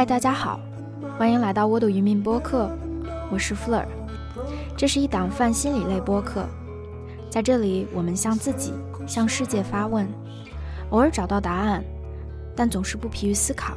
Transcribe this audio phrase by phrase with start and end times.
[0.00, 0.58] 嗨，大家好，
[1.18, 2.74] 欢迎来到窝的渔民播客，
[3.30, 3.84] 我是 Fleur。
[4.74, 6.46] 这是一档泛心理类播客，
[7.28, 8.72] 在这里我们向自己、
[9.06, 10.08] 向世界发问，
[10.88, 11.84] 偶尔找到答案，
[12.56, 13.74] 但总是不疲于思考。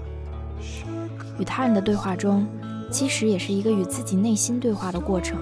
[1.37, 2.47] 与他人的对话中，
[2.89, 5.37] 其实也是一个与自己内心对话的过程。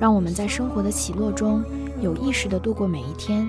[0.00, 1.62] 让我们在生活的起落中，
[2.00, 3.48] 有意识地度过每一天，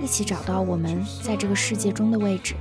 [0.00, 2.54] 一起找到我们在这个世界中的位置。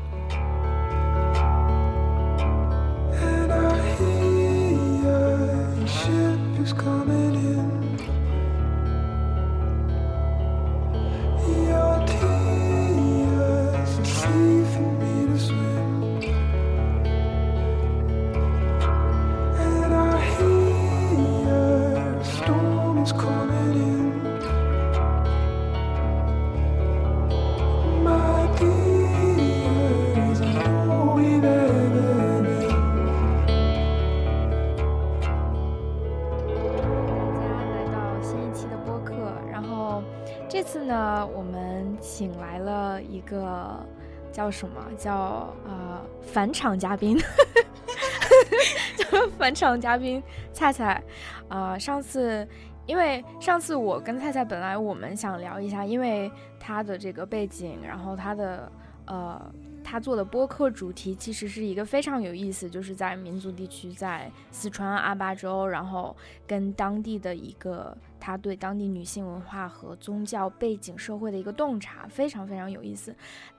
[44.47, 47.17] 叫什么叫呃返场嘉宾？
[48.95, 51.03] 叫返场嘉宾菜菜
[51.49, 51.77] 啊！
[51.77, 52.47] 上次
[52.85, 58.71] 因为上次我跟菜菜本来我们想聊一下，因为他的这个背景，然后他的
[59.07, 59.53] 呃
[59.83, 66.15] 他做的播客主题其实是一个非常有意思，就是在民族地区，在四川阿坝州，然后
[66.47, 73.13] 跟当地的一个他对当地女性文化和宗教背景社会的一个洞察，非常非常有意思。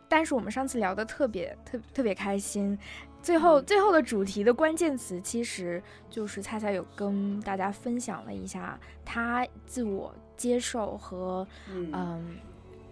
[0.09, 2.79] 但是我们上次聊的特别特特别开心，
[3.23, 12.37] 最后最后的主题的关键词其实就是菜菜有跟大家分享了一下他自我接受和嗯。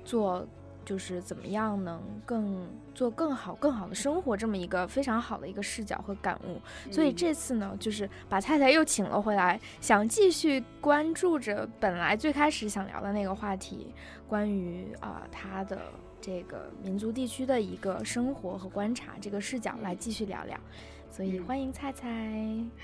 [0.06, 0.46] 做
[0.84, 2.64] 就是怎么样能更
[2.94, 6.60] 做更好更好的生活这么一个非常好的一个视角和感悟，
[6.92, 13.92] 所以这次呢就是把菜菜又请了回来，想继续关注着本来最开始想聊的那个话题，
[14.28, 15.76] 关于啊他的。
[16.26, 20.58] 这个民族地区的一个生活和观察，这个视角来继续聊聊，
[21.08, 22.28] 所以欢迎菜菜。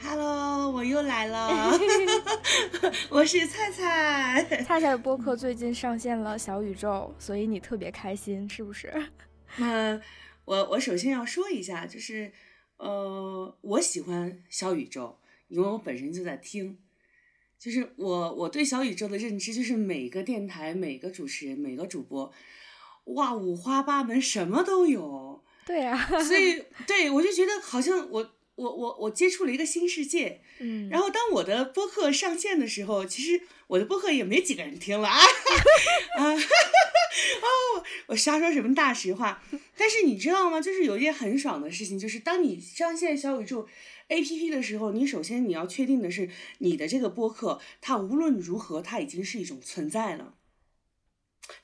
[0.00, 1.76] Hello，我又来了，
[3.10, 4.44] 我是菜菜。
[4.62, 8.94] 菜菜的播客最近上线了小宇宙，所以你特别开心，是不是？
[9.56, 10.00] 那，
[10.46, 12.30] 我我首先要说一下，就是
[12.76, 16.78] 呃，我喜欢小宇宙，因为我本身就在听。
[17.58, 22.32] 就是我我对小宇宙的认知，就是每个电台、每个主持人、每个主播。
[23.04, 25.42] 哇，五花八门，什么都有。
[25.64, 30.40] 对啊， 所以 对我就觉得好像我我我我接触了一个新世界。
[30.60, 30.88] 嗯。
[30.88, 35.18] 然后当我的播客上线的时候，其实我的播客也没几个人听了啊。
[36.18, 39.42] 啊，哦，我瞎说什么大实话？
[39.76, 40.60] 但是你知道吗？
[40.60, 43.66] 就是有一件很爽的事情，就是当你上线小宇宙
[44.08, 50.34] APP 的时候，你首先你要确定的是，你的这个播客它无论如何，它已经是一种存在了。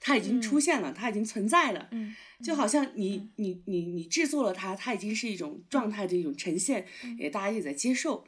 [0.01, 1.89] 它已经出现了，它已经存在了，
[2.43, 6.87] 就好像你你你你制作了它，它已经是一种状态的一种呈现，
[7.19, 8.25] 也大家也在接受。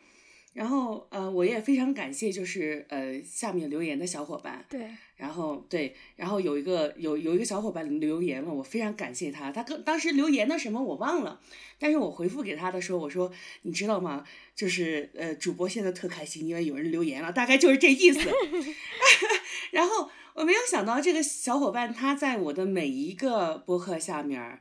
[0.53, 4.65] 然后呃，我也非常感谢，就是呃下面留言的小伙伴。
[4.69, 4.89] 对。
[5.17, 9.53] 然后对，然后有一个有有一个小伙伴留言了，我非常感谢他。
[9.53, 11.41] 他刚当时留言的什么我忘了，
[11.79, 13.31] 但是我回复给他的时候，我说
[13.63, 14.25] 你知道吗？
[14.57, 18.21] 就是呃主播现在特开心，因为有人留言了，大概就是这意思。
[19.73, 20.11] 然后。
[20.33, 24.61] 我没有想到这个小伙伴他在我的每一个播客下面，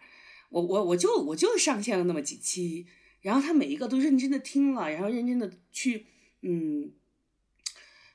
[0.49, 2.87] 我我我就我就上线了那么几期，
[3.21, 6.05] 然后他每一个都认真的听了，然后认真的去
[6.41, 6.91] 嗯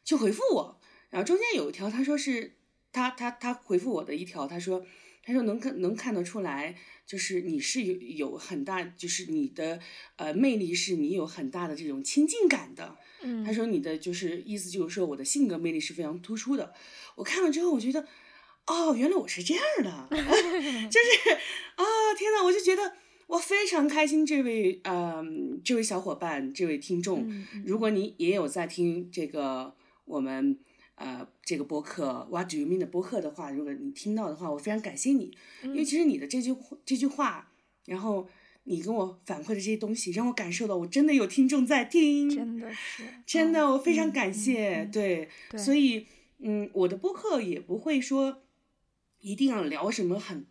[0.04, 2.56] 去回复我，然后中间有一条他说是
[2.92, 4.84] 他他他回复我的一条，他说
[5.22, 6.76] 他说能看能看得出来，
[7.06, 9.80] 就是你是有有很大，就是你的
[10.16, 12.96] 呃魅力是你有很大的这种亲近感的。
[13.46, 16.74] 他说你的就是意思就是说我的性格魅力是非常突出的。
[17.14, 18.06] 我看了之后，我觉得，
[18.66, 21.30] 哦，原来我是这样的， 就是
[21.76, 21.84] 啊，
[22.18, 22.96] 天呐，我就觉得
[23.26, 24.24] 我非常开心。
[24.24, 25.24] 这位呃，
[25.64, 27.26] 这位小伙伴，这位听众，
[27.64, 29.74] 如果你也有在听这个
[30.04, 30.58] 我们
[30.94, 36.54] 呃这个播客《What Do You Mean》的播客的话，如果你听到的话，我非常感谢你，因为其实你的这句
[36.84, 37.50] 这句话，
[37.86, 38.28] 然后。
[38.66, 45.28] 你跟我反馈的这些东西，让我感受到我真的有听众在听，真的是，真的，我非常感谢，对，
[45.58, 46.06] 所以，
[46.38, 48.40] 嗯，我的播客也不会说
[49.20, 50.46] 一定要聊什么很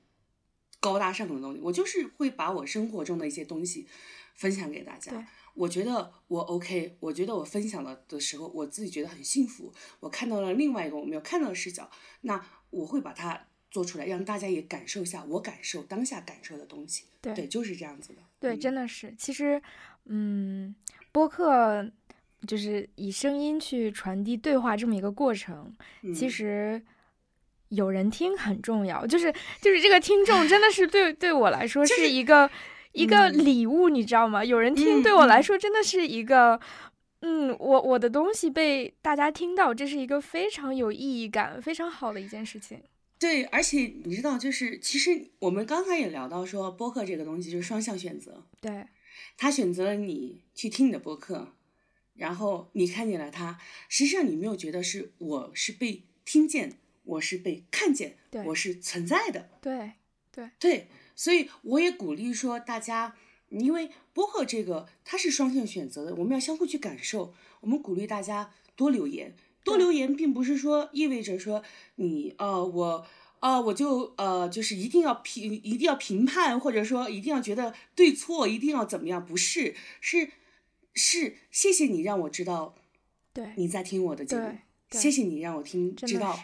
[0.83, 3.87] 高大上的东西，我就是会把我生活中的一些东西
[4.35, 5.25] 分享给大家。
[5.53, 11.89] 我觉得我 OK，我觉得我分享了的时候，我自己觉得很幸福，我看到了另外一个我没有看到的视角，
[12.21, 13.47] 那我会把它。
[13.73, 17.05] 做出来，让大家也感受一下我感受当下感受的东西。
[17.19, 18.21] 对对，就是这样子的。
[18.39, 19.11] 对，嗯真的是。
[19.17, 19.59] 其实，
[20.05, 20.75] 嗯，
[21.11, 21.83] 播客
[22.47, 25.75] 就是以声音去传递对话这么一个过程，
[26.13, 26.83] 其嗯实
[27.75, 29.05] 有人听很重要。
[29.05, 32.49] 就是就是这个听众真的是对对我来说是一个、
[32.91, 34.43] 一个嗯礼物，你知道吗？
[34.43, 36.59] 有人听嗯对我来嗯说真的是一个。
[37.25, 42.81] 嗯，我我的东西被大家听到，这是一个非常有意义感、非常好的一件事情。
[43.17, 48.85] 对，而且你知道，就是其实我们刚才也聊到说，播客这个东西就是双向选择，对，
[49.37, 51.53] 他选择了你去听你的播客，
[52.15, 56.73] 然后你看见了他，实际上你没有觉得是我是被听见，
[57.03, 59.93] 我是被看见，我是存在的，对，
[60.31, 60.49] 对。
[60.59, 63.15] 对，所以我也鼓励说大家，
[63.49, 67.33] 因为播客这个它是双向选择的，我们要相互去感受。
[67.61, 71.63] 我们鼓励大家多留言，多留言并不是说意味着说
[71.95, 73.05] 你呃我
[73.39, 79.23] 呃我就呃就是一定要评一定要评判，或者说一定要觉得对错，一定要怎么样？
[79.23, 80.31] 不是，是
[80.93, 82.75] 是谢谢你让我知道
[83.33, 84.57] 对，你在听我的节目
[84.91, 86.39] 谢谢你让我听知道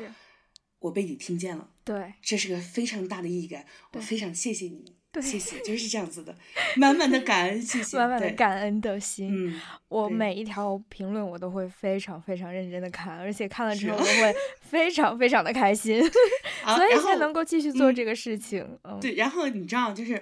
[0.80, 1.70] 我被你听见了。
[1.84, 6.36] 对，这是个非常大的意义感，我非常谢谢你，对谢谢，就是这样子的，
[6.76, 9.30] 满满的感恩，谢谢， 满满的，感恩的心。
[9.32, 18.66] 嗯，我每一条评论我都会非常非常认真的看，而且看了之后都会 非常非常的开心，所以才能够继续做嗯这个事情。
[18.84, 20.22] 嗯，对，然后你知道就是。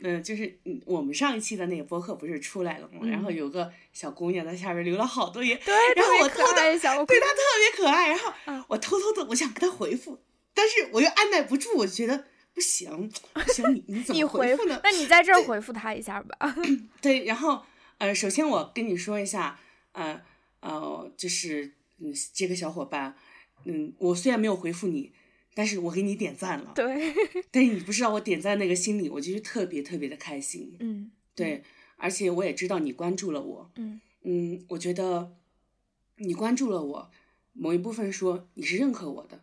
[0.00, 3.00] 嗯，就是嗯，我们上一期的那个播客不是出来了吗？
[3.08, 10.18] 然后嗯有个小姑娘在下边留了好多言，对，然后特别可我偷偷爱小姑对她特别可爱，然后嗯我偷偷的我想给她回复，
[10.52, 14.80] 但是我又按耐不住，我觉得不行，不行，你你怎么你回复呢？
[14.84, 16.54] 那你在这儿回复她一下吧。
[17.00, 17.62] 对，然后
[17.98, 19.58] 呃，首先我跟你说一下，
[19.92, 20.20] 呃
[20.60, 23.16] 呃，就是嗯，这个小伙伴，
[23.64, 25.12] 嗯，我虽然没有回复你，
[25.56, 26.72] 但是我给你点赞了。
[26.74, 27.14] 对，
[27.50, 30.76] 但是你不知道我点赞那个心里，我就是特别特别的开心。
[30.80, 31.62] 嗯对，
[31.96, 33.70] 而且我也知道你关注了我。
[33.76, 35.34] 嗯嗯，我觉得
[36.16, 37.10] 你关注了我，
[37.54, 39.40] 某一部分说你是认可我的，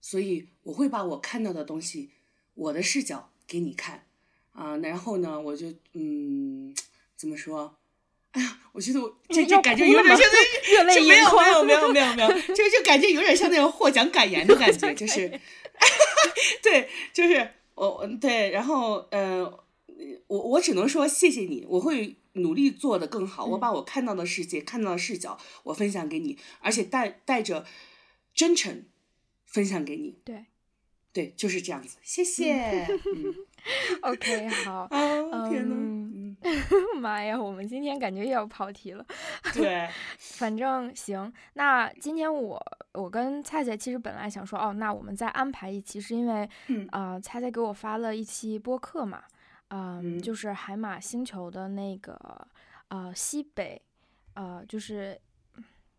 [0.00, 2.10] 所以我会把我看到的东西，
[2.54, 4.06] 我的视角给你看
[4.52, 4.78] 啊。
[4.78, 6.74] 然后呢，我就嗯，
[7.14, 7.76] 怎么说？
[8.32, 10.26] 哎呀，我觉得我这这感觉有点像
[10.70, 11.50] 热泪就没盈眶。
[11.52, 15.28] 有没有没有没有没有， 就就感觉有点像那种获奖感言的感觉，就是，
[16.62, 19.42] 对，就是我我对，然后呃，
[20.28, 27.66] 我我只能说谢谢你，我会努力做得更好，我嗯把我看到的世界、看到的视角，我分享给你，而且带带着
[28.32, 28.84] 真诚
[29.44, 30.44] 分享给你，对
[31.12, 32.54] 对，就是这样子，谢谢。
[32.54, 33.34] 嗯
[34.02, 34.86] ，，OK，好。
[34.90, 36.19] 哦天呐，嗯嗯，
[37.00, 39.04] 妈呀，我们今天感觉又要跑题了。
[39.54, 39.88] 对，
[40.18, 42.60] 反正行，那今天我
[42.92, 49.22] 我跟菜菜其实本来想说，哦，那我们再安排一期，是因为嗯啊、呃菜菜给我发了一期播客嘛，
[49.68, 52.18] 嗯，嗯就是海马星球的那个
[52.88, 53.80] 呃西北，
[54.34, 55.20] 呃，就是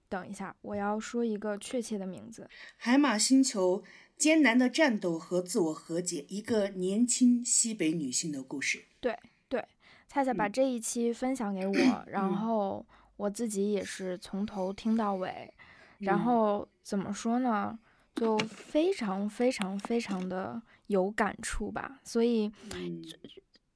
[0.09, 3.83] 等一下，我要说一个确切的名字，海马星球
[4.17, 8.85] 艰难的战斗和自我和解，一个年轻西北女性的故事。
[10.11, 10.51] 菜菜把嗯。
[10.51, 12.35] 这一期分享给我，然嗯。
[12.39, 15.53] 后我自己也是从头听到尾，
[15.99, 16.25] 然嗯。
[16.25, 17.79] 后怎么说呢，
[18.13, 22.01] 就非常非常非常的有感触吧。
[22.03, 23.01] 所以嗯。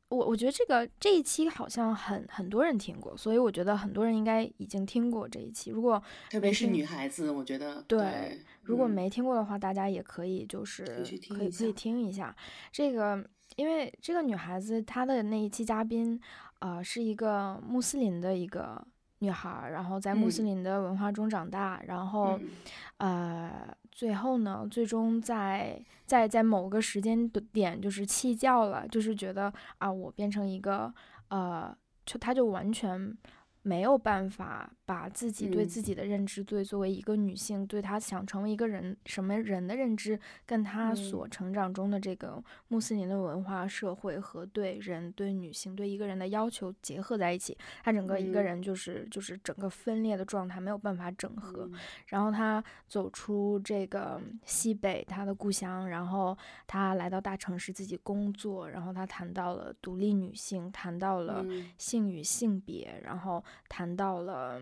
[0.10, 5.72] 我我觉得这个这一期好像很很多人听过，所以我觉得很多人应该已经听过这一期。
[5.72, 8.92] 如果特别是女孩子，我觉得对如果嗯。
[8.92, 10.86] 没听过的话，大家也可以就是
[11.30, 12.36] 可以可以听一下。
[12.72, 13.26] 这个，
[13.56, 16.20] 因为这个女孩子她的那一期嘉宾，
[16.60, 18.86] 呃，是一个穆斯林的一个
[19.20, 20.46] 女孩儿，然后在穆斯嗯。
[20.46, 22.50] 林的文化中长大，然后嗯。
[22.98, 30.94] 呃，最后呢，最终在在在某个时间的点就是弃教了，就是觉得啊，我变成一个
[31.30, 33.18] 呃，就她就完全
[33.66, 35.68] 没有办法把自己对嗯。
[35.68, 48.46] 自己的认知，对作为一个女性，对她想成为一个人什么人的认知，跟她所嗯成长中的这个穆斯林的文化、社会和对人、对女性、对一个人的要求结合在一起，她整个一个嗯。
[48.46, 51.68] 人就是就是整个分裂的状态，没有办法整合。
[51.72, 51.80] 嗯。
[52.06, 61.72] 然后她走出这个西北她的故乡，然后她来到大城市自己工作，然后她谈到了独立女性，谈到了嗯。
[61.80, 64.62] 性与性别，然后谈到了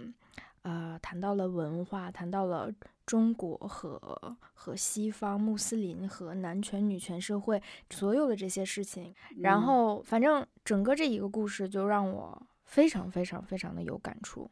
[0.64, 2.72] 呃谈到了文化，谈到了
[3.06, 4.00] 中国和
[4.54, 9.62] 和西方穆斯林和男权女权社会所有的这些事情，然嗯。
[9.64, 14.50] 后反正整个这一个故事就让我非常非常非常的有感触。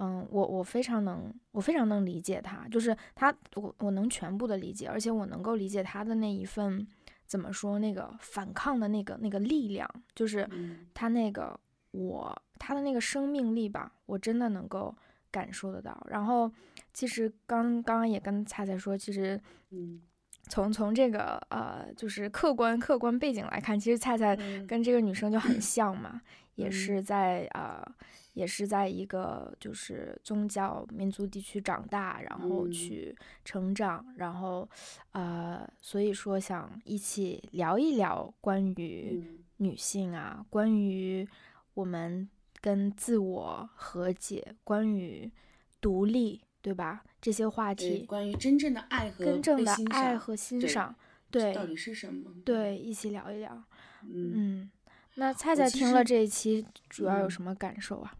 [0.00, 6.86] 嗯，我我非常能，我非常能理解他，就是他，我我能全部的理解，而且我能够理解他的那一份
[7.26, 10.86] 怎么说那个反抗的那个那个力量，就是嗯。
[10.94, 11.58] 他那个
[11.92, 14.94] 我他的那个生命力吧，我真的能够
[15.30, 16.06] 感受得到。
[16.10, 16.50] 然后
[16.92, 19.40] 其实刚刚刚也跟菜菜说，其实
[19.70, 20.02] 嗯。
[20.50, 24.66] 从从这个呃就是客观客观背景来看，其实菜菜嗯。
[24.66, 26.22] 跟这个女生就很像嘛，
[26.56, 26.72] 也嗯。
[26.72, 27.84] 是在呃
[28.32, 32.72] 也是在一个就是宗教民族地区长大，然后嗯。
[32.72, 33.14] 去
[33.44, 34.66] 成长，然后
[35.12, 39.38] 呃所以说想一起聊一聊关于嗯。
[39.58, 41.28] 女性啊，关于
[41.78, 42.28] 我们
[42.60, 45.30] 跟自我和解，关于
[45.80, 47.04] 独立，对吧？
[47.20, 50.96] 这些话，题，关于真正的爱和真正的爱和欣赏
[51.30, 52.32] 对赏，到底是什么？
[52.44, 53.62] 对，一起聊一聊。
[54.02, 54.70] 嗯，嗯，
[55.14, 58.16] 那菜菜听了这一期，主要有嗯什么感受啊？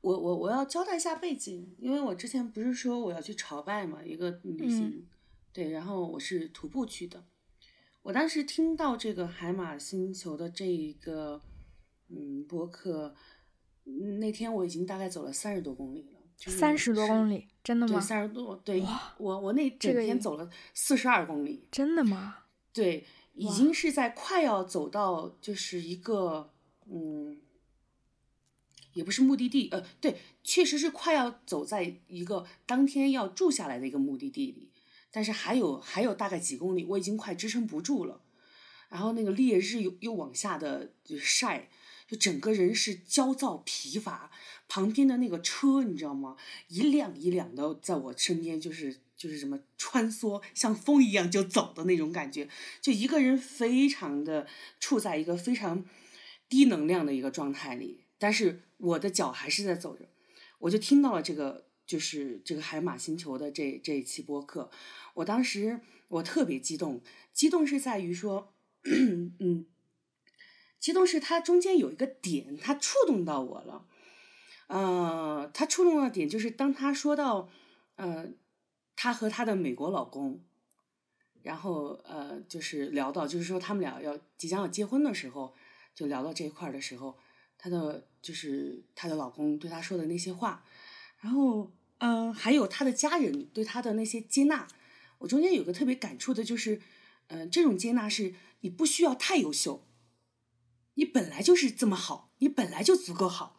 [0.00, 5.06] 我我我要交代一下背景，因为我之前不是说我要去朝拜嘛，一个旅嗯行，
[5.52, 7.22] 对，然后我是徒步去的。
[8.02, 11.40] 我当时听到这个海马星球的这一个
[12.10, 13.14] 嗯博客，
[13.84, 18.00] 嗯那天我已经大概走了三十多公里了，就是三十多公里，真的对，吗？
[18.00, 18.82] 三十多，对
[19.18, 22.38] 我我那整这个天走了四十二公里，真的吗？
[22.72, 26.52] 对，已经是在快要走到就是一个
[26.86, 27.40] 嗯，
[28.94, 34.70] 也不是目的地，呃，对，确实是快要走在一个当天要住下来的一个目的地里，
[35.10, 38.22] 但是还有还有大概几公里，我已经快支撑不住了，
[38.88, 41.70] 然后那个烈日又又往下的就晒，
[42.10, 44.32] 就整个人是焦躁疲乏，
[44.66, 46.36] 旁边的那个车你知道吗？
[46.66, 52.48] 一辆一辆的在我身边，就是就是什么穿梭，像风一样就走的那种感觉，
[52.80, 54.48] 就一个人非常的
[54.80, 55.84] 处在一个非常
[56.48, 60.08] 低能量的一个状态里，但是我的脚还是在走着，
[60.58, 61.68] 我就听到了这个。
[61.86, 64.70] 就是这个海马星球的这这一期播客，
[65.14, 67.02] 我当时我特别激动，
[67.32, 68.54] 激动是在于说，
[68.86, 69.66] 嗯，
[70.80, 73.86] 激动是它中间有一个点，它触动到我了。
[74.66, 77.48] 呃，它触动的点就是当他说到，
[77.96, 78.28] 呃，
[78.96, 80.42] 他和他的美国老公，
[81.42, 85.54] 然后呃，就是聊到，就是说他们俩要即将要结婚的时候，
[85.94, 87.18] 就聊到这一块的时候，
[87.58, 90.64] 她的就是她的老公对她说的那些话，
[91.18, 94.68] 然后嗯、呃还有她的家人对她的那些接纳，
[95.18, 96.80] 我中间有个特别感触的就是，
[97.26, 99.84] 嗯、这种接纳是你不需要太优秀，
[100.94, 103.56] 你本来就是这么好，你本来就足够好。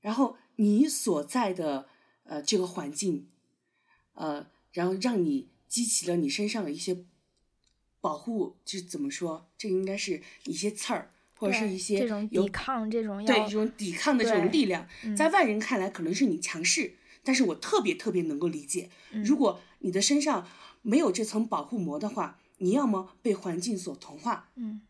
[0.00, 1.88] 然后你所在的
[2.24, 3.28] 呃这个环境，
[4.14, 7.04] 呃，然后让你激起了你身上的一些
[8.00, 9.48] 保护，就是怎么说？
[9.56, 20.48] 这应该是一些刺儿，或者是一些这种有抵抗，这种对这种抵抗的这种力量，嗯在外人看来可能是你强势，但是我特别特别能够理解，嗯如果你的身上
[20.82, 24.82] 没有这层保护膜的话，你要么被环境所同化，嗯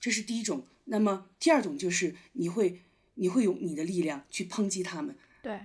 [0.00, 0.66] 这是第一种。
[0.86, 2.82] 那么第二种就是你会
[3.14, 5.60] 你会用你的力量去抨击他们，对，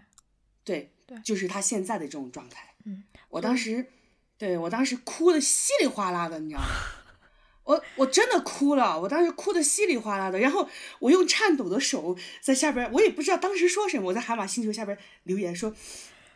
[0.64, 1.20] 对，对。
[1.24, 2.76] 就是他现在的这种状态。
[2.86, 3.88] 嗯，我当时，
[4.38, 6.68] 对我当时哭的稀里哗啦的，你知道吗？
[7.64, 10.68] 我我真的哭了，我当时哭的稀里哗啦的，然后
[11.00, 15.74] 我用颤抖的手在下边，我也不知道当时说什么，我在海马星球下边留言说，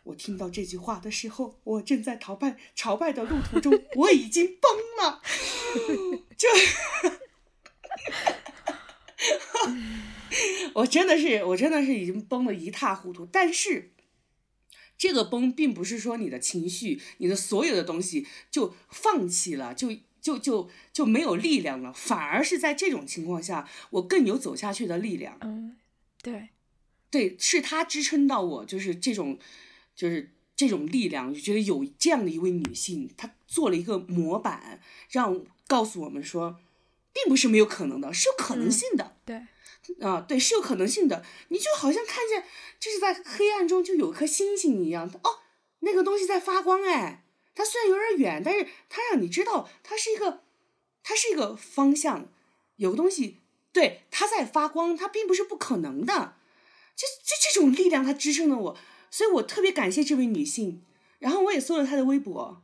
[0.03, 5.21] 我听到这句话的时候，我正在朝拜朝拜的路途中，我已经崩了，
[6.37, 6.47] 就，
[10.75, 13.91] 我真的是我真的是已经崩得一塌糊涂，但是。
[14.97, 25.37] 这个崩并不是说你的情绪、你的所有的东西就放弃了，就就就就没有力量了，反而是在这种情况下，我更有走下去的力量。
[25.41, 25.75] 嗯，
[26.23, 26.47] 对，
[27.11, 29.37] 对，是他支撑到我，就是这种，
[29.93, 34.79] 就是这种力量，就觉得有这样的一位女性，她做了一个模板，
[35.09, 36.61] 让告诉我们说，
[37.15, 39.15] 并不是没有可能的，是有可能性的。
[39.25, 39.35] 对，
[40.01, 41.23] 啊，对，是有可能性的。
[41.47, 42.43] 你就好像看见，
[42.77, 45.39] 就是在黑暗中就有颗星星一样，哦，
[45.79, 47.23] 那个东西在发光，哎，
[47.55, 50.43] 它虽然有点远，但是它让你知道它是一个，
[51.01, 52.27] 它是一个方向，
[52.75, 53.39] 有个东西，
[53.71, 56.35] 对，它在发光，它并不是不可能的。
[56.97, 58.77] 就就这种力量，它支撑了我，
[59.09, 60.81] 所以我特别感谢这位女性。
[61.19, 62.61] 然后我也搜了她的微博，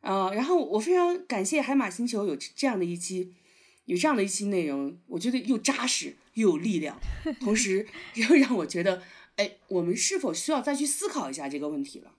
[0.00, 3.34] 呃，然后我非常感谢海马星球有这样的一期。
[3.90, 6.96] 有这样的一期内容，我觉得又扎实又有力量，
[7.40, 9.02] 同时 又让我觉得，
[9.34, 12.12] 哎，我们是否需要再去思考一下这个问题了？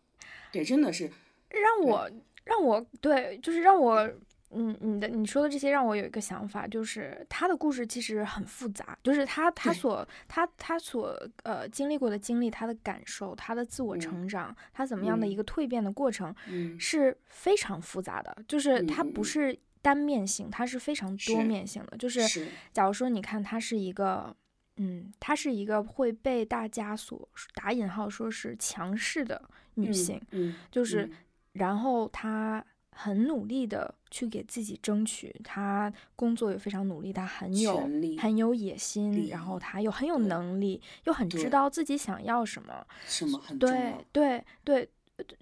[0.51, 1.09] 对，真的是，
[1.49, 2.11] 让我
[2.43, 4.01] 让我对，就是让我，
[4.49, 21.97] 嗯，你的你说的这些让我有一个想法，就是他的故事其实很复杂，就是他他所他他所呃经历过的经历，他的感受，他的自我嗯成长，他怎么样的嗯一个蜕变的过程，嗯是非常复杂的，就是它嗯嗯嗯不是单面性，它是非常多面性的。
[21.97, 24.35] 就是假如说你看她是一个，
[24.77, 29.41] 嗯，她是一个会被大家所打引号说是强势的
[29.75, 31.09] 女性，嗯，就是
[31.53, 32.65] 然后她。
[32.93, 44.89] 很努力的去给自己争取，她工作也非常努力，她很有很有野心，然后她又很有能力，又很知道自己想要什么，什么很对对对，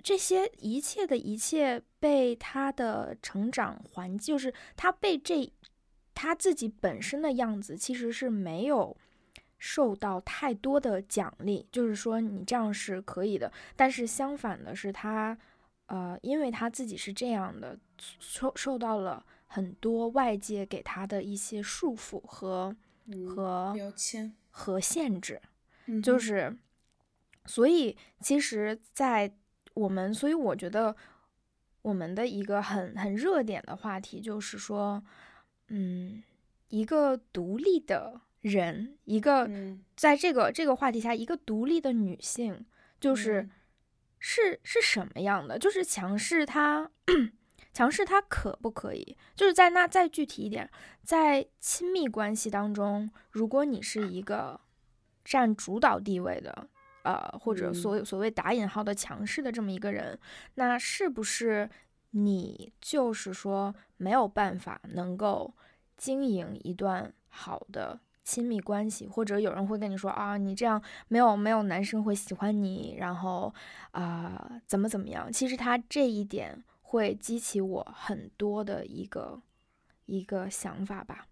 [0.03, 5.51] 这些一切的一切被他的成长环境，就是他被这
[6.13, 8.95] 他自己本身的样子，其实是没有
[9.57, 15.37] 受到太多的奖励，就是说你这样是可以的，但是相反的是他。
[15.91, 22.75] 呃，因为他自己是这样的，受受到了很多外界给他的一些束缚和
[23.27, 25.41] 和标签和限制，
[26.03, 26.55] 就是，
[27.47, 29.33] 所以其实，在
[29.73, 30.95] 我们，所以我觉得
[31.89, 35.03] 我们的一个很很热点的话题就是说，
[35.67, 36.23] 嗯，
[36.69, 39.49] 一个独立的人，一个
[39.95, 42.65] 在这个这个话题下，一个独立的女性，
[42.99, 43.49] 就是。
[44.21, 45.57] 是是什么样的？
[45.57, 46.91] 就是强势，她
[47.71, 49.15] 强势，她可不可以？
[49.33, 50.69] 就是在那再具体一点，
[51.03, 54.59] 在亲密关系当中，如果你是一个
[55.23, 56.67] 占主导地位的，
[57.03, 60.19] 呃，或者所谓所谓打引号的强势的这么一个人，
[60.55, 61.69] 那是不是
[62.11, 65.53] 你就是说没有办法能够
[65.97, 67.99] 经营一段好的？
[68.21, 73.51] 亲密关系，或者有人会跟你说啊，你这样没有没有男生会喜欢你，然后
[73.89, 75.33] 啊怎么怎么样？
[75.33, 79.41] 其实他这一点会激起我很多的一个
[80.05, 81.25] 一个想法吧。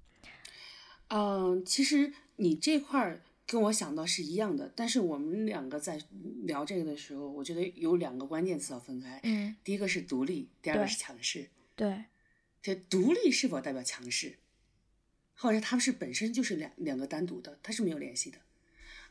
[1.10, 6.00] 嗯，其实你这块儿跟我想到是一样的，但是我们两个在
[6.44, 9.20] 聊这个的时候，我觉得有两个关键词要分开。
[9.24, 11.48] 嗯，第一个是独立，第二个是强势。
[11.74, 12.04] 对，
[12.62, 14.38] 这独立是否代表强势？
[15.34, 18.38] 或者他们是本身就是两两个单独的，它是没有联系的。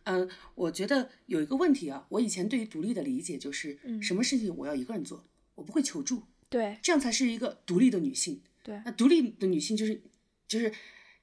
[0.05, 8.43] 嗯，我觉得有一个问题啊，我以前对于独立的理解就是，嗯什么事情我要一个人做，我不会求助，对，这样才是一个独立的女性。
[8.63, 10.03] 对，那独立的女性就是
[10.47, 10.73] 就是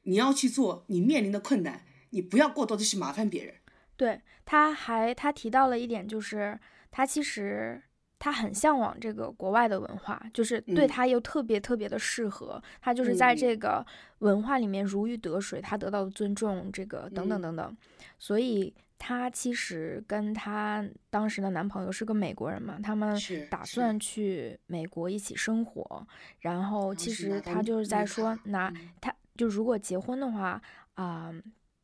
[0.03, 3.53] 你要去做你面临的困难，你不要过多的去麻烦别人。
[3.97, 6.57] 对，他还他提到了一点，就是
[6.89, 7.83] 他其实。
[8.19, 12.63] 他很向往这个国外的文化，就是对他又特别特别的适合。
[12.79, 13.85] 他就是在这个
[14.19, 17.77] 文化里面如鱼得水，他得到的尊重，这个等等等等。
[18.17, 23.13] 所以他其实跟他当时的男朋友是个美国人嘛，他们
[23.49, 26.07] 打算去美国一起生活。
[26.39, 30.61] 然后其实他就是在说，拿他就如果结婚的话
[30.93, 31.29] 啊，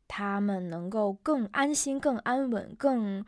[0.09, 3.25] 他们能够更安心、更安稳、更。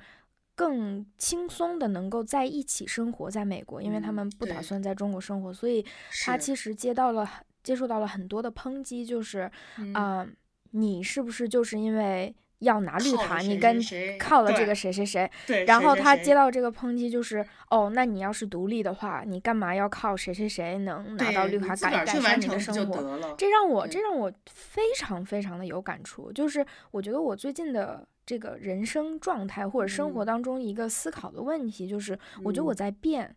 [0.54, 5.84] 更轻松的能够在一起生活在美国，因为他们不打算在中国生活，所以
[6.24, 7.28] 他其实接到了
[7.63, 9.50] 接受到了很多的抨击，就是
[9.96, 10.28] 啊，
[10.72, 13.80] 你是不是就是因为要拿绿卡，你跟
[14.17, 15.30] 靠了这个谁谁谁？
[15.67, 23.36] 然后他接到这个抨击就是哦，那你要是独立的话，你干嘛要靠谁谁谁能拿到绿卡改改善你的生活？
[23.38, 28.08] 这让我这让我非常非常的有感触，就是我觉得我最近的。
[28.24, 33.36] 这个人生状态或者生活当中一个思考的问题，就是我觉得我在变。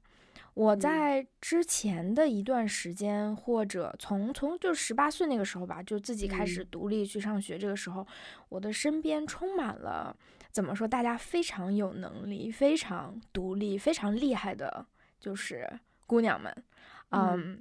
[0.55, 7.59] 我在之前的一段时间，或者从从就十八岁那个时候吧，就自己开始独立去上学。
[7.59, 8.07] 这个时候，
[8.49, 10.17] 我的身边充满了
[10.51, 10.87] 怎么说？
[10.87, 14.87] 大家非常有能力、非常独立、非常厉害的，
[15.21, 15.69] 就是
[16.07, 16.55] 姑娘们。
[17.11, 17.61] 嗯，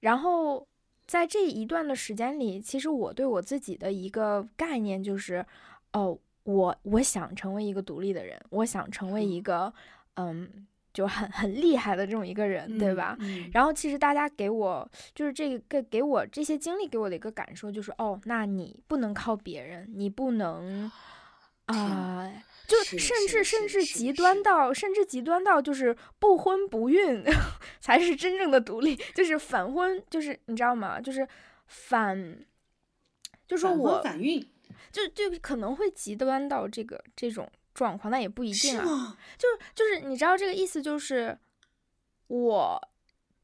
[0.00, 0.66] 然后
[1.06, 5.44] 在这一段的时间里，其实我对我自己的一个概念就是，
[5.92, 6.18] 哦。
[6.44, 9.72] 我我想成为一个独立的人，我想成为一个，
[10.14, 13.16] 嗯，就很很厉害的这种一个人，对吧？
[13.52, 20.90] 然后其实大家给我就是这个给我这些经历给我的一个感受就是，哦，那你不能靠别人，你不能
[21.66, 22.30] 啊，
[22.66, 27.24] 就甚至甚至极端到甚至极端到就是不婚不孕
[27.80, 31.00] 才是真正的独立，就是反婚，就是你知道吗？
[31.00, 31.26] 就是
[31.66, 32.38] 反，
[33.46, 34.46] 就说我反孕。
[34.92, 39.16] 就就可能会极端到这个这种状况，那也不一定啊。
[39.38, 41.38] 就是就是你知道这个意思，就是
[42.28, 42.88] 我，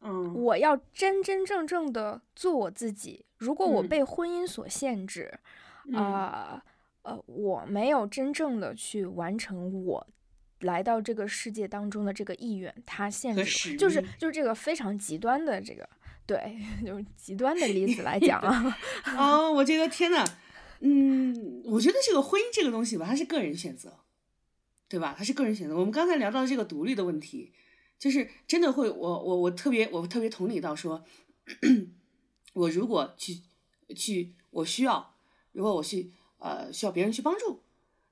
[0.01, 3.25] 嗯，我要真真正正的做我自己。
[3.39, 5.39] 如果我被婚姻所限制，
[5.95, 6.63] 啊
[7.03, 10.07] 呃，我没有真正的去完成我
[10.61, 15.89] 来到这个世界当中的这个意愿，它限制就是就是这个非常极端的这个
[16.27, 18.77] 对， 就是极端的例子来 讲啊。
[19.17, 20.25] 哦，我觉得天呐，
[20.81, 23.93] 嗯，我觉得这个婚姻这个东西吧，它是个人选择，
[24.89, 25.15] 对吧？
[25.17, 25.77] 他是个人选择。
[25.77, 27.53] 我们刚才聊到的这个独立的问题，
[27.99, 31.05] 就是真的会，我我我特别我特别同理到说，
[32.55, 33.43] 我如果去
[33.95, 35.15] 去，我需要，
[35.53, 37.63] 如果我去呃需要别人去帮助，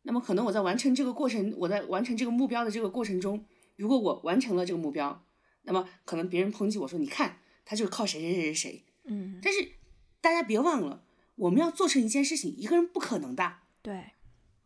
[0.02, 3.44] 那么可能我在完成这个过程，我在完成这个目标的这个过程中，
[3.76, 5.24] 如果我完成了这个目标，
[5.62, 9.72] 那么可能别人抨击我说，你看他就是靠谁谁谁谁谁，嗯，但是
[10.20, 11.04] 大家别忘了，
[11.36, 14.12] 我们要做成一件事情，一个人不可能的，对，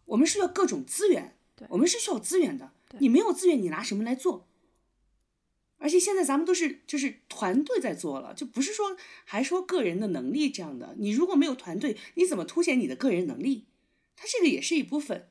[0.07, 1.38] 我们需要各种资源，对
[1.69, 4.47] 我们是需要资源的，你没有资源，你拿什么来做？
[5.81, 10.95] 而且现在咱们都是就是团队在做了，就不是说还说个人的能力这样的。
[10.99, 13.67] 你如果没有团队，你怎么凸显你的个人能力？
[14.17, 15.29] 它这个也是一部分。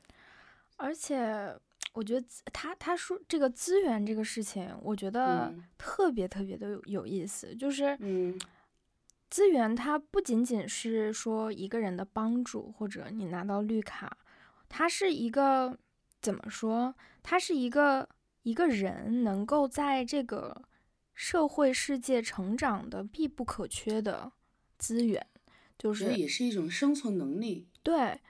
[0.76, 1.54] 而且
[1.92, 8.40] 我觉得他他说这个资源这个事情，我觉得嗯特别特别的有有意思，就是嗯
[9.28, 14.16] 资源它不仅仅是说一个人的帮助，或者你拿到绿卡，
[14.66, 15.78] 它是一个
[16.20, 16.94] 怎么说？
[17.22, 18.08] 他是一个
[18.42, 20.62] 一个人能够在这个
[21.14, 24.32] 社会世界成长的必不可缺的
[24.78, 25.26] 资源，
[25.78, 27.68] 就是这也是一种生存能力。
[27.82, 28.20] 对，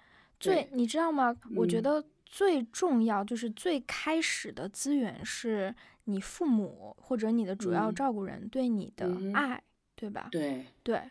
[0.41, 1.37] 最你知道吗？
[1.57, 5.75] 我觉嗯得最重要就是最开始的资源是
[6.05, 9.63] 你父母或者你的主要嗯照顾人对你的爱，
[9.95, 10.29] 对吧？
[10.31, 11.11] 对，对，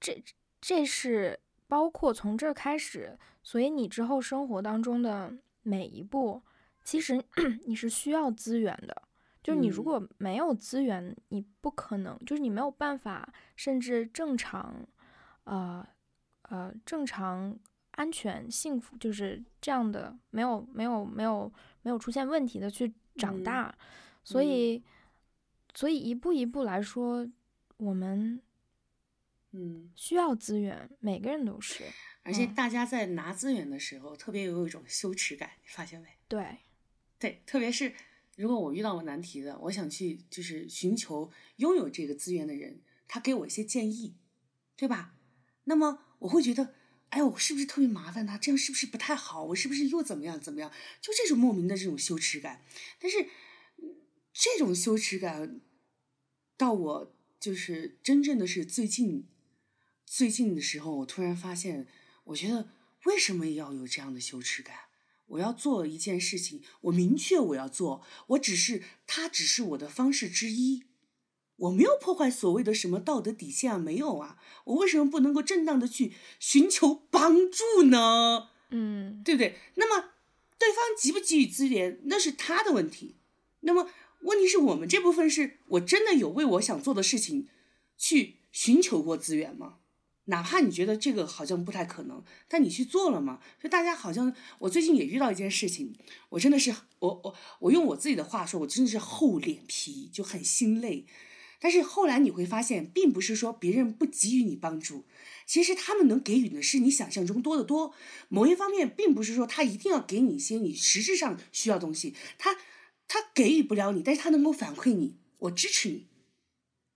[0.00, 0.22] 这
[0.60, 5.32] 这是包括从这儿开始，所以你之后生活当中的
[5.64, 6.40] 每一步，
[6.84, 7.20] 其实
[7.66, 9.02] 你是需要资源的。
[9.42, 14.86] 就是你如嗯果没有资源，你不可能，就是你没有办法，甚至正常，
[15.44, 15.86] 呃
[16.42, 17.58] 呃正常、
[17.90, 23.74] 安全、幸福，就是这样的，没有没有没有没有出现问题的去长嗯大。
[24.22, 24.82] 所嗯以，
[25.74, 27.28] 所以一步一步来说，
[27.76, 28.40] 我们
[29.56, 31.84] 嗯，需要资源，每个人都是。
[32.24, 36.08] 而且嗯大家在拿资源的时候，特别有一种羞耻感，你发现没？
[36.26, 36.58] 对，
[37.20, 37.94] 对，特别是
[38.36, 44.16] 如果我遇到了难题的，我想去就是寻求拥有这个资源的人，他给我一些建议，
[44.76, 45.14] 对吧？
[45.64, 46.74] 那么我会觉得，
[47.10, 48.36] 哎，我是不是特别麻烦他？
[48.36, 49.44] 这样是不是不太好？
[49.44, 50.72] 我是不是又怎么样怎么样？
[51.00, 52.64] 就这种莫名的这种羞耻感。
[52.98, 53.22] 但是
[53.76, 53.94] 嗯
[54.32, 55.60] 这种羞耻感，
[56.56, 59.28] 到我就是真正的是最近
[60.06, 61.86] 最近的时候，我突然发现，
[62.24, 62.68] 我觉得
[63.04, 64.76] 为什么要有这样的羞耻感？
[65.26, 70.84] 我要做一件事情，我明确我要做，我只是它只是我的方式之一，
[71.56, 78.50] 我没有破坏所谓的什么道德底线啊，没有啊，我为什么不能够正当的去寻求帮助呢？
[78.68, 79.58] 嗯，对不对？
[79.76, 80.10] 那么
[80.58, 83.16] 对方给不给予资源，那是他的问题。
[83.60, 83.88] 那么
[84.20, 87.48] 问题是我们这部分是我真的有为我想做的事情
[87.96, 89.78] 去寻求过资源吗？
[90.26, 93.40] 哪怕你觉得这个好像不太可能，但你去做了嘛？
[93.62, 95.94] 就大家好像，我最近也遇到一件事情，
[96.30, 101.06] 我真的是我我我用我自己的话说，我真的是厚脸皮，就很心累。
[101.60, 105.04] 但是后来你会发现，并不是说别人不给予你帮助，
[105.46, 107.94] 其实他们能给予的是你想象中多得多。
[108.28, 112.56] 某一方面，并不是说他一定要给你一些你实质上需要东西，他
[113.06, 116.06] 他给予不了你，但是他能够反馈你，我支持你。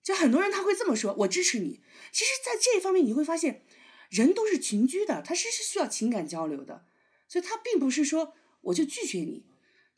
[0.03, 1.81] 就很多人他会这么说，我支持你。
[2.13, 3.65] 其实，在这一方面你会发现，
[4.11, 6.87] 人都是群居的，他是是需要情感交流的，
[7.29, 9.47] 所以他并不是说我就拒绝你。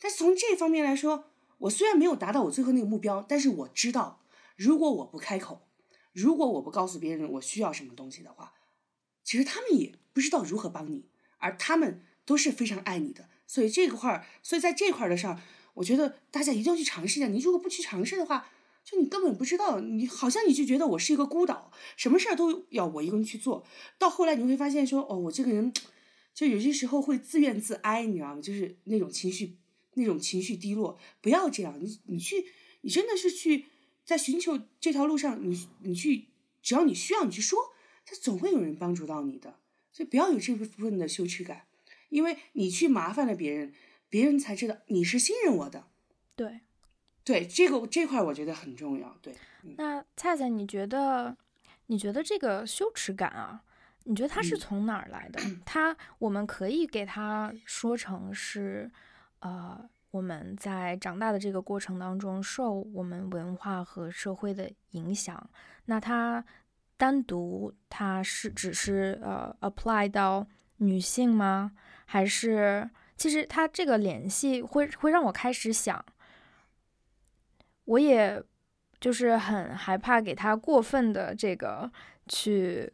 [0.01, 4.25] 但是从这方面来说，我虽然没有达到我最后那个目标，但是我知道，
[4.57, 5.69] 如果我不开口，
[6.13, 8.55] 如果我不告诉别人我需要什么东西的话，
[9.23, 13.29] 其实他们也不知道如何帮你，而他们都是非常爱你的。
[13.47, 15.41] 所以这个块儿，所以在这块儿的上，
[15.75, 17.29] 我觉得大家一定要去尝试一下。
[17.29, 18.49] 你如果不去尝试的话，
[18.91, 23.65] 就你根本不知道，你好像你就觉得我是一个孤岛，什么事儿都要我一个人去做。
[23.99, 25.73] 到后来你会发现说，哦，我这个人，
[26.35, 28.41] 就有些时候会自怨自哀，你知道吗？
[28.43, 29.59] 就是那种情绪，
[29.95, 30.99] 那种情绪低落。
[31.21, 32.47] 不要这样，你你去，
[32.81, 33.67] 你真的是去
[34.05, 36.27] 在寻求这条路上，你你去，
[36.61, 37.61] 只要你需要，你去说，
[38.05, 39.61] 他总会有人帮助到你的。
[39.93, 41.67] 所以不要有这部分的羞耻感，
[42.09, 43.73] 因为你去麻烦了别人，
[44.09, 45.87] 别人才知道你是信任我的。
[46.35, 46.63] 对。
[47.25, 49.15] 对这个这块，我觉得很重要。
[49.21, 51.37] 对，嗯那菜菜，你觉得，
[51.87, 53.63] 你觉得这个羞耻感啊，
[54.05, 55.41] 你觉得它是嗯从哪儿来的？
[55.67, 58.91] 它我们可以给它说成是，
[59.41, 59.79] 呃，
[60.11, 65.51] 我们在长大的这个过程当中，受我们文化和社会的影响。
[65.85, 66.45] 那它
[66.97, 70.47] 单独它是只是呃 apply 到
[70.79, 71.73] 女性吗？
[72.07, 76.05] 还是其实它这个联系会会让我开始想。
[77.91, 78.41] 我也
[79.01, 81.91] 就是很害怕给他过分的这个
[82.29, 82.93] 去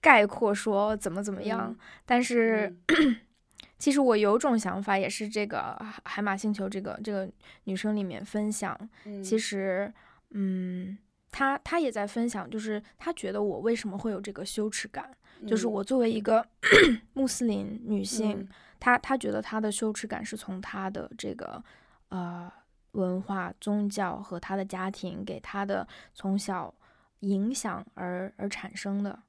[0.00, 2.74] 概括说怎么怎么样，嗯但是、
[3.78, 7.28] 其实我有种想法，也是这个海海马星球这个这个
[7.64, 9.22] 女生里面分享，嗯。
[9.22, 9.92] 其实
[10.30, 10.96] 嗯，
[11.30, 15.14] 她她也在分享，就是她觉得我为什么会有这个羞耻感，
[15.46, 16.44] 就是我作为一个
[17.12, 18.48] 穆斯林女性，
[18.80, 21.62] 她她觉得她的羞耻感是从她的这个
[22.08, 22.50] 呃
[22.92, 26.74] 文化、宗教和他的家庭给他的从小
[27.20, 29.22] 影响而而产生的。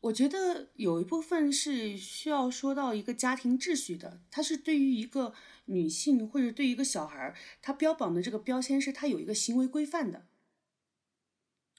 [0.00, 10.26] 我觉得有一部分是需要说到一个家庭秩序的，它是对于一个女性或者对于一个小孩儿，他标榜的这个标签是他有一个行为规范的。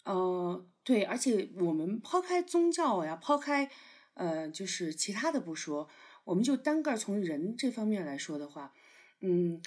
[0.03, 3.69] 呃，对，而且我们抛开宗教呀，抛开
[4.15, 5.87] 呃，就是其他的不说，
[6.25, 8.73] 我们就单个从人这方面来说的话，
[9.19, 9.61] 嗯，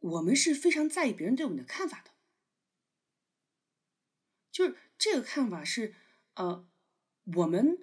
[0.00, 2.10] 我们是非常在意别人对我们的看法的，
[4.50, 5.94] 就是这个看法是
[6.34, 6.66] 呃。
[7.36, 7.76] 我们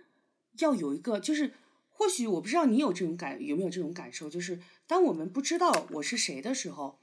[0.58, 1.54] 要有一个，就是
[1.92, 7.00] 或许我不知道你有这种感有没有这种感受，就是当我们不知道我是谁的时候，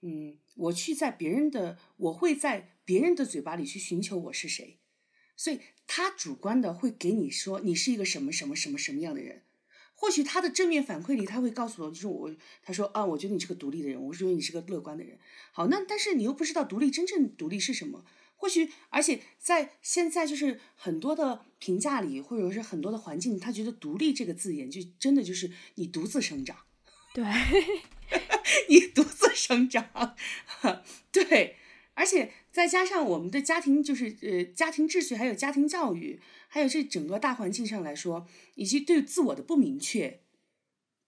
[0.00, 4.80] 嗯，我去在别人的，我会在别人的嘴巴里去寻求我是谁，
[5.36, 9.44] 所以他主观的会给你说你是一个什么什么什么什么样的人，
[10.02, 15.16] 或许他的正面反馈里他会告诉我，就是我他说啊，我觉得你是个独立的人，我觉得你是个乐观的人，
[15.52, 18.04] 好，那但是你又不知道独立真正独立是什么。
[18.34, 26.56] 或许，而且在现在就是很多的评价里，或者是很多的环境，他觉得“独立”这个字眼就真的就是你独自生长，
[27.14, 27.24] 对，
[28.68, 30.16] 你独自生长，
[31.12, 31.54] 对，
[31.94, 36.20] 而且再加上我们的家庭，就是呃家庭秩序，还有家庭教育，
[36.52, 40.20] 还有这整个大环境上来说，以及对自我的不明确，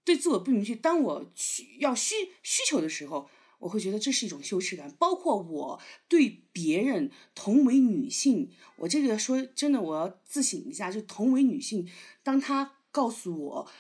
[0.03, 3.29] 对自我不明确，当我需要需需求的时候。
[3.61, 11.89] 我会觉得这是一种羞耻感，包括我对别人同为女性，我这个说真的，我要自省一下，就同为女性，
[12.23, 13.71] 当他告诉我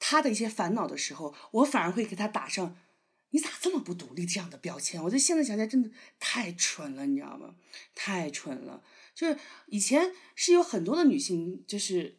[0.00, 2.76] 他的一些烦恼的时候，我反而会给他打上
[3.30, 5.00] “你咋这么不独立”这样的标签。
[5.04, 7.54] 我觉得现在想起来真的太蠢了，你知道吗？
[7.94, 8.82] 太蠢了。
[9.18, 12.14] 就是以前是有很多的女性，就是。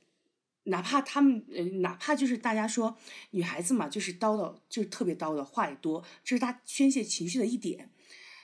[0.64, 2.96] 哪怕她们，呃，哪怕就是大家说
[3.32, 7.90] 女孩子嘛，就是叨叨，就是特别叨叨，话也多，这是她宣泄情绪的一点。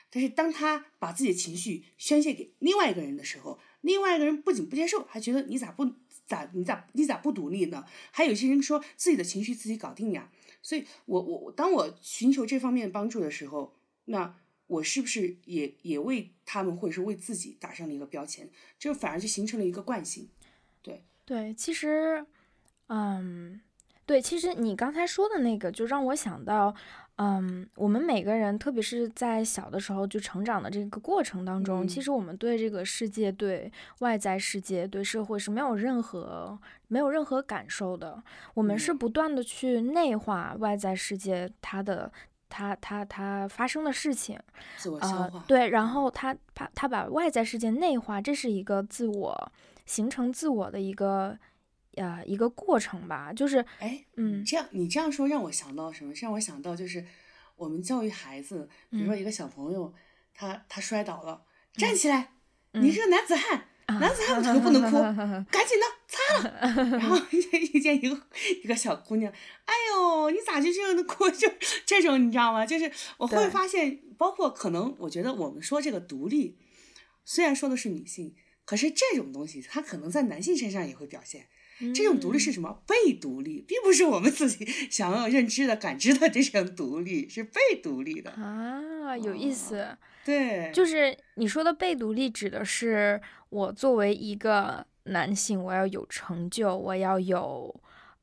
[0.10, 5.86] 但是当她把自己的情绪宣泄给另外一个人的时候，另外一个人不仅不接受，还觉得你咋不
[6.26, 7.86] 咋你咋你咋不独立呢？
[8.12, 10.32] 还有些人说自己的情绪自己搞定呀。
[10.64, 14.36] 所以，我我当我寻求这方面帮助的时候，那
[14.68, 18.50] 我是不是也也为他们或者是为自己打上了一个标签？
[18.80, 20.30] 这反而就形成了一个惯性，
[20.82, 21.04] 对。
[21.26, 22.24] 对，其实，
[22.88, 23.60] 嗯，
[24.06, 26.76] 对，其实你刚才说的那个，就让我想到，
[27.16, 38.24] 嗯，我们每个人，特别是在小的时候就成长的这个过程当中，其实我们对这个世界、对外在世界、对社会是没有任何、没有任何感受的。
[38.54, 42.12] 我们是不断的去内化外在世界它的、
[42.50, 44.40] 它、它、它发生的事情，
[44.78, 45.44] 自我消化。
[45.48, 49.52] 对，然后他他他把外在世界内化，这是一个自我。
[49.86, 51.38] 形成自我的一个，
[51.94, 56.12] 呃，一个过程吧，就是，哎，嗯，这样你这样说让我想到什么？
[56.16, 57.06] 让我想到就是
[57.56, 59.94] 我们教育孩子，比如说一个小朋友，
[60.34, 62.32] 他他摔倒了，站起来，
[62.72, 64.98] 你是个男子汉，男子汉可不能哭，
[65.52, 66.52] 赶紧的擦了，
[66.98, 68.20] 然后遇见一个
[68.64, 69.32] 一个小姑娘，
[69.66, 71.30] 哎呦，你咋就这样的哭？
[71.32, 71.50] 就
[71.86, 72.66] 这种你知道吗？
[72.66, 76.58] 就是我会发现，包括可能我觉得我们说这个独立，
[77.24, 78.36] 虽然说的是女性。
[78.68, 81.46] 可是这种东西，它可能在男性身上也会表现。
[81.94, 82.82] 这种独立是什么？
[82.86, 89.98] 被独立，并不是我们自己 想要认知的、感知的这种独立，是被独立的啊，有意思。
[90.24, 97.76] 对，就是你说的被独立，指的是我作为一个男性，我要有成就，我要有。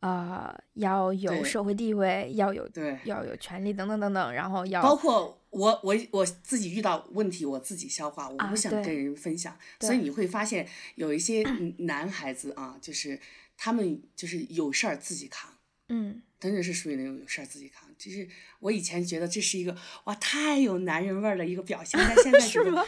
[0.02, 11.44] 啊，要有社会地位，要有对，要有权利等等等等，然后要包括我我我自己遇到问题，我自己消化，我不想跟人分享，所以你会发现有一些
[11.78, 13.16] 男孩子啊，就是
[13.64, 15.56] 他们就是有事儿自己扛，
[15.88, 17.88] 嗯，真的是属于那种有事儿自己扛。
[17.96, 22.84] 就是我以前觉得这是一个哇太有男人味儿的一个表现，但现在 是吗？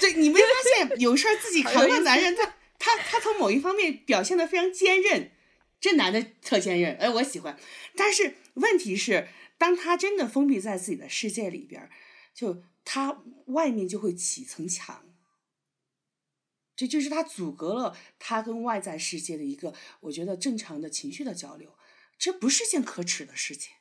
[0.00, 2.46] 对，你没发现有事儿自己扛的男人， 他
[2.80, 5.30] 他他从某一方面表现的非常坚韧。
[5.78, 7.56] 这男的特坚韧，哎，我喜欢。
[7.94, 11.88] 但是问题是，当他真的封闭在自己的世界里边，
[12.34, 15.04] 就他外面就会起层墙，
[16.76, 21.72] 这就是他阻隔了他跟外在世界的一个，我觉得正常的情绪的交流，
[22.18, 23.74] 这不是件可耻的事情。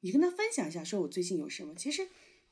[0.00, 2.08] 你跟他分享一下，说我最近有什么，其实。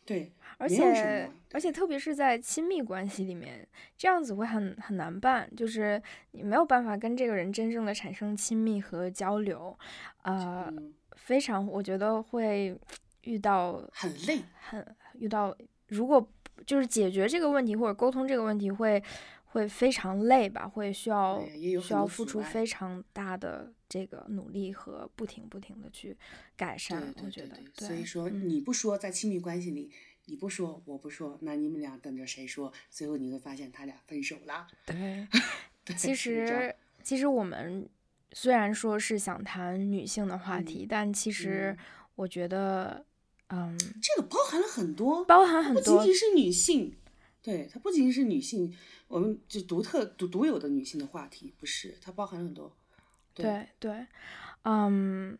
[0.07, 9.79] 对，而且而且特别是在亲密关系里面，这样子会很很难办，就是你没有办法跟这个人真正的产生亲密和交流，
[10.23, 10.73] 呃，
[11.13, 12.77] 非常我觉得会
[13.23, 15.55] 遇到很累，很遇到
[15.89, 16.27] 如果
[16.67, 19.01] 就是解决这个问题或者沟通这个问题会
[19.53, 21.45] 会非常累吧，会需要
[21.81, 26.17] 需要付出非常大的这个努力和不停不停的去
[26.57, 27.15] 改善。
[27.23, 29.91] 我觉得，所以说你不说在亲密关系里，
[30.27, 32.73] 你不说我不说，那你们俩等着谁说？
[32.89, 34.67] 最后你会发现他俩分手了。
[34.87, 35.27] 对，
[35.97, 37.89] 其实其实我们
[38.33, 41.77] 虽然说是想谈女性的话题，但其实
[42.15, 43.05] 我觉得。
[43.53, 46.97] 嗯，这个包含了很多，包含很多，不仅仅是女性，
[47.43, 48.73] 对，它不仅仅是女性，
[49.11, 52.73] 我们就独特独独有的女性的话题，不是，它包含了很多，
[53.35, 53.67] 对。
[53.79, 54.07] 对，
[54.63, 55.37] 嗯，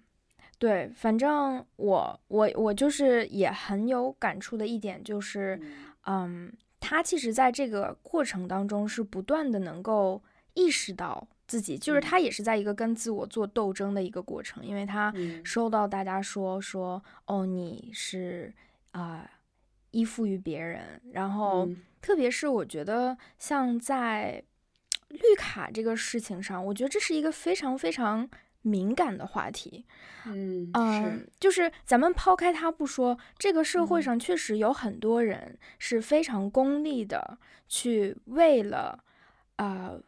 [0.59, 5.61] 对，反正我我我就是也很有感触的一点就是，
[6.07, 10.21] 嗯，他其实在这个过程当中是不断的能够
[10.55, 11.29] 意识到。
[11.47, 18.55] 自己就是他，也是在一个跟自我做斗争的一个过程，因为他收到大家说说哦，你是
[18.93, 19.29] 啊
[19.91, 21.69] 依附于别人，然后
[22.01, 24.43] 特别是我觉得像在
[25.09, 28.29] 绿卡这个事情上，我觉得这是一个非常非常
[28.63, 29.85] 敏感的话题。
[30.27, 39.05] 嗯嗯，就是咱们抛开它不说，这个社会上确实有很多人是非常功利的，去为了
[39.57, 39.93] 啊。
[39.93, 40.03] 呃，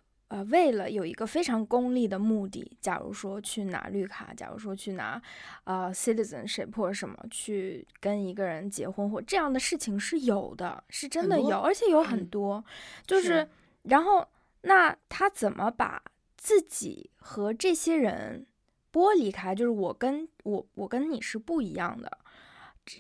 [0.45, 5.21] 为了有一个非常功利的目的，假如说去拿绿卡，假如说去拿，
[5.65, 12.65] 呃，citizenship 或者什么，去跟一个人结婚或这样的事情是有的，是真的有，而且有很多，
[13.07, 13.47] 就是，
[13.83, 14.27] 然后
[14.63, 16.03] 那他怎么把
[16.37, 18.47] 自己和这些人
[18.93, 19.55] 剥离开？
[19.55, 22.19] 就是我跟我我跟你是不一样的，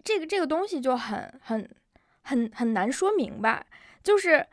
[0.04, 1.70] 这个这个东西就很很
[2.22, 3.64] 很很难说明白，
[4.02, 4.46] 就是。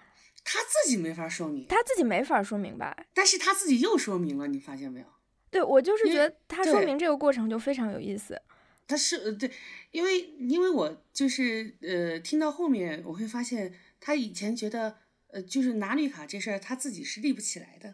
[0.51, 5.05] 他自己没法说明，他自己没法说明白，但是他自己又说明了，你发现没有？
[5.51, 8.41] 对我就是觉得他说明这个过程就非常有意思。
[8.87, 9.51] 他是呃对，
[9.91, 17.93] 因为因为我就是呃听到后面我会发现，他以前觉得呃就是拿绿卡这事儿他自己是立不起来的，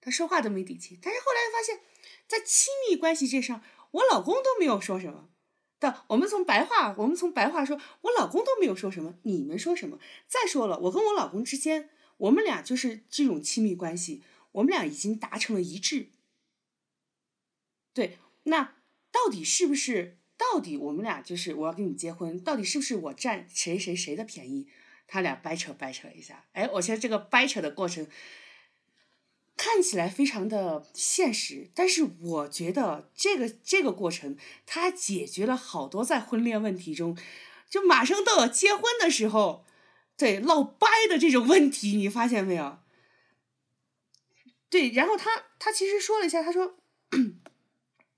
[0.00, 0.96] 他说话都没底气。
[1.02, 1.80] 但是后来发现，
[2.28, 5.30] 在亲密关系这上，我老公都没有说什么。
[5.80, 9.98] 的，我们从白话，我们从白话说，我老公都没有说什么，你们说什么？
[10.28, 11.88] 再说了，我跟我老公之间，
[12.18, 16.10] 我们俩就是这种亲密关系，我们俩已经达成了一致。
[17.92, 18.76] 对，那
[19.10, 20.18] 到底是不是？
[20.36, 24.68] 到底我们俩就是我要跟你结婚，到底是不是我占谁谁谁的便宜？
[25.06, 28.06] 他俩掰扯掰扯一下，哎，我觉得这个掰扯的过程。
[29.62, 37.14] 看起来非常的现实，但是我觉得这个这个过程，它解决了好多在婚恋问题中，
[37.68, 39.66] 就马上都要结婚的时候，
[40.16, 42.78] 对闹掰的这种问题，你发现没有？
[44.70, 46.76] 对，然后他他其实说了一下，他说，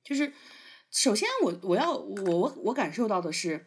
[0.05, 0.33] 就是
[0.93, 3.67] 首先我我要我我我感受到的是，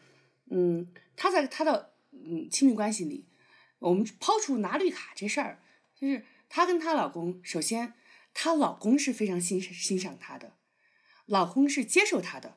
[0.50, 3.26] 嗯，他在他的嗯亲密关系里，
[3.80, 5.60] 我们抛出拿绿卡这事儿，
[5.94, 6.24] 就是。
[6.56, 7.92] 她跟她老公，首先，
[8.32, 10.56] 她老公是非常欣欣赏她的，
[11.26, 12.56] 老公是接受她的，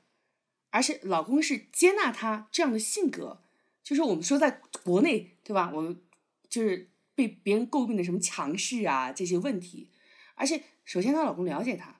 [0.70, 3.44] 而且老公是接纳她这样的性格。
[3.84, 5.70] 就是我们说在国内，对吧？
[5.74, 6.02] 我们
[6.48, 9.92] 就是被别人诟病的什么强势啊这些问题。
[10.36, 12.00] 而且，首先她老公了解她，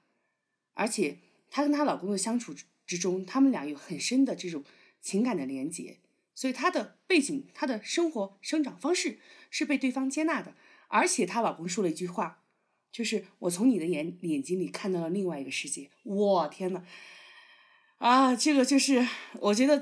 [0.76, 1.18] 而且
[1.52, 2.56] 她跟她老公的相处
[2.88, 4.64] 之中，他们俩有很深的这种
[5.02, 5.98] 情感的连接，
[6.34, 10.56] 所以她的背景、她的生活生长方式是被对方接纳的。
[10.90, 12.44] 而且她老公说了一句话，
[12.92, 15.90] 就是我从你的眼眼睛里看到了另外一个世界。
[16.04, 16.84] 我天呐，
[18.00, 19.08] 啊，这个就是
[19.40, 19.80] 我觉得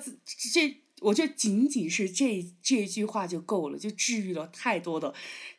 [0.54, 5.14] 这，我觉得仅仅是这这句话就够了，就治愈了太多的，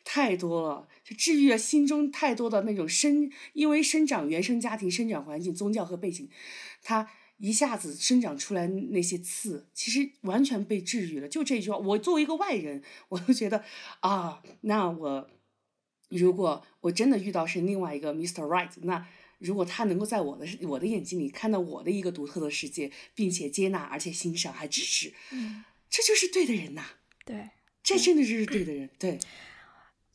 [0.05, 6.29] 太多了，就治愈了心中太多的那种生，因为生长原生家庭、生长环境、宗教和背景，
[6.83, 11.27] 他一下子生长出来那些刺，其实完全被治愈了。
[11.27, 13.63] 就这句话，我作为一个外人，我都觉得
[14.01, 15.29] 啊，那我。
[16.09, 18.41] 如果我真的遇到是另外一个 Mr.
[18.41, 19.05] Right，那
[19.37, 26.83] 如果他能够在我的我的眼睛里看到我的一个独特的世界，并且接纳，而且欣赏，还支持，嗯，这就是对的人呐。
[27.23, 27.51] 对，
[27.83, 28.89] 这真的就是对的人。
[28.99, 29.19] 对，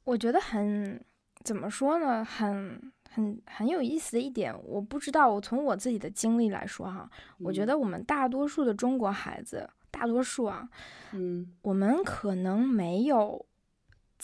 [0.04, 1.02] 我觉得很
[1.42, 2.24] 怎么说呢？
[2.24, 5.32] 很很很有意思的一点，我不知道。
[5.32, 10.68] 我从我自己的经历来说哈，我觉得我们大多数的中国孩子，大多数啊，
[11.12, 13.46] 嗯，我们可能没有。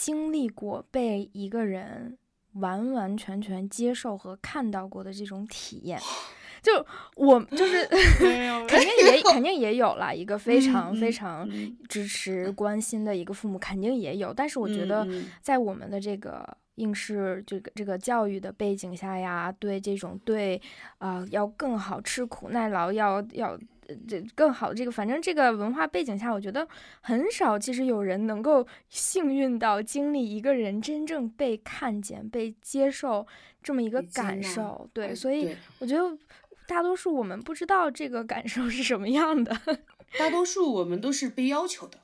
[0.00, 2.16] 经历过被一个人
[2.54, 6.00] 完完全全接受和看到过的这种体验，
[6.62, 6.72] 就
[7.16, 7.86] 我就是
[8.66, 11.46] 肯定也肯定也有了一个非常非常
[11.86, 14.32] 支持关心的一个父母，肯定也有。
[14.32, 15.06] 但是我觉得
[15.42, 20.58] 在我们的这个应试这个这个教育的背景下呀，对这种对
[20.96, 23.58] 啊要更好吃苦耐劳要要
[24.06, 26.66] 这更好的这个，反正这个文化背景下，我觉得
[27.00, 33.26] 很少，其实有人能够幸运到经历一个人真正被看见、被接受
[33.62, 34.88] 这么一个感受。
[34.92, 36.18] 对，所以我觉得
[36.66, 39.56] 大多数我们不知道这个感受是什么样的。
[40.18, 41.98] 大多数我们都是被要求的，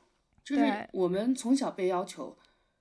[0.45, 2.39] 就是我们从小被要求。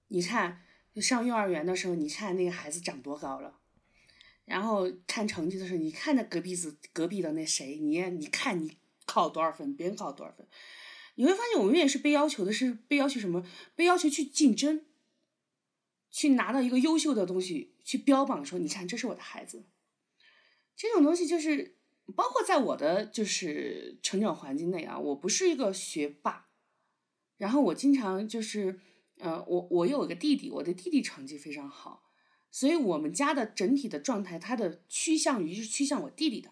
[0.10, 0.62] 你看，
[1.02, 3.56] 上幼儿园的时候，你看那个孩子长多高了。
[4.46, 10.48] 然后看成绩的时候，你看那隔壁子隔壁的那谁，你你看你考多少分，别人考多少分，
[11.16, 13.46] 你会发现我们永远是被要求的，是被要求什么？
[13.76, 14.86] 被要求去竞争，
[16.10, 19.66] 去拿到一个优秀的东西，去标榜说，你看这是我的孩子。
[20.76, 21.78] 这种东西就是
[22.16, 26.48] 包括在我的就是成长环境内啊，我不是一个学霸，
[27.38, 28.80] 然后我经常就是，
[29.20, 32.04] 呃，我我有一个弟弟，我的弟弟成绩非常好。
[32.52, 36.52] 所以我们家的整体的状态，它的趋向于是趋向我弟弟的。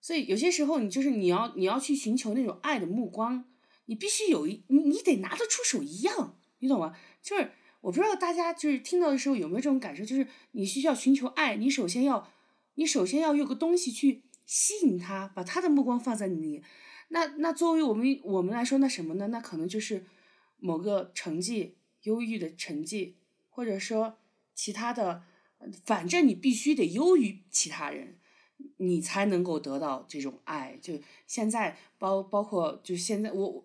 [0.00, 3.44] 所以有些时候，你就是你要你要去寻求那种爱的目光，
[3.86, 6.96] 你必须有一你你得拿得出手一样，你懂吗？
[7.22, 12.30] 就是我不知道大家就是听到的时候有没有这种感受，就是你需要寻求爱，你首先要
[12.74, 16.62] 你首先要有个东西去吸引他，把他的目光放在你。
[17.08, 19.28] 那那作为我们我们来说，那什么呢？
[19.28, 20.06] 那可能就是
[20.58, 23.16] 某个成绩优异的成绩，
[23.48, 24.18] 或者说。
[24.60, 25.22] 其他的，
[25.84, 28.18] 反正你必须得优于其他人，
[28.78, 30.78] 你才能够得到这种爱。
[30.80, 30.94] 就
[31.26, 33.64] 现在包包括就现在我，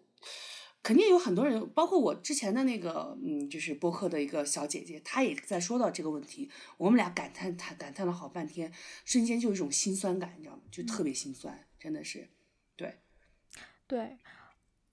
[0.82, 6.50] 肯定有很多人，包括我之前的那个嗯，就是播客的一个小姐姐，她也在说到这个问题。
[6.78, 8.72] 我们俩感叹她感叹了好半天，
[9.06, 10.62] 瞬间就有一种心酸感，你知道吗？
[10.72, 12.30] 就特别心酸，真的是，
[12.76, 13.00] 对，
[13.88, 14.18] 对，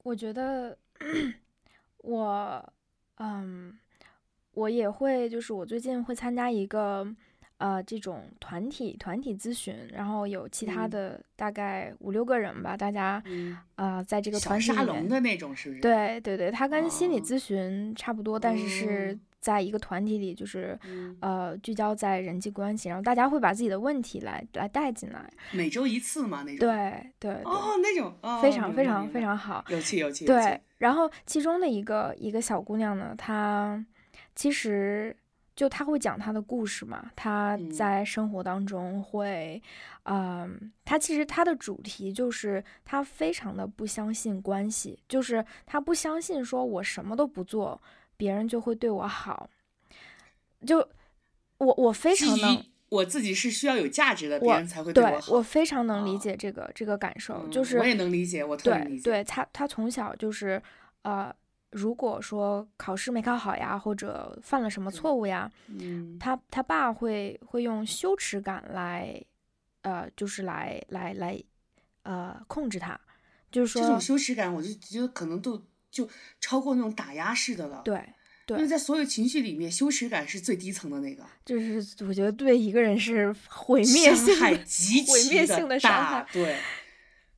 [0.03, 0.79] 我觉得
[1.99, 2.73] 我
[3.17, 3.79] 嗯。
[4.53, 7.07] 我也会，就是我最近会参加一个，
[7.61, 13.23] 呃，这种团体团体咨询，然后有其他的大概五六个人吧，大家，
[13.75, 15.81] 啊，在这个团体里面的那种，是不是？
[15.83, 20.79] 对对对，它跟心理咨询差不多，但是是在一个团体里，就是
[21.21, 25.31] 呃，聚焦在人际关系，然后大家会把自己的问题来来带进来。
[25.53, 26.67] 每周一次嘛，那种。
[26.67, 27.33] 对对。
[27.45, 30.25] 哦，那种非常非常非常好，有趣有趣。
[30.25, 33.85] 对，然后其中的一个一个小姑娘呢，她。
[34.33, 35.15] 其实，
[35.61, 39.63] 就他会讲他的故事嘛，他在生活当中会，
[40.05, 47.79] 嗯，他其实他的主题就是他非常的不相信关系，就是他不相信说我什么都不做，
[48.17, 49.51] 别人就会对我好。
[50.67, 50.79] 就
[51.59, 55.35] 我我非常能，我自己是需要有价值的，别人才会对我好。
[55.35, 59.03] 我非常能理解这个这个感受，就是我也能理解，我特别理解。
[59.03, 60.63] 对他，他从小就是
[61.03, 61.31] 呃。
[61.71, 69.25] 如果说考试没考好呀，或者犯了什么错误呀，嗯，他他爸会会用羞耻感来，
[69.83, 71.41] 呃，就是来来来，
[72.03, 73.01] 呃，控制他，
[73.53, 76.09] 就是说这种羞耻感，我就觉得可能都就
[76.41, 78.05] 超过那种打压式的了，对
[78.47, 84.57] 对，因为在所有情绪里面，羞耻感是最低层的那个，就是我觉得对一个人是毁灭性的
[85.07, 86.57] 毁灭性的伤害，对。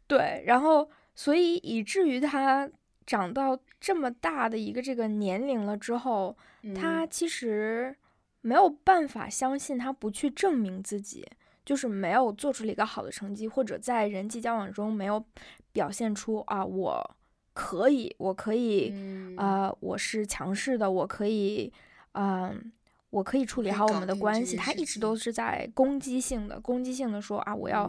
[0.06, 2.66] 对，然后所以以至于他。
[3.06, 6.36] 长到这么大的一个这个年龄了之后，
[6.74, 7.96] 他其实
[8.40, 11.26] 没有办法相信他不去证明自己，
[11.64, 15.24] 就是没有做出了一个好的成绩，或者在人际交往中没有
[15.72, 17.16] 表现出啊，我
[17.52, 18.92] 可以，我可以，
[19.36, 21.72] 啊，我是强势的，我可以，
[22.12, 22.72] 嗯。
[23.12, 27.86] 我可以处理好我们的关系，他一直都是在攻击性的、攻击性的说啊，我要，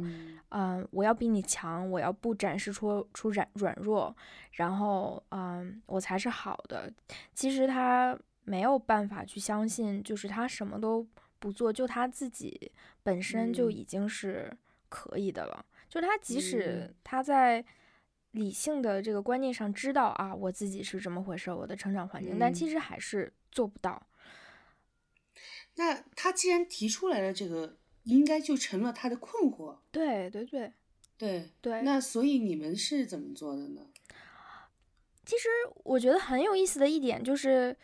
[0.49, 4.13] 嗯，我要比你强，我要不展示出出软软弱，
[4.51, 6.91] 然后，嗯，我才是好的。
[7.33, 11.07] 其实他没有办法去相信，就是他什么都
[11.39, 12.69] 不做，就他自己
[13.01, 14.51] 本身就已经是
[14.89, 15.65] 可以的了。
[15.87, 17.63] 就他即使他在
[18.31, 24.05] 理性的这个观念上知道啊，我自己是这么回事，我的成长环境，但其实还是做不到。
[25.75, 29.77] 那他既然提出来了这个，应该就成了他的困惑。
[29.91, 30.71] 对对对，
[31.17, 31.81] 对对。
[31.81, 33.81] 那所以你们是怎么做的呢？
[35.25, 35.47] 其实
[35.83, 37.75] 我觉得很有意思的一点就是，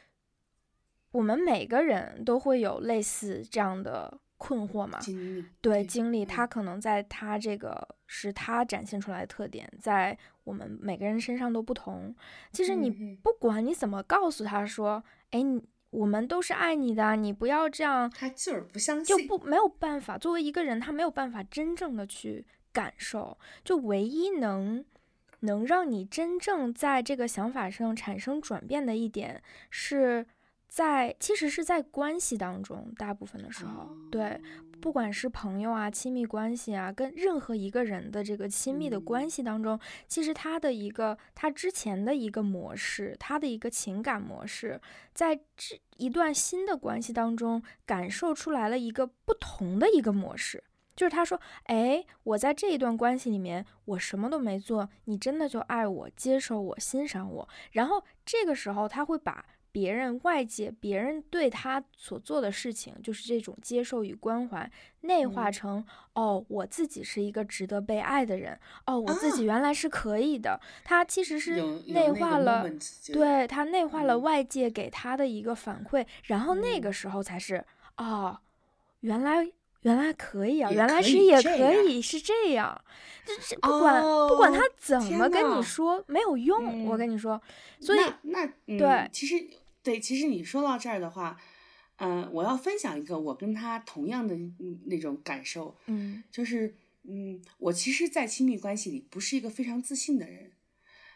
[1.12, 5.00] 我们每个人都会有类似这样的困惑嘛。
[5.00, 5.46] 经历。
[5.60, 12.16] 对经历，他可能在他这个是他展现出来的特点，在我们每个人身上都不同。
[12.52, 12.92] 其实你
[13.24, 15.64] 不管你怎么告诉他说，哎你。
[15.92, 18.10] 我们都是爱你的，你不要这样。
[18.10, 20.18] 他就是不相信，就不没有办法。
[20.18, 23.38] 作为一个人，他没有办法真正的去感受。
[23.64, 24.86] 就唯一能
[25.42, 30.26] 能让你真正在这个想法上产生转变的一点，是
[30.68, 34.40] 在其实是在关系当中，大部分的时候，对，
[34.82, 44.80] 不管是朋友啊、亲密关系啊，跟任何一个人的这个亲密的关系当中，其实他的一个他之前的一个模式，他的一个情感模式，
[45.14, 50.64] 在这一段新的关系当中感受出来了一个不同的一个模式。
[50.96, 57.50] 就是他说，哎，我在这一段关系里面，我什么都没做，你真的就爱我、接受我、欣赏我。
[57.72, 64.70] 然后这个时候，他会把别人、外界、别人对他所做的事情，就是这种接受与关怀，
[65.02, 68.60] 内化成哦，我自己是一个值得被爱的人。
[68.86, 70.60] 哦，我自己原来是可以的。
[70.84, 72.70] 他其实是内化了，
[73.14, 77.66] 对他内化了外界给他的一个反馈，然后那个时候才是
[77.98, 78.40] 哦，
[79.02, 79.52] 原来。
[79.84, 82.82] 原来可以啊，原来是也可以是这样，
[83.26, 87.42] 这这不管不管他怎么跟你说没有用，我跟你说，
[87.80, 89.42] 所以那对，其实
[89.90, 91.36] 对，其实你说到这儿的话，
[91.96, 94.38] 嗯，我要分享一个我跟他同样的
[94.86, 100.52] 那种感受，嗯，就是嗯，我其实，在亲密关系里不是一个非常自信的人，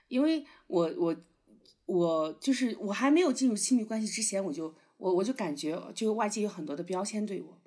[0.08, 1.16] 因为我我
[1.86, 7.62] 我就是我还没有进入亲密关系之前，我就我我就感觉就外界有很多的标签对我。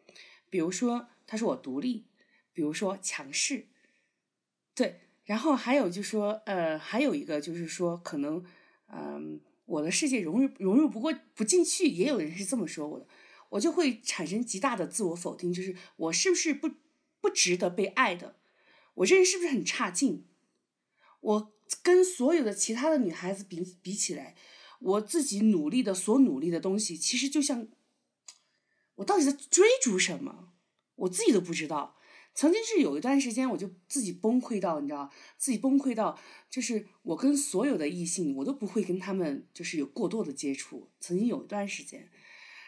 [0.51, 2.07] 比如说，他说我独立，
[2.53, 3.67] 比如说强势，
[4.75, 8.45] 对，然后还有就说，呃，还有一个就是说，可能，
[8.89, 13.07] 嗯，我的世界融入融入不过不进去，也有人是这么说我的，
[13.51, 16.71] 我就会产生极大的自我否定，就是我是不是不
[17.21, 18.37] 不值得被爱的？
[18.95, 20.25] 我这人是不是很差劲？
[21.21, 21.53] 我
[21.83, 24.35] 跟所有的其他的女孩子比比起来，
[24.81, 27.69] 我自己努力的所努力的东西，其实就像。
[28.97, 30.55] 我到底在追逐什么？
[30.95, 31.96] 我自己都不知道。
[32.37, 36.21] 曾经是有一段时间，我就自己崩溃到，你知道，自己崩溃到，
[36.51, 40.91] 就是我跟所有的异性，我都不会跟他们就是有过多的接触。
[41.01, 42.11] 曾经有一段时间，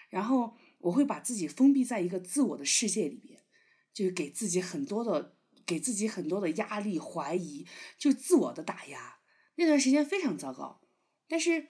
[0.09, 3.41] 然后我会把自己封闭在一个自我的世界里边，
[3.93, 7.67] 就是给自己很多的，给自己很多的压力、怀疑，
[7.99, 9.19] 就自我的打压。
[9.57, 10.81] 那段时间非常糟糕。
[11.29, 11.69] 但是，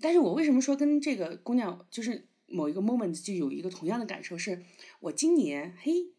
[0.00, 2.28] 但是我为什么说跟这个姑娘就是？
[2.54, 4.62] 某一个 moment 就有一个同样的感受，是
[5.00, 6.11] 我今年嘿，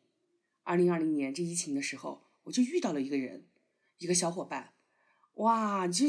[0.64, 3.48] 二零二零年这疫情的时候，我就遇到了一个人，
[3.98, 4.74] 一个小伙伴，
[5.36, 6.06] 哇，就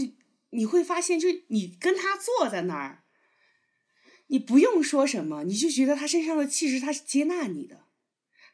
[0.51, 3.05] 你会发现，就你跟他坐在那儿，
[4.29, 7.87] 你不用说什么，你就觉得他身上的气质，他是接纳你的，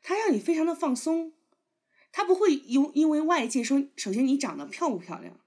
[0.03, 1.35] 他让你非常的放松，
[2.11, 5.41] 他不会因因为外界说，首先你长得漂不漂亮，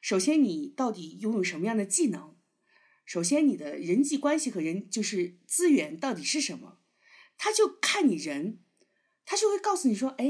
[0.00, 2.36] 首先你到底拥有什么样的技能。
[3.04, 6.78] 首先，你的人际关系和人就是资源到底是什么？
[7.38, 8.60] 他就看你人，
[9.30, 10.24] 他就会告诉你说：“哎，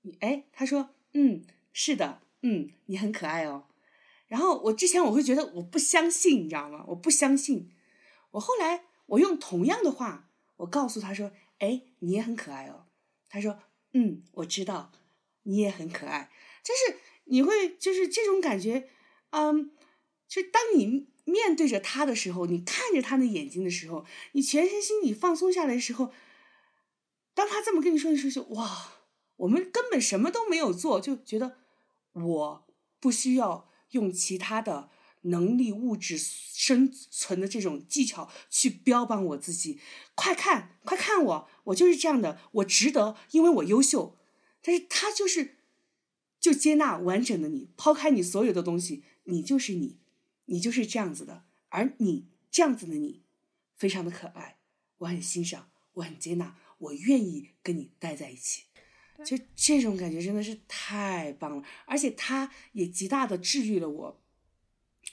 [0.00, 3.66] 你哎，他说，嗯，是的，嗯，你很可爱哦。”
[4.26, 6.82] 然后我之前我会觉得我不相信，你知道吗？
[6.88, 7.70] 我不相信。
[8.30, 12.86] 我后来我用同样的话，我告诉他说：“哎，你也很可爱哦。”
[13.28, 13.58] 他说
[13.92, 14.92] ：“嗯，我知道，
[15.42, 16.30] 你也很可爱。”
[16.64, 18.88] 就是你会就是这种感觉，
[19.32, 19.72] 嗯，
[20.26, 21.12] 就当你。
[21.24, 26.12] 面对着他的时候，你看着他的眼睛的时候，你全身心里放松下来的时候，
[27.34, 28.92] 当他这么跟你说的时候，就哇，
[29.36, 31.58] 我们根本什么都没有做，就觉得
[32.12, 32.66] 我
[33.00, 34.90] 不需要用其他的
[35.22, 39.80] 能力、物质、生存的这种技巧去标榜我自己。
[40.14, 44.18] 快看，快看我，我就是这样的，我值得，因为我优秀。
[44.62, 45.58] 但是他就是
[46.38, 49.98] 就接纳完整的你，抛开你所有的东西，你就是你。
[50.46, 53.22] 你就是这样子的，而你这样子的你，
[53.76, 54.58] 非常的可爱，
[54.98, 58.64] 我很欣赏，我很接纳，我愿意跟你待在一起，
[59.24, 64.20] 就这种感觉真的是太棒了，而且它也极大的治愈了我，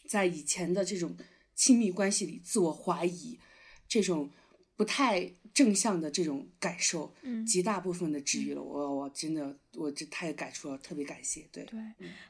[0.08, 1.16] 在以前的这种
[1.54, 3.40] 亲密关系里自我怀疑，
[3.88, 4.32] 这种
[4.76, 11.80] 不太正向的这种感受，嗯，极大部分的治愈了我，我真的我这太感触了，特别感谢，对，对，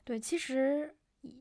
[0.03, 0.93] 对，其实。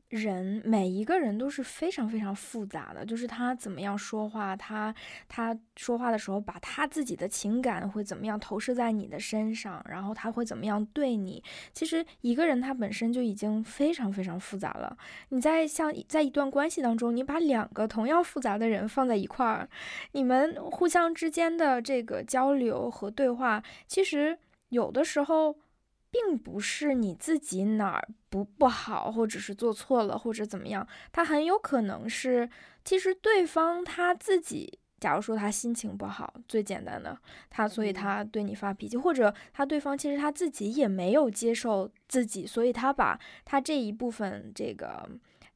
[0.09, 4.93] 人每一个人都是非常非常复杂的，就是他怎么样说话，他
[5.27, 11.41] 他说话的时候，把他自己的情感会怎么样投射在你的身上，然后他会怎么样对你。
[11.73, 14.97] 其实一个人他本身就已经非常非常复杂了。
[15.29, 19.69] 你在像在一段关系当中，你把两个同样复杂的人放在一块儿，
[20.11, 24.37] 你们互相之间的这个交流和对话，其实
[24.69, 25.55] 有的时候。
[26.11, 32.49] 并不是你自己哪儿不不好，或者是做错了，或者怎么样，他很有可能是，
[32.83, 37.17] 其实对方他自己，假如说他心情不好，最简单的，
[37.49, 45.07] 他所以他对你发脾气，或者他对方其实他自己也没有接受自己，所以他把他这一部分这个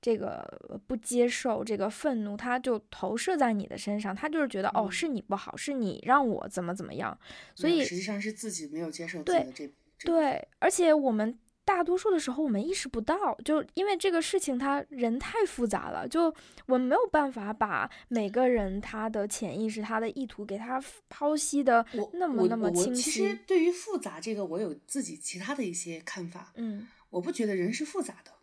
[0.01, 7.18] 这个不接受、这个愤怒，他就投射在你的身上，他就是觉得哦，是你不好，是你让我怎么怎么样，
[7.56, 9.68] 所以实际上是自己没有接受自己的这
[10.06, 11.38] 对，而且我们。
[11.66, 16.24] 大多数的时候，我们意识不到，就因为这个事情，他人太复杂了，就
[16.66, 21.86] 我们没有办法把每个人他的潜意识、他的意图给他剖析的
[22.16, 23.01] 那么那么清晰。
[23.01, 26.51] 其实对于复杂这个，我有自己其他的一些看法。
[26.56, 28.34] 嗯，我不觉得人是复杂的，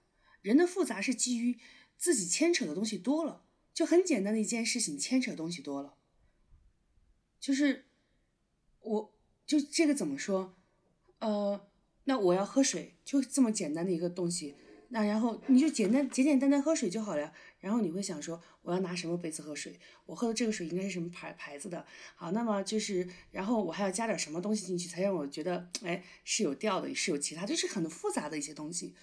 [0.40, 1.58] 人的复杂是基于
[1.98, 3.42] 自己牵扯的东西多了，
[3.74, 5.96] 就很简单的一件事情，牵扯东西多了，
[7.38, 7.84] 就是
[8.80, 10.56] 我就这个怎么说，
[11.20, 11.66] 呃。
[12.04, 14.56] 那我要喝水，就这么简单的一个东西。
[14.88, 17.32] 那然后你就简单简简单单喝水就好了。
[17.60, 19.78] 然后你会想说，我要拿什么杯子喝水？
[20.06, 21.86] 我喝的这个水应该是什么牌牌子的？
[22.16, 28.96] 好，那么就是，然后我还要加点什么东西进去，才让我觉得，哎，是有调的，是有其他，就是很复杂的一些东西。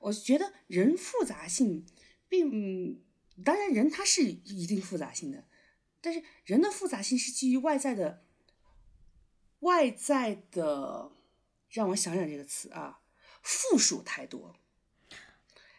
[0.00, 1.86] 我觉得人复杂性，
[2.28, 3.00] 并
[3.42, 5.44] 当然人他是一定复杂性的，
[6.02, 8.24] 但是人的复杂性是基于外在的，
[9.60, 11.12] 外在的。
[11.70, 12.98] 让我想想这个词啊，
[13.42, 14.56] 复数太多，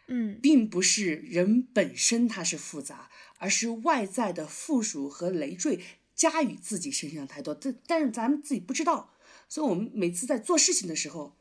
[0.06, 5.80] 嗯，并不是人本身它是复杂，而是外在的附属和累赘
[6.14, 7.54] 加于自己身上太多。
[7.54, 9.12] 但但是咱们自己不知道，
[9.48, 11.36] 所以我们每次在做事情的时候，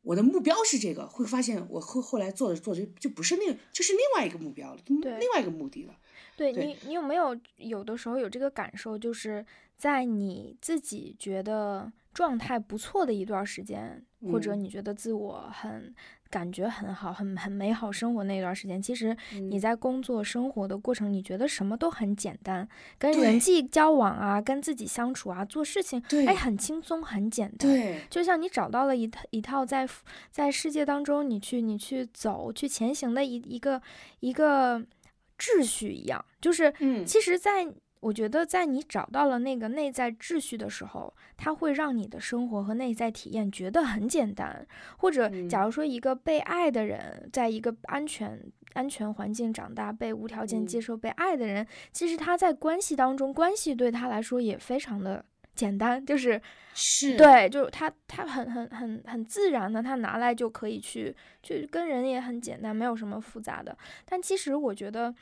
[0.00, 5.98] 我的目标是这个，会发现我后后来做着做着就不是那个，就是另外一个目标了，另外一个目的了。
[6.36, 9.44] 对你，你有没有有的时候有这个感受，就是
[9.76, 11.92] 在你自己觉得。
[12.14, 15.92] 状态不错的一段时间，或者你觉得自我很
[16.30, 22.66] 感觉很好、很很美好生活那段时间，其实你在工作生活的过程，你觉得什么都很简单，
[22.98, 27.68] 跟人际交往啊，跟自己相处啊，做事情，哎，很轻松、很简单。
[27.68, 29.86] 对，就像你找到了一套一套在
[30.30, 33.82] 在世界当中你去你去走去前行的一一个
[34.20, 34.78] 一个
[35.36, 37.66] 秩序一样，就是，嗯，其实，在。
[38.04, 44.66] 我觉得，在你找到了那个内在秩序的时候，它会让你的生活和内在体验觉得很简单。
[44.98, 48.38] 或者，假如说一个被爱的人，在一个安全
[48.74, 55.24] 安全环境长大，被无条件接受、被爱的人，其实他在关系当中，关系对他来说也非常的
[55.54, 56.38] 简单，就是
[56.74, 63.74] 是对，就是他他很很很很自然的，他拿来就可以去去跟人也很简单，没有什么复杂的。
[64.04, 65.14] 但其实我觉得。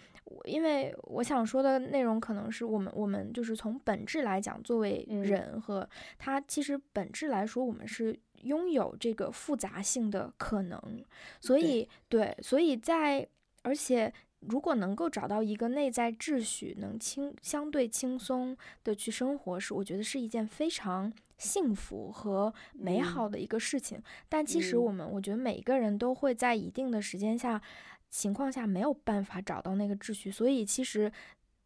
[0.44, 11.04] 因为我想说的内容，可能是我们我们就是从本质来讲，作为人和他，其实本质来说，我们是拥有这个复杂性的可能。
[11.40, 13.26] 所以，对，所以在
[13.62, 24.02] 而且，如果能够找到一个内在秩序，能轻相对轻松的去生活，是我觉得是一件非常幸福和美好的一个事情。
[24.28, 27.60] 但其实我们，我觉得每个人都会在一定的时间下。
[28.12, 31.10] 情况下没有办法找到那个秩序，所以其实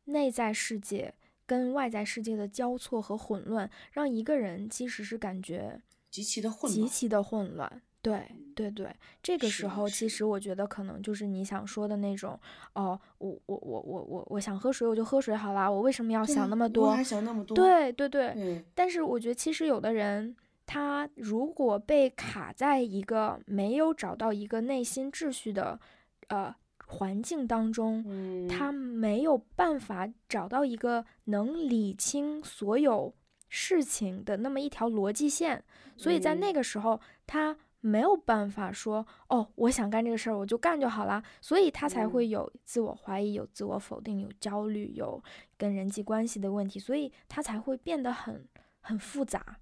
[0.05, 1.13] 内在世界
[1.45, 7.83] 跟外在世界的交错和混乱，让一个人其实是感觉极其的混乱，极其的混乱。
[8.01, 8.25] 对
[8.55, 12.39] 对对，这个时候其实我觉得可能就是你想说的那种，
[12.75, 16.93] 哦，我我我我我我想喝水我就喝水好啦，我为什么要想那么多？
[16.93, 17.57] 还想那么多？
[17.57, 18.65] 对对对。
[18.73, 25.81] 但是我觉得其实有的人，他如果被卡在一个没有找到一个内心秩序的。
[26.29, 26.55] 呃，
[26.87, 33.15] 环境当中，他没有办法找到一个能理清所有
[33.49, 35.65] 事情的那么一条逻辑线，
[35.97, 45.23] 所以在那个时候，他没有办法说，哦，我想干这个事儿，我就干就好了，所以他才会有自我怀疑、有自我否定、有焦虑、有
[45.57, 48.49] 跟人际关系的问题，所以他才会变得很
[48.81, 49.59] 很复杂。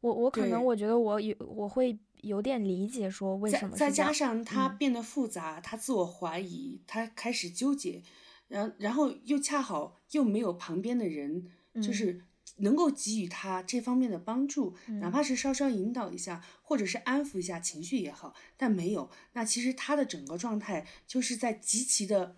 [0.00, 1.98] 我我可能我觉得我有我会。
[2.26, 8.02] 有点理解，说为什么再加上他变得复杂，他自我怀疑，他开始纠结，
[8.48, 12.22] 然然后又恰好又没有旁边的人，就是
[12.58, 22.36] 能够给予他这方面的帮助，哪怕是稍稍引导一下，或者是安抚一下情绪也好，但没有，那其实他的整个状态就是在极其的、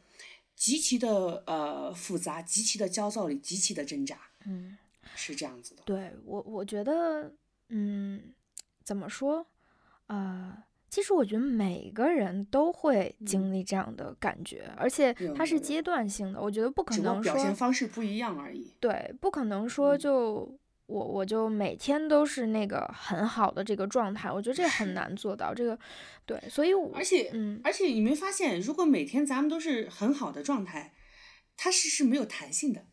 [0.57, 4.76] 极其的呃复杂、极其的焦躁里，极其的挣扎，嗯，
[5.14, 5.82] 是这样子的。
[5.84, 7.32] 对我，我觉得，
[7.68, 8.34] 嗯，
[8.82, 9.47] 怎么说？
[10.09, 10.53] 呃，
[10.91, 16.41] 其实我觉得每个人都会经历这样的感觉，而且它是阶段性的。
[16.41, 18.75] 我觉得不可能说表现方式不一样而已。
[18.81, 25.55] 对，不可能说就我我就每天都是那个很好的这个状态，我觉得这很难做到。
[25.55, 25.79] 这个
[26.25, 30.95] 对，所以而且嗯，而且你没发现，如果每天咱们都是很好的状态，
[31.57, 32.87] 它是是没有弹性的。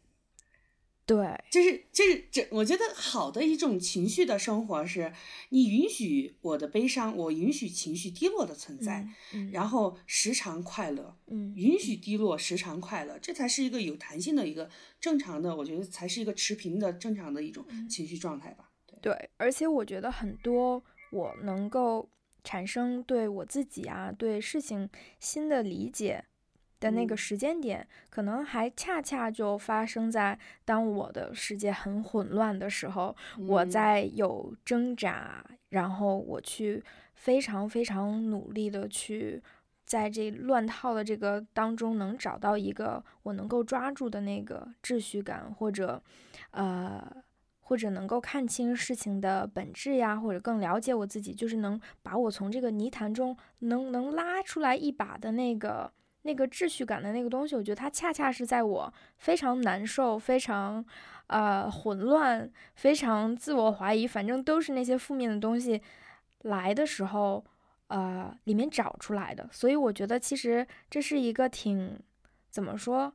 [1.06, 5.14] 对，就是就是这，我觉得好的一种情绪的生活是，
[5.50, 14.68] 你允许我的悲伤，我允许情绪低落的存在，嗯然后时常快乐，嗯允许低落，时常快乐，这才是一个有弹性的一个
[15.00, 18.72] 正常的，我觉得才是一个持平的正常的一种情绪状态吧。
[18.88, 22.10] 对，对，而且我觉得很多我能够
[22.44, 24.90] 产生对我自己啊，对事情
[25.20, 26.26] 新的理解
[26.86, 33.16] 的那个嗯时间点，可能还恰恰就发生在当我的世界很混乱的时候，
[33.48, 36.84] 我嗯在有挣扎，然后我去
[37.14, 39.42] 非常非常努力的去。
[39.86, 46.02] 在这乱套的这个当中，能找到一个我能够抓住的那个秩序感，或者，
[46.50, 47.06] 呃，
[47.60, 55.94] 或者能够看清事情的本质呀，或者更了解我自己，就是能把我从这个泥潭中能能拉出来一把的那个
[56.26, 60.84] 那个秩序感的那个东西，我觉得它恰恰是在我非常难受、非常
[61.28, 65.80] 呃混乱、非常自我怀疑，反正都是那些负面的东西
[66.42, 67.46] 来的时候，
[67.88, 69.48] 呃，里面找出来的。
[69.52, 72.00] 所以我觉得其实这是一个挺
[72.50, 73.14] 怎么说？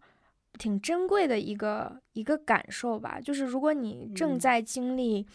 [0.59, 5.27] 挺珍贵的一个一个感受吧，就是如果你正嗯在经历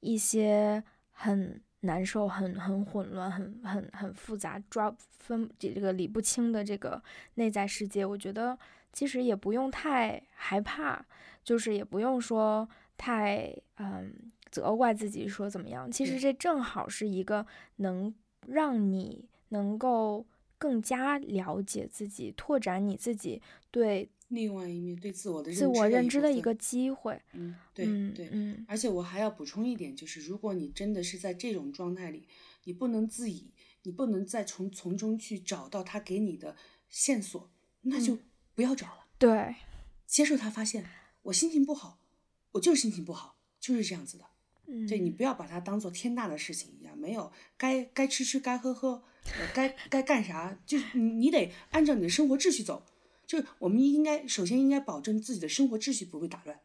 [0.00, 7.02] 一些很难受、很很混乱、很很很复杂、抓分这个理不清的这个
[7.34, 8.58] 内在世界，我觉得
[8.92, 11.04] 其实也不用太害怕，
[11.44, 14.12] 就是也不用说太嗯
[14.50, 18.12] 责怪自己说怎么样，其实这正好是一个能
[18.46, 20.26] 让你能够
[20.58, 27.20] 更加了解自己、拓展你自己对另外一面对自我的自我认知的一个机会。
[27.32, 28.28] 嗯，对嗯对。
[28.30, 32.28] 嗯而且我还要补充一点，就是如果你真的是在这种状态里，
[32.64, 33.50] 你不能自已，
[33.84, 36.56] 你不能再从从中去找到他给你的
[36.88, 37.50] 线索，
[37.82, 38.20] 那就嗯
[38.54, 39.56] 不要找了，对，
[40.06, 40.84] 接受他发现
[41.22, 41.98] 我心情不好，
[42.52, 44.24] 我就是心情不好，就是这样子的。
[44.66, 52.84] 嗯，对你不要把它当做天大的事情一样，没有该该吃吃该喝喝，呃该该干啥，就是你你得按照你的生活秩序走。
[53.28, 56.58] 就是我们应该首先应该保证自己的生活秩序不被打乱，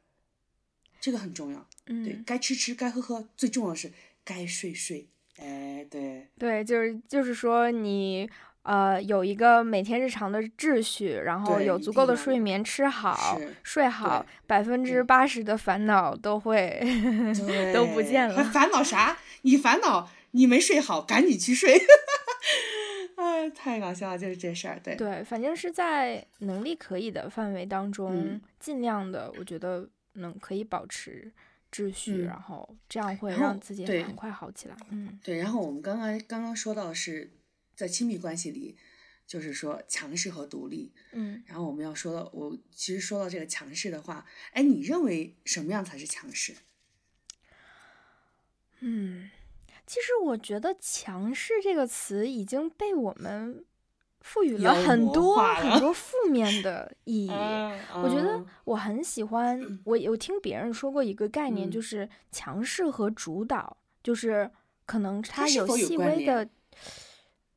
[1.00, 1.68] 这个很重要。
[1.86, 3.92] 嗯对，嗯该吃吃该喝喝，最重要的是
[4.24, 5.10] 该睡睡。
[5.38, 8.28] 哎，对，对，就是就是说你。
[8.64, 16.82] 呃，有一个每天日常的秩序，然后有足够的睡眠，吃好睡好对，百分之八十的烦恼都会
[17.76, 18.36] 都不见了。
[18.36, 19.18] 还烦恼啥？
[19.42, 21.78] 你烦恼你没睡好，赶紧去睡。
[23.44, 24.80] 哎，太搞笑了，就是这事儿。
[24.80, 31.30] 对，对，反正是在能力可以的范围当中，嗯尽量的，我觉得能可以保持
[31.70, 34.78] 秩序，嗯然后这样会让自己对很快好起来。
[34.92, 37.32] 嗯对，然后我们刚刚刚刚说到的是
[37.76, 38.78] 在亲密关系里，
[39.28, 40.94] 就是说强势和独立。
[41.12, 46.56] 嗯然后我们要说到，我其实说到这个强势的话，哎，你认为什么样才是强势？
[48.80, 49.30] 嗯，
[49.94, 53.64] 其实我觉得“强势”这个词已经被我们
[54.22, 57.30] 赋予了很多了很多负面的 意义。
[57.32, 57.80] 嗯。
[58.02, 61.72] 我觉得我很喜欢，我有听别人说过一个概念，嗯。
[61.72, 64.50] 就是强势和主导，就是
[64.88, 66.50] 可能它有细微的，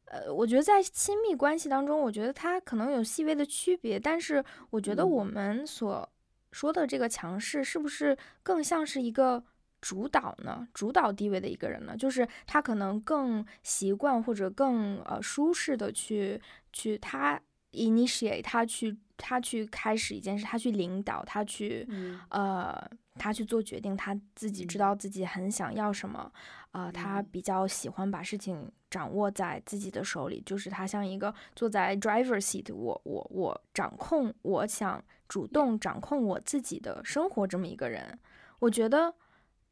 [0.04, 5.10] 呃，我觉得在亲密关系当中，我觉得它可能有细微的区别，但是我觉得嗯。
[5.10, 6.06] 我们所
[6.52, 9.42] 说的这个强势，是不是更像是一个
[9.80, 10.66] 主导呢？
[10.72, 11.96] 主导地位的一个人呢？
[11.96, 16.40] 就是他可能更习惯或者更呃舒适的去
[16.72, 17.40] 去他
[17.72, 26.30] initiate 他去他去开始一件事，他去领导，他去嗯呃，他去做决定，他自己知嗯道自己很想要什么，
[26.72, 38.18] 呃，他嗯比较喜欢把事情掌握在自己的手里，就是他像一个坐在 driver seat，我我我掌控，我想主动掌控我自己的生活这么一个人，
[38.58, 39.14] 我觉得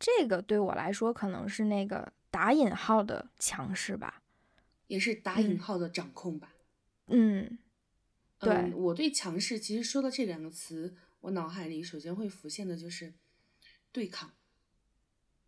[0.05, 4.23] 这个对我来说可能是那个打引号的强势吧，
[4.87, 6.55] 也是打引嗯号的掌控吧。
[7.07, 7.59] 嗯
[8.39, 13.15] 对嗯，我对强势其实说到这两个词，我脑海里首先会浮现的就是
[13.93, 14.35] 对抗。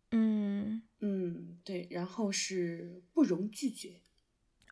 [0.09, 4.01] 嗯嗯，对，然后是不容拒绝。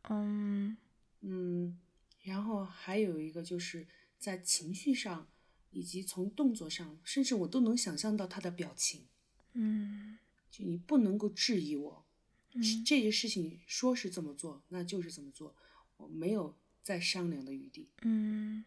[0.10, 0.76] 嗯
[1.22, 1.80] 嗯，
[2.24, 5.28] 然后还有一个就是在情绪上，
[5.70, 9.06] 以及从动作上，甚至我都能想象到他的表情。
[9.56, 10.18] 嗯
[10.52, 12.06] 就你不能够质疑我，
[12.54, 15.54] 嗯这个事情说是这么做，那就是这么做，
[15.98, 17.88] 我没有再商量的余地。
[18.04, 18.64] 嗯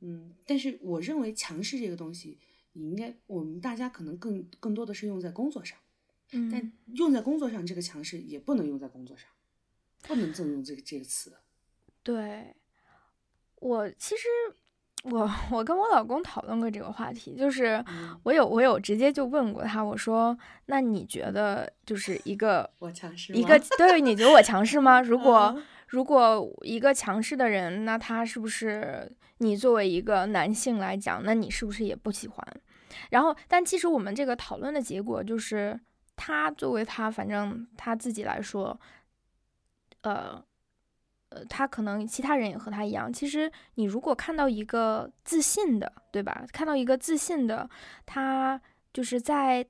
[0.00, 2.38] 嗯，但是我认为强势这个东西，
[2.72, 5.78] 你应该我们大家可能更更多的是用在工作上，
[6.32, 9.28] 嗯，但用在工作上这个强势也不能用在工作上，
[10.02, 11.32] 不能这么用这个这个词。
[12.02, 12.54] 对，
[13.56, 14.26] 我其实
[15.04, 17.82] 我 我跟我老公讨论过这个话题，就是
[18.22, 20.36] 我有我有直接就问过他，我说
[20.66, 25.02] 那你觉得就是一个我强势一个对，你觉得我强势吗？
[25.02, 25.54] 如果
[25.88, 32.46] 如果一个强势的人，那他是不是你作为一个男性来讲，那你是不是也不喜欢？
[33.10, 35.78] 然后，但其实我们这个讨论的结果就是，
[36.16, 38.80] 他作为他，反正他自己来说，
[40.00, 40.42] 呃。
[41.34, 43.12] 呃，他可能其他人也和他一样。
[43.12, 46.44] 其实，你如果看到一个自信的，对吧？
[46.52, 47.68] 看到一个自信的，
[48.06, 48.60] 他
[48.92, 49.66] 就是在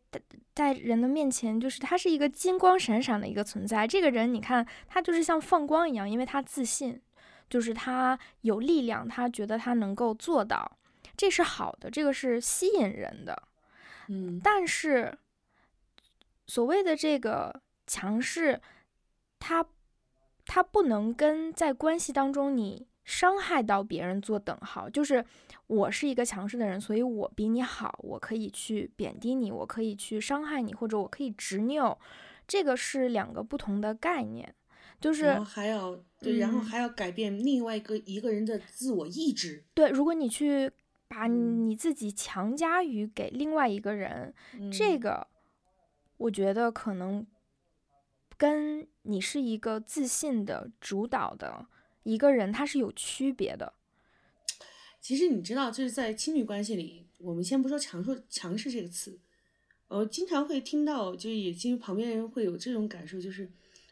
[0.55, 3.87] 在人的面前，就是他是一个金光闪闪的一个存在。
[3.87, 7.01] 这个人，你看他就是像放光一样，因为他自信，
[7.49, 10.71] 就是他有力量，他觉得他能够做到，
[11.17, 13.43] 这是好的，这个是吸引人的。
[14.09, 15.17] 嗯，但是
[16.47, 18.61] 所谓的这个强势，
[19.39, 19.65] 他。
[20.47, 25.25] 他不能跟在关系当中你伤害到别人做等号，就是
[25.67, 31.99] 我是一个强势的人，所以我比你好，我可以去贬低你，我可以去伤害你，或者我可以执拗，
[32.47, 34.55] 这个是两个不同的概念。
[35.01, 39.65] 就是还要对，然后还要改变另外一个一个人的自我意志。
[39.75, 40.71] 对，如果你去
[41.09, 44.33] 把你自己强加于给另外一个人，
[44.73, 45.27] 这个
[46.17, 47.27] 我觉得可能。
[48.37, 51.67] 跟你是一个自信的主导的
[52.03, 53.75] 一个人，他是有区别的。
[55.01, 59.19] 其实你知道，就是在亲密关系里，我们先不说强说强势这个词，
[59.89, 63.51] 我经常会听到，就是也经旁边人会有这种感受，就是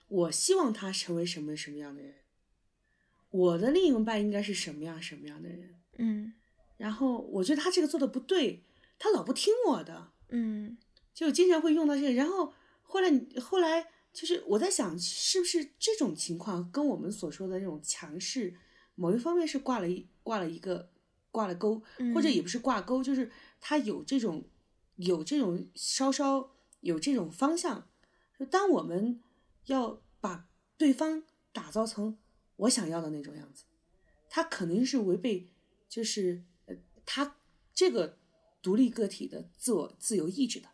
[0.08, 2.14] 我希望他成为什么什么样的人，
[3.30, 6.32] 我的另一半应该是什么样什么样的人，嗯，
[6.78, 8.62] 然后我觉得他这个做的不对，
[8.98, 10.78] 他老不听我的，嗯，
[11.12, 13.91] 就经常会用到这个，然后后来后来。
[14.12, 18.54] 就是我在想，是不是这种情况跟我们所说的那种强势，
[18.94, 20.90] 某一方面是挂了一挂了一个
[21.30, 21.82] 挂了钩，
[22.14, 24.44] 或者也不是挂钩，就是他有这种
[24.96, 27.88] 有这种稍稍有这种方向。
[28.38, 29.22] 就当我们
[29.66, 30.46] 要把
[30.76, 32.18] 对方打造成
[32.56, 33.64] 我想要的那种样子，
[34.28, 35.48] 他肯定是违背，
[35.88, 37.36] 就是呃他
[37.72, 38.18] 这个
[38.60, 40.68] 独立个体的自我自由意志的。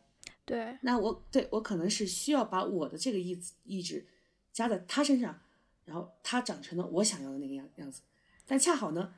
[0.48, 4.06] 对，那我对我可能是需要把我的这个意志意志
[4.52, 5.38] 加在他身上，
[5.84, 8.00] 然后他长成了我想要的那个样样子，
[8.46, 9.14] 但恰好呢，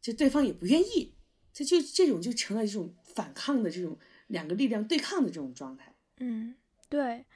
[0.00, 1.14] 就对方也不愿意，
[1.52, 3.98] 这就这种就成了一种反抗的这种
[4.28, 5.94] 两个力量对抗的这种状态。
[6.18, 6.54] 嗯，
[6.88, 7.26] 对。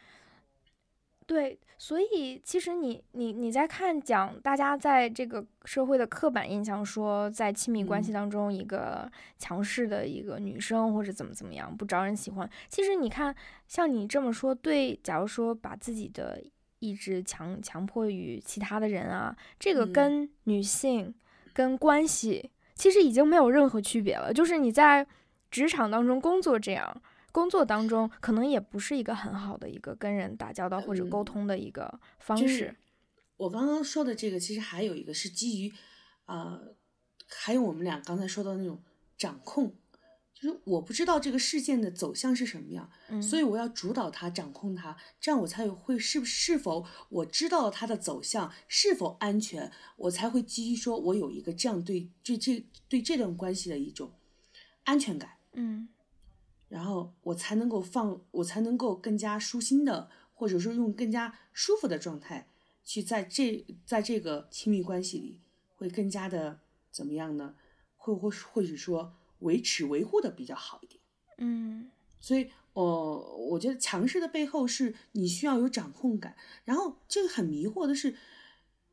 [1.26, 12.48] 对，所以其实你你你在看讲大家在这个社会的刻板印象，说在亲密关系当中一个强势的一个女生或者怎么怎么样不招人喜欢。
[12.68, 13.34] 其实你看，
[13.66, 16.40] 像你这么说，对，假如说把自己的
[16.78, 21.12] 意志强强迫于其他的人啊，这个跟女性
[21.52, 24.32] 跟关系其实已经没有任何区别了。
[24.32, 25.04] 就是你在
[25.50, 27.02] 职场当中工作这样。
[27.36, 32.74] 工作当中可能也不是一个很好的一个跟人打交道或者沟通的一个方式。
[33.36, 35.70] 我刚刚说的这个，其实还有一个是基于，
[36.24, 36.74] 呃，
[37.28, 38.82] 还有我们俩刚才说到那种
[39.18, 39.76] 掌控，
[40.32, 54.14] 就是我不知道这个事件的走向是什么样，所以我要主导它、掌控它，这样我才会是是否我知道它的走向是否安全，我才会基于说我有一个这样对这这对这段关系的一种
[54.84, 55.32] 安全感。
[55.52, 55.90] 嗯。
[56.68, 62.48] 然后我才能够放，我才能够更加舒心的，或者说用更加舒服的状态
[62.84, 65.40] 去在这在这个亲密关系里，
[65.76, 66.60] 会更加的
[66.90, 67.54] 怎么样呢？
[67.96, 71.00] 会或或者说维持维护的比较好一点。
[71.38, 71.90] 嗯，
[72.20, 76.36] 所以，我我觉得强势的背后是你需要有掌控感。
[76.64, 78.16] 然后这个很迷惑的是，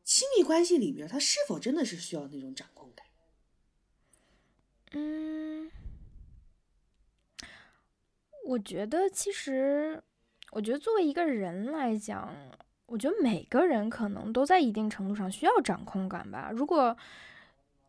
[0.04, 3.06] 亲密关系里面，他是否真的是需要那种掌控感？
[4.92, 5.72] 嗯。
[8.46, 10.02] 我觉得，其实，
[10.52, 12.36] 我觉得作为一个人来讲，
[12.86, 16.52] 我觉得每个人可能都在一定程度上需要掌控感吧。
[16.54, 16.96] 如果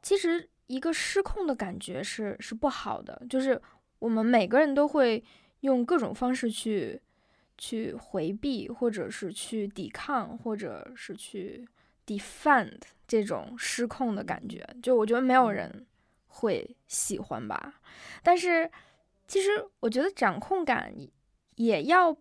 [0.01, 3.61] 其实一个失控的感觉是是不好的，就是
[3.99, 5.23] 我们每个人都会
[5.61, 7.01] 用各种方式去
[7.59, 11.67] 去回避，或者是去抵抗，或者是去
[12.07, 14.65] defend 这种失控的感觉。
[14.81, 15.85] 就我觉得没有人
[16.29, 17.81] 会喜欢吧，
[18.23, 18.71] 但是。
[19.27, 19.51] 其实
[19.81, 20.95] 我觉得掌控感
[21.57, 22.17] 也要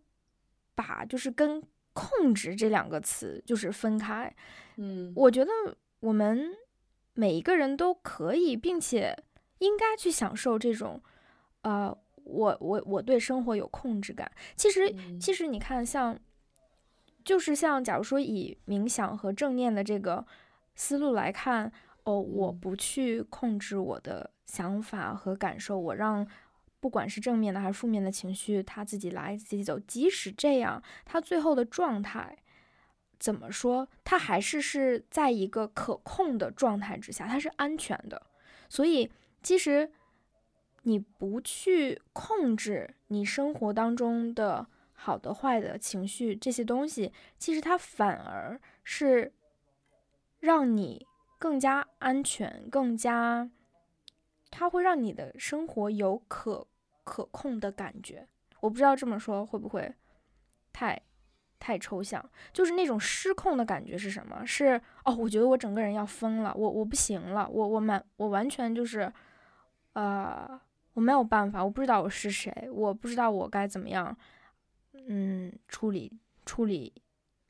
[0.76, 1.62] 把就是跟
[1.94, 4.34] 控制这两个词就是分开。
[4.78, 5.52] 嗯，我觉得
[6.00, 6.52] 我们
[7.14, 9.16] 每一个人都可以，并且
[9.60, 11.02] 应该去享受这种，
[11.62, 14.32] 呃，我我我对生活有控制感。
[14.56, 16.18] 其实其实你看，像
[17.24, 20.26] 就是像假如说以冥想和正念的这个
[20.74, 21.72] 思路来看，
[22.04, 26.28] 哦，我不去控制我的想法和感受，我让
[26.84, 29.80] 不管是正面的还是负面的情绪，他自己来自己走。
[29.80, 32.38] 即使这样，他最后的状态
[33.18, 33.88] 怎么说？
[34.04, 38.22] 他还是是在一个可控的状态之下，他是安全的。
[38.68, 39.10] 所以，
[39.42, 39.94] 其实
[40.82, 49.32] 你不去控制你生活当中的好的、坏的情绪这些东西，其实它反而是
[50.42, 51.08] 让你
[51.40, 53.50] 更加安全，更加，
[54.52, 56.68] 它会让你的生活有可
[57.04, 58.28] 可控的感觉。
[58.60, 59.94] 我不知道这么说会不会
[60.72, 61.02] 太
[61.60, 64.46] 太抽象，就是那种失控的感觉是什么？
[64.46, 69.12] 是哦，我觉得我整个人要疯了，我我不行了，我我满我完全就是，
[69.94, 70.60] 呃，
[70.94, 74.18] 我没有办法，我不知道我是谁，我不知道我该怎么样，
[75.08, 76.12] 嗯，处理
[76.46, 76.94] 处理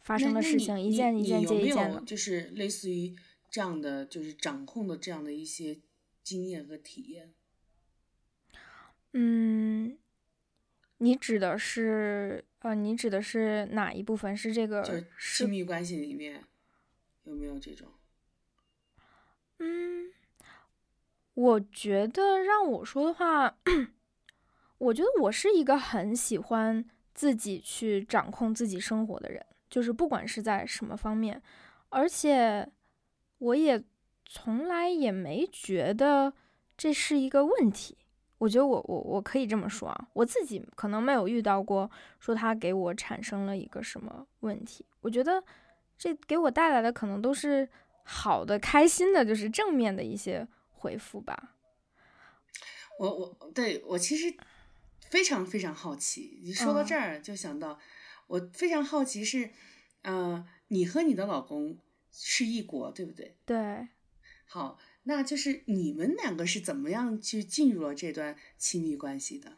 [0.02, 3.16] 发生的事情，一件一件接一件的，就是类似于
[3.50, 5.80] 这样的，就是掌控的这样的一些
[6.24, 7.34] 经验和体验。
[9.14, 9.98] 嗯。
[11.00, 14.38] 你指的是，呃，你指的是哪一部分？
[14.38, 14.82] 是这个
[15.20, 16.42] 亲密关系里面
[17.26, 17.90] 有没有这种？
[19.60, 20.14] 嗯，
[21.34, 23.58] 我觉得让我说的话，
[24.78, 31.42] 我觉得我是一个很喜欢自己去掌控自己生活的人，就是不管是在什么方面，
[31.90, 32.72] 而且
[33.40, 33.84] 我也
[34.26, 36.34] 从来也没觉得
[36.78, 37.98] 这是一个问题。
[38.44, 41.90] 我觉得我我我可以这么说啊，我自己可能没有遇到过
[42.20, 44.86] 说他给我产生了一个什么问题。
[45.00, 45.42] 我觉得
[45.98, 47.66] 这给我带来的可能都是
[48.04, 51.54] 好的、开心的，就是正面的一些回复吧。
[53.00, 54.36] 我我对我其实
[55.10, 57.80] 非常非常好奇，你说到这儿就想到，
[58.28, 59.52] 我非常好奇是，
[60.02, 61.78] 呃，你和你的老公
[62.12, 63.38] 是一国，对不对？
[63.46, 63.88] 对。
[64.48, 64.78] 好。
[65.04, 69.58] 那就是你们两个是怎么样去进入了这段亲密关系的？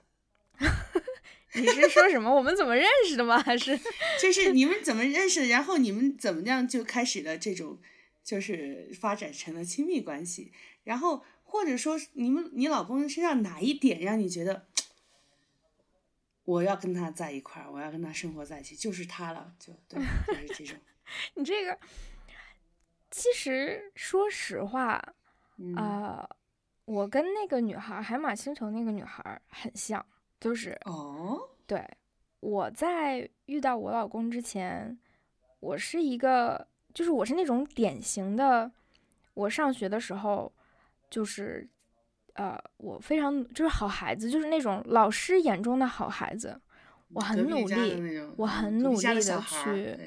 [1.53, 2.33] 你是说什么？
[2.35, 3.39] 我们怎么认识的吗？
[3.39, 3.79] 还是
[4.21, 5.47] 就是你们怎么认识？
[5.47, 7.79] 然后你们怎么样就开始了这种，
[8.23, 10.51] 就是发展成了亲密关系？
[10.83, 14.67] 然后或者说你们你老公身上哪一点让你觉得
[16.43, 20.01] 我要跟他在一块儿，我要跟他生活在一起，就是他了，就对，
[20.47, 20.77] 就是这种。
[21.35, 21.79] 你这个
[23.11, 25.14] 其实说实话。
[25.75, 26.27] 啊，
[26.83, 30.05] 我跟那个女孩，海马星球那个女孩很像，
[30.39, 31.81] 就是哦，对，
[32.41, 34.97] 我在遇到我老公之前，
[35.61, 38.69] 我是一个，就是我是那种典型的，
[39.33, 40.51] 我上学的时候，
[41.09, 41.65] 就是，
[42.33, 46.59] 呃，我非常就是好孩子，就是那种老师眼中的好孩子，
[47.13, 49.97] 我很努力，我很努力的去，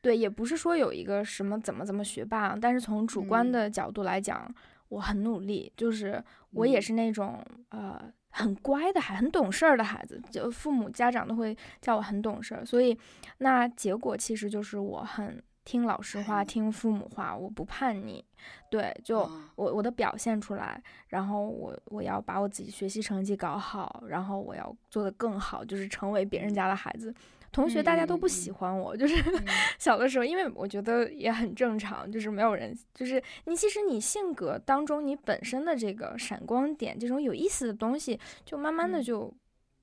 [0.00, 4.52] 对，也不是说有一个什么怎么怎么学霸，但是从主观的角度来讲。
[4.88, 6.22] 我很努力，就是
[6.52, 12.96] 我也是那种呃很乖的孩，很懂事儿的孩子，就父母家长都会叫我很懂事儿，所以
[13.38, 18.24] 那结果其实就是我很听老师话，听父母话，我不叛逆，
[18.70, 27.14] 对，就我我的表现出来，然后我我要把我自己学习成绩搞好，然后我要做得更好，就是成为别人家的孩子。
[27.50, 29.16] 同学大家都不喜欢我，就是
[29.78, 39.34] 小的时候，因为我觉得也很正常，就是没有人，就是你其实你性格当中你本身的这个闪光点，这种有意思的东西，就慢慢的就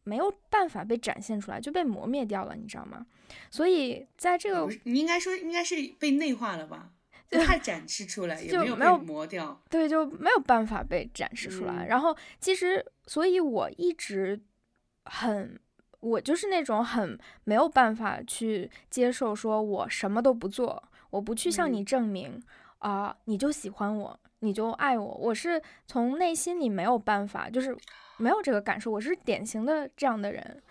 [0.03, 3.05] 没有办法被展现出来，就被磨灭掉了，你知道吗？
[3.49, 6.91] 所以在这个，你应该说应该是被内化了吧？
[7.27, 11.87] 就太展示出来， 就没有磨掉，对，就没有办法被展示出来。
[11.87, 14.39] 然后其实，所以我一直
[15.05, 15.59] 很。
[16.05, 22.39] 我就是那种很没有办法去接受，说我什么都不做，我不去向你证明
[22.77, 25.17] 啊，你就喜欢我，你就爱我。
[25.17, 27.75] 我是从内心里没有办法，就是
[28.17, 28.91] 没有这个感受。
[28.91, 30.61] 我是典型的这样的人，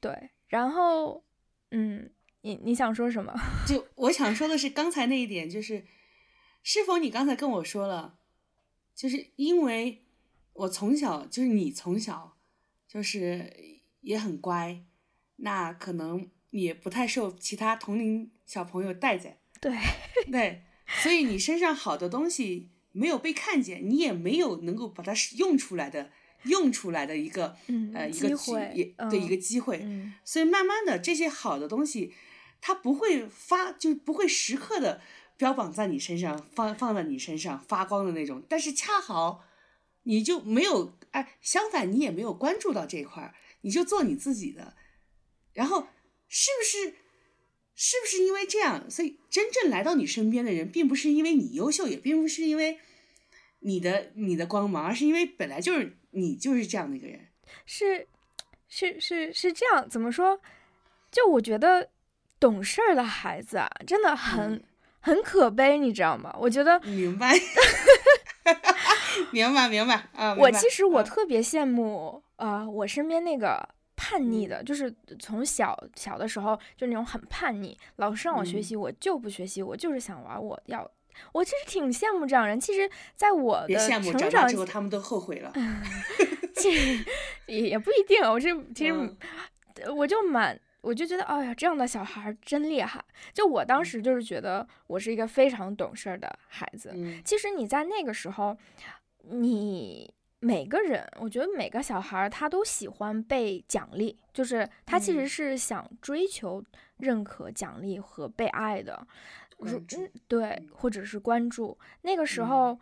[0.00, 0.30] 对。
[0.48, 1.22] 然后，
[1.70, 3.32] 嗯，你你想说什么？
[3.64, 5.84] 就我想说的是刚才那一点，就是
[6.64, 8.18] 是否你刚才跟我说了，
[8.92, 10.02] 就是因为
[10.52, 12.36] 我从小就是你从小
[12.88, 13.77] 就是。
[14.08, 14.80] 也很乖，
[15.36, 19.36] 那可能也不太受其他同龄小朋友待见。
[19.60, 19.76] 对
[20.32, 20.62] 对，
[21.02, 26.10] 所以你身上好的东西没有被看见，你也没有能够把它用出来的、
[26.44, 27.54] 用出来的一个
[27.92, 29.86] 呃一个机会的一个机会。
[30.24, 32.14] 所以慢慢的这些好的东西，
[32.62, 35.02] 它不会发，就不会时刻的
[35.36, 38.42] 标榜在你身上，放放在你身上发光的那种。
[38.48, 39.44] 但是恰好
[40.04, 43.34] 你就没有哎，相反你也没有关注到这块儿。
[43.62, 44.74] 你就做你自己的，
[45.52, 45.86] 然后
[46.28, 46.96] 是不是
[47.74, 52.78] 是不是因为这样，所以真正来到你身边的人，并不是因为你优秀，也并不是因为
[53.60, 57.28] 你的你的光芒，而是因为本来就是你就是这样的一个人。
[57.64, 58.06] 是
[58.68, 60.40] 是是是这样，怎么说？
[61.10, 61.90] 就我觉得
[62.38, 64.64] 懂事儿的孩子啊，真的很、嗯
[65.00, 66.36] 很可悲，你知道吗？
[66.38, 67.32] 我觉得明白，
[69.30, 70.34] 明白明白啊！
[70.34, 73.62] 我其实我啊特别羡慕，呃，我身边那个
[73.94, 80.90] 叛逆嗯的，就是从小小的时候就那种很叛逆，老师让我学嗯习，我就不学习，我就是想玩，我要。
[81.32, 82.60] 我其实挺羡慕这样人。
[82.60, 85.52] 其实，在我的别羡慕，成长之后他们都后悔了。
[86.54, 87.04] 其实
[87.46, 89.16] 也也不一定，我这其实嗯
[89.96, 93.04] 我就蛮，我就觉得，哎呀，这样的小孩儿真厉害。
[93.32, 96.92] 就我当时就是觉得我是一个非常懂事儿的孩子。
[96.94, 98.56] 嗯其实你在那个时候，
[99.22, 106.62] 你每个人，我觉得每个小孩儿他都喜欢被奖励，就是他其实嗯是想追求
[106.98, 109.06] 认可、奖励和被爱的。
[109.58, 111.76] 如嗯，对，或者是关注。
[112.02, 112.78] 那个时嗯候，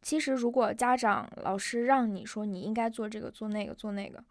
[0.00, 4.24] 其实如果家长、老师让你说你应该做这个、做那个、做那个，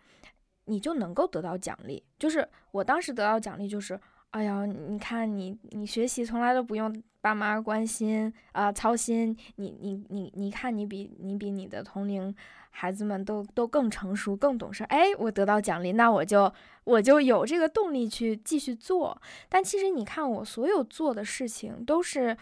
[0.66, 2.04] 你就能够得到奖励。
[2.18, 4.00] 就是我当时得到奖励，就是
[4.34, 12.34] 哎呀，你你看你你学习从来都不用爸妈关心啊、操心，你你你你看你比你比你的同龄
[12.72, 14.88] 孩子们都都更成熟、更懂事儿。
[14.88, 16.52] 哎，我得到奖励，那我就
[16.84, 19.22] 我就有这个动力去继续做。
[19.50, 22.36] 但其实你看，我所有做的事情都是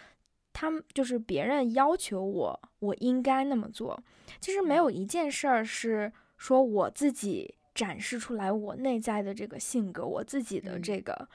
[0.53, 4.01] 他们就是别人要求我，我应该那么做。
[4.39, 11.27] 其实没有一件事儿是说我自己展示出来我内在的这个性格，我自己的嗯这个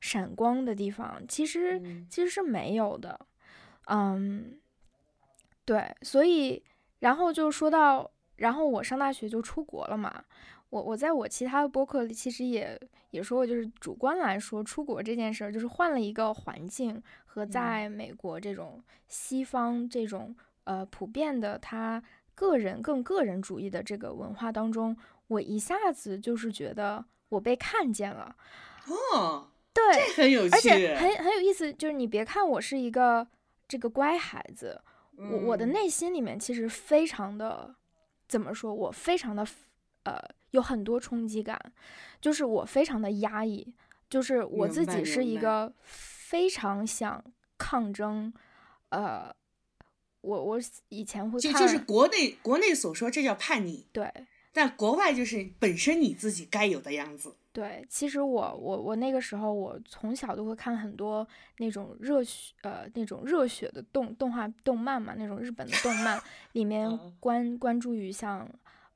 [0.00, 3.20] 闪光的地方，其实嗯其实是没有的。
[3.86, 4.58] 嗯，
[5.64, 6.62] 对，所以
[6.98, 10.24] 然后就说到，然后我上大学就出国了嘛。
[10.70, 12.80] 我我在我其他的播客里其实也
[13.10, 22.00] 也说过，就是主观来说，出国这件事儿，就是换了一个环境和在美国这种西方这种呃普遍的他
[22.36, 24.96] 个人更个人主义的这个文化当中，
[25.26, 28.36] 我一下子就是觉得我被看见了。
[28.86, 33.26] 哦，对，这很有趣，而且很很有意思，就是你别看我是一个
[33.68, 34.82] 这个乖孩子，
[35.16, 37.76] 我我的嗯内心里面其实非常的，
[38.26, 38.74] 怎么说？
[38.74, 39.46] 我非常的
[40.04, 40.18] 呃
[40.50, 41.58] 有很多冲击感，
[42.20, 43.74] 就是我非常的压抑，
[44.08, 47.24] 就是我自己是一个非常想
[47.56, 48.32] 抗争，
[48.88, 49.32] 呃，
[50.22, 54.12] 我我以前会看就就是国内国内所说这叫叛逆，对。
[54.52, 57.36] 但国外就是本身你自己该有的样子。
[57.52, 61.26] 对，其实我我我那个时候，我从小都会看很多
[61.58, 66.20] 那种热血呃那种热血的动动画动漫嘛，那种日本的动漫
[66.52, 68.48] 里面嗯关关注于像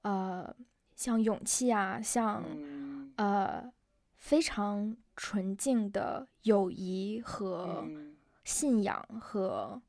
[0.02, 0.54] 呃
[0.94, 3.12] 像勇气啊，像嗯。
[3.16, 3.72] 呃
[4.16, 8.16] 非常纯净的友谊和嗯。
[8.42, 9.80] 信仰和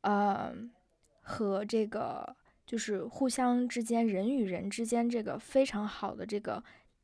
[0.00, 0.52] 呃
[1.22, 6.62] 和这个就是互相之间人与人之间这个非常好的这个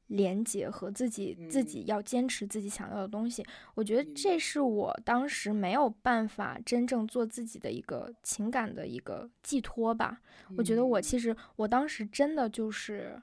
[0.09, 1.67] 连接和自己自嗯。
[1.67, 3.45] 己要坚持自己想要的东西，
[3.75, 10.21] 我觉得这是我当时没有办法真正做自己的一个情感的一个寄托吧。
[10.57, 11.03] 我觉得我嗯。
[11.03, 13.21] 其实我当时真的就是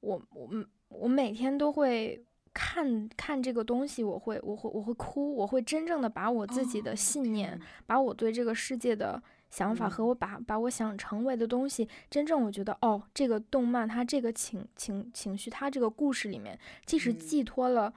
[0.00, 0.48] 我我
[0.88, 17.92] 我每天都会看看这个东西，我会我会我会哭，我会真正的把我自己的哦信念，把我对这个世界的想法和嗯我把把我想成为的东西，真正我觉得哦，这个动漫它这个情情情绪，它这个故事里面，其实寄嗯托了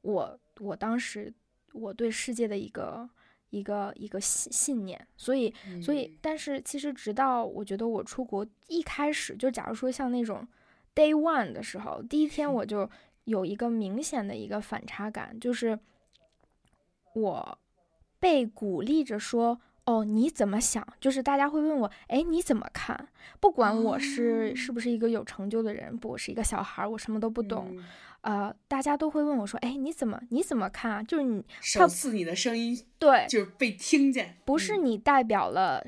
[0.00, 1.32] 我我当时
[1.72, 3.08] 我对世界的一个
[3.50, 10.48] 一个一个信信念，所以所以嗯，但是其实直到我觉得我出国一开始，就假如说像那种
[10.94, 12.88] day one 的时候，第一天我就
[13.24, 15.78] 有一个明显的一个反差感，就是
[17.14, 17.58] 我
[18.18, 19.60] 被鼓励着说。
[19.88, 20.86] 哦，你怎么想？
[21.00, 23.08] 就是大家会问我，哎，你怎么看？
[23.40, 27.84] 不管我是、哦是不是一个有成就的人，不，我是一个小孩儿，我什么都不懂，嗯
[28.20, 31.02] 呃，大家都会问我说，哎，你怎么你怎么看啊？
[31.02, 35.82] 就是你首次你的声音对，就是被听见，不是嗯你代表了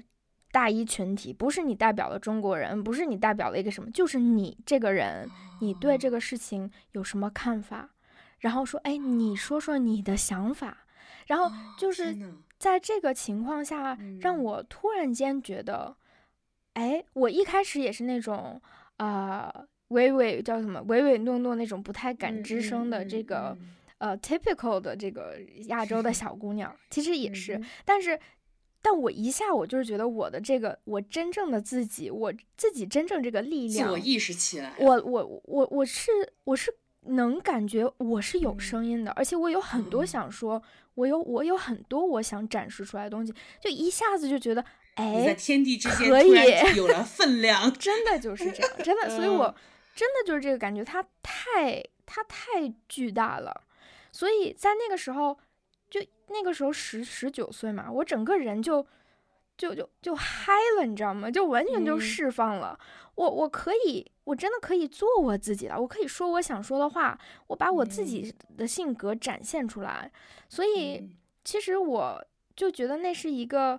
[0.51, 5.29] 大一群体，不是你代表了中国人，不是你代表了一个什么，就是你这个人，
[5.61, 7.91] 你对这哦个事情有什么看法？
[8.39, 10.87] 然后说，哎，你说说你的想法。
[11.27, 12.17] 然后哦就是
[12.61, 14.45] 在这个情况下，让嗯。
[14.45, 15.97] 我突然间觉得，
[16.75, 18.61] 哎，我一开始也是那种
[18.99, 23.71] 啊、呃唯唯叫什么唯唯诺诺那种不太敢嗯吱声的嗯这个、嗯。
[23.99, 28.21] 呃 typical 的这个亚洲的 小姑娘，其实也是，嗯但是。
[28.83, 36.11] 但我一下我就是觉得我的这个我真正的自己，我自己真正这个力量，自我意识起来，我我我我是
[36.45, 38.59] 我是能感觉我是有嗯。
[38.59, 40.07] 声音的，而且我有很多嗯。
[40.07, 40.63] 想说，
[41.01, 44.63] 我有我有很多我想展示出来的东西，就一下子就觉得，
[44.97, 49.55] 哎，在天地之间可以有了分 量，真的就是这样，真的， 所以我
[49.97, 53.63] 真的就是这个感觉，它太它太巨大了，
[54.13, 55.39] 所以在那个时候，
[55.89, 58.87] 就那个时候十十九岁嘛，我整个人就
[59.61, 61.31] 就就就嗨了，你知道吗？
[61.31, 62.79] 就完全就释放了，
[63.15, 67.19] 我我可以，我真的可以做我自己了，我可以说我想说的话，
[67.49, 70.11] 我把我自己的性格展现出来，
[70.49, 71.11] 所以
[71.45, 72.25] 其实我
[72.57, 73.79] 就觉得那是一个。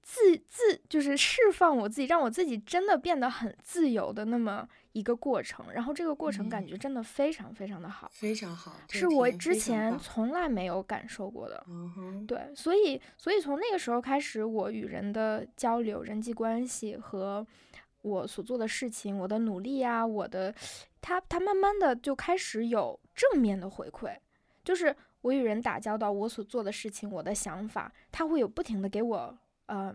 [0.00, 11.64] 自自就是释放我自己，让我自己真的变得很自由的那么一个过程，然后这个过程感觉真的非常非常的好，非常好，是我之前从来没有感受过的。
[12.26, 17.46] 对，所以所以从那个时候开始，我与人的交流、人际关系和
[18.02, 20.54] 我所做的事情、我的努力啊，我的
[21.00, 24.16] 他他慢慢的就开始有正面的回馈，
[24.64, 29.38] 就是我与人打交道，我所做的事情、我的想法，他会有不停的给我。
[29.66, 29.94] 嗯，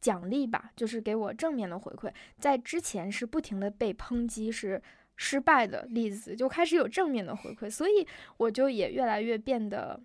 [0.00, 2.12] 奖励吧，就是给我正面的回馈。
[2.38, 4.80] 在之前是不停的被抨击，是
[5.16, 8.06] 失败的例子，就开始有正面的回馈，所以
[8.36, 10.00] 我就也越来越变得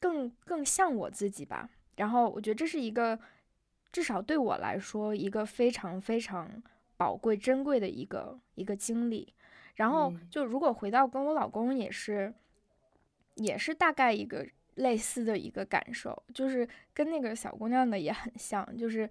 [0.00, 1.68] 更更像我自己吧。
[1.96, 3.18] 然后我觉得这是一个，
[3.92, 6.62] 至少对我来说，一个非常非常
[6.96, 9.32] 宝贵、珍贵的一个一个经历。
[9.76, 12.34] 然后就如果回到跟我老公，也是
[13.36, 14.46] 也是大概一个。
[14.76, 19.08] 类似的一个感受，就是跟那个小姑娘的也很像，就是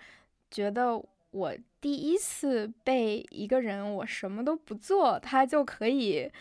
[0.52, 6.32] 觉得我第一次被一个人，我什么都不做，他就可以，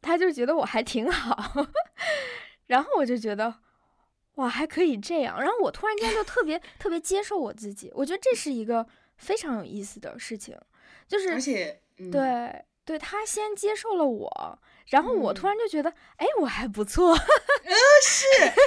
[0.00, 1.66] 他就觉得我还挺好，
[2.68, 3.54] 然后我就觉得
[4.36, 10.56] 哇，还可以这样，然后我突然间就特别特别接受我自己，我觉得这是一个非常有意思的事情，
[11.06, 11.80] 就是而且
[12.10, 14.58] 对对，他先接受了我。
[14.88, 17.12] 然后我突然就觉得，哎，我还不错。
[17.12, 18.24] 嗯， 是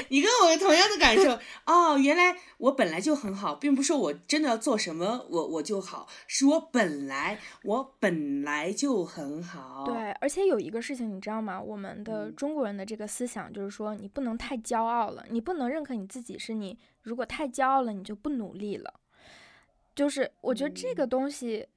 [0.10, 1.98] 你跟我同样的感受哦。
[1.98, 9.86] 原来我本来就很好，并不是我真的要做什么我我就好，是我本来我本来就很好。
[9.86, 11.62] 对，而且有一个事情你知道吗？
[11.62, 16.78] 我们的中国人的这个思想就是说，你不能太骄傲了，你不能认可你自己是你。
[17.02, 18.94] 如果太骄傲了，你就不努力了。
[19.96, 21.68] 就是我觉得这个东西。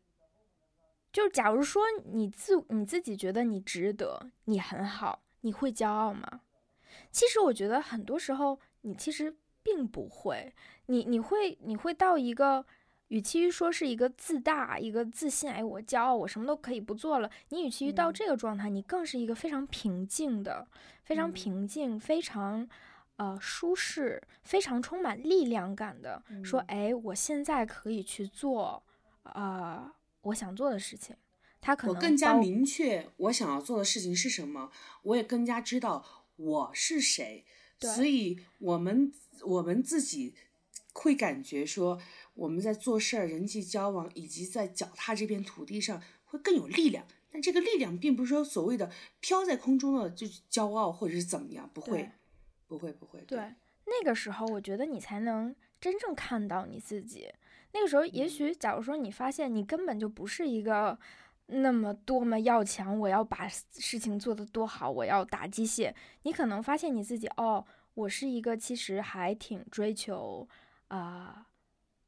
[1.12, 1.82] 就假如说
[2.12, 6.40] 你自你自己觉得你值得，你很好，你会骄傲吗？
[7.10, 10.55] 其实我觉得很多时候你其实并不会，
[10.86, 12.64] 你你会你会到一个，
[13.09, 17.30] 与其于说是一个自大、一个自信，哎，我骄傲，我什么都可以不做了。
[17.51, 20.66] 你与其于到这个状态，你更是一个非常平静的、
[21.05, 22.66] 非常平静、非常
[23.16, 28.82] 呃舒适、非常充满力量感的，说，哎，我现在可以去做，
[29.24, 29.94] 啊。
[30.22, 31.16] 我想做的事情，
[31.60, 34.70] 他可能我更加明确我想要做的事情是什么，
[35.02, 36.04] 我也更加知道
[36.36, 37.44] 我是谁，
[37.80, 39.12] 所以我们
[39.42, 40.34] 我们自己
[40.92, 42.00] 会感觉说
[42.34, 47.06] 我们在做事儿、人际交往以及在脚踏这片土地上会更有力量。
[47.30, 52.10] 但这个力量并不是说所谓的飘在空中的就是骄傲或者是怎么样，不会，
[52.66, 53.20] 不会，不会。
[53.22, 53.38] 对，
[53.86, 57.32] 那个时候我觉得你才能真正看到你自己。
[57.74, 60.98] 那个时候，也许假如说你发现你根本就不是一个
[61.46, 70.46] 那么多么要强，我要把事情做得多好，我要打鸡血，你可能发现你自己哦，我是一个其实还挺追求
[70.88, 71.46] 啊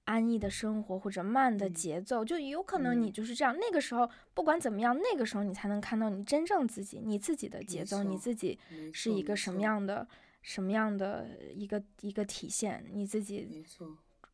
[0.04, 3.56] 安逸的生活或者慢的节奏，就有可能你就是这样。
[3.58, 8.58] 那个时候不管怎么样，那个时候你才能看到你真正自己，你自己的节奏，你自己
[8.92, 10.06] 是一个什么样的
[10.42, 13.64] 什么样的一个一个体现，你自己。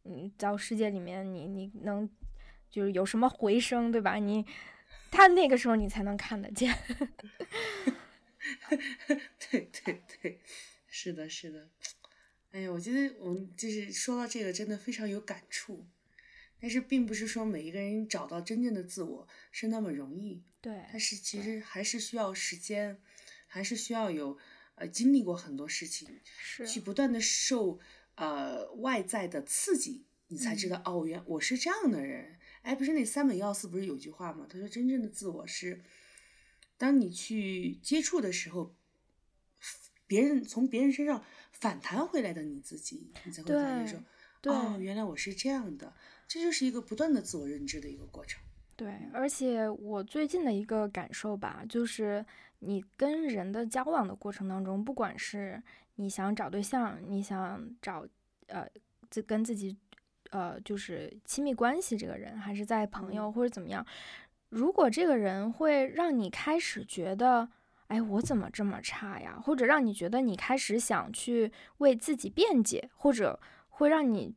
[0.04, 2.08] 嗯，到世界里面，你你能
[2.70, 4.16] 就是有什么回声，对吧？
[4.16, 4.46] 你
[5.10, 6.74] 他那个时候你才能看得见。
[9.50, 10.40] 对对对，
[10.86, 11.68] 是的，是的。
[12.52, 15.86] 哎呀，我觉得我们就是说到这个，真的非常有感触。
[16.58, 20.42] 但是，并不是说每一个人找到真正的自我是那么容易。
[20.60, 20.82] 对。
[20.90, 22.98] 但是，其实还是需要时间，
[23.46, 24.38] 还是需要有
[24.74, 26.08] 呃经历过很多事情，
[26.66, 27.78] 去不断的受。
[28.20, 32.38] 呃，外在的刺激，你才知道哦，原我是这样的人。
[32.60, 34.46] 哎，不是那三本要素不是有句话吗？
[34.46, 35.82] 他说，真正的自我是，
[36.76, 38.76] 当你去接触的时候，
[40.06, 45.94] 别人从别人身上反弹回来的你自己，你才会发现说，哦，原来我是这样的。
[46.28, 48.42] 这就是一个不断的自我认知的一个过程。
[48.76, 52.26] 对，而且我最近的一个感受吧，就是
[52.58, 55.62] 你跟人的交往的过程当中，不管是。
[56.00, 58.06] 你想找对象，你想找
[58.46, 58.66] 呃
[59.10, 59.76] 自跟自己
[60.30, 63.84] 呃就是亲密关系这个人，还是在朋友或者怎么样？
[64.48, 67.46] 如果这个人会让你开始觉得，
[67.88, 69.38] 哎，我怎么这么差呀？
[69.38, 74.34] 或者让你觉得你开始想去为自己辩解，或者会让你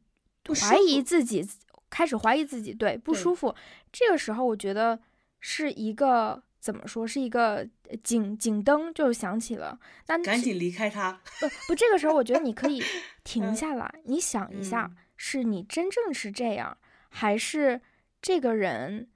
[0.61, 1.47] 怀疑自己，
[1.89, 3.55] 开始怀疑自己，对，不舒服。
[3.89, 4.99] 这个时候，我觉得
[5.39, 7.67] 是一个怎么说，是一个
[8.05, 9.77] 警警灯就响起了。
[10.07, 11.11] 那赶紧离开他。
[11.41, 12.81] 不不，这个时候我觉得你可以
[13.25, 16.77] 停嗯下来，你想一下嗯，是你真正是这样，
[17.09, 17.81] 还是
[18.21, 19.09] 这个人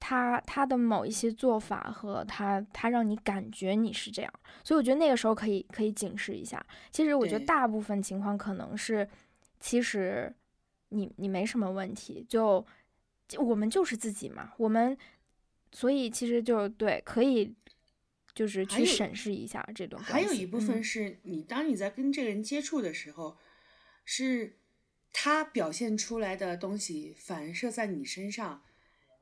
[0.00, 4.32] 他他的某一些做法和他他让你感觉你是这样？
[4.64, 6.64] 所以我觉得那个时候可以可以警示一下。
[6.90, 9.06] 其实我觉得大部分情况可能是，
[9.60, 10.34] 其实
[10.88, 12.64] 你你没什么问题，就
[13.28, 14.96] 就我们就是自己嘛，我们
[15.72, 17.54] 所以其实就对可以。
[18.34, 20.28] 就是去审视一下这段关系。
[20.28, 23.36] 还有一部分嗯是你当你在跟这个人接触的时候，
[24.04, 24.60] 是
[25.12, 28.62] 他表现出来的东西反射在你身上，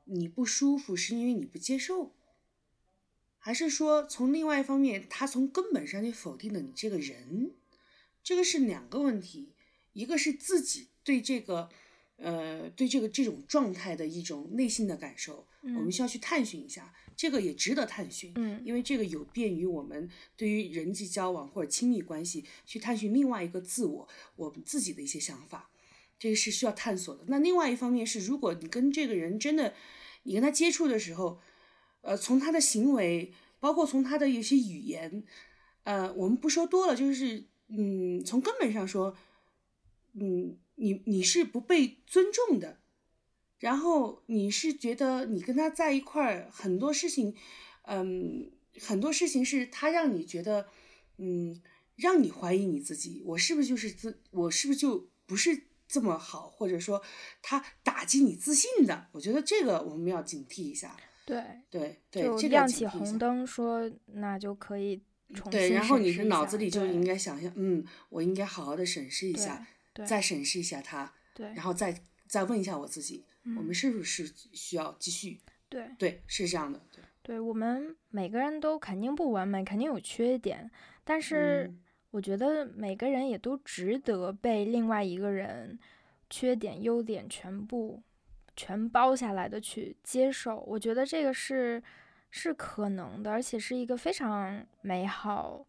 [0.03, 2.13] 你不舒服是因为你不接受，
[3.39, 7.53] 还是说从另外一方面，他从根本上就否定了你这个人？
[8.23, 9.55] 这个是两个问题，
[9.93, 11.69] 一个是自己对这个。
[12.17, 18.31] 呃，对这个这种状态的一种内心的感受，我们嗯需要去探寻一下，这个也值得探寻。
[18.35, 25.69] 嗯因为这个有便于我们对于人际交往或者亲密关系去探寻另外一个自我，我们自己的一些想法，
[26.17, 27.23] 这个是需要探索的。
[27.27, 29.75] 那另外一方面是，如果你跟这个人真的，
[30.23, 31.39] 你跟他接触的时候，
[32.01, 35.23] 呃，从他的行为，包括从他的一些语言，
[35.83, 39.15] 呃，我们不说多了，就是嗯，从根本上说，
[40.13, 42.79] 嗯，你你是不被尊重的，
[43.59, 47.35] 然后你是觉得你跟他在一块儿很多事情，
[47.83, 50.67] 嗯，很多事情是他让你觉得，
[51.17, 51.61] 嗯，
[51.95, 57.01] 让你怀疑你自己，我是不是就是自，我是不是就不是这么好，或者说
[57.41, 59.07] 他打击你自信的？
[59.13, 60.95] 我觉得这个我们要警惕一下。
[61.25, 63.17] 对，对对，就亮起红。
[63.17, 65.01] 灯说，那就可以
[65.33, 69.65] 重对，新然后你的脑子里就应该想象，嗯，我应该好好的审视一下，对
[70.05, 75.39] 再审视一下他，对然后再再问一下我自己，我们嗯是不是需要继续？
[75.69, 80.69] 对对，是这样的，对，对，我们每个人都肯定不完美，肯定有缺点，
[81.03, 81.79] 但是嗯
[82.11, 85.77] 我觉得每个人也都值得被另外一个人
[86.29, 88.01] 缺点、优点全部
[88.55, 90.59] 全包下来的去接受。
[90.61, 91.83] 我觉得这个是
[92.31, 95.65] 是可能的，而且是一个非常美好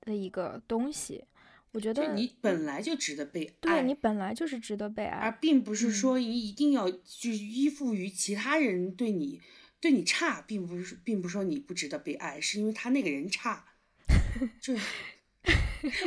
[0.00, 1.24] 的一个东西。
[1.72, 5.32] 我觉得就你本来就值得被爱，对你本来就是值得被爱而。
[5.32, 9.40] 并不是嗯说你一定要去依附于其他人对你
[9.80, 13.66] 对你差，并不是并不是说你不值得被爱，是因为他那个人差。
[14.60, 14.74] 就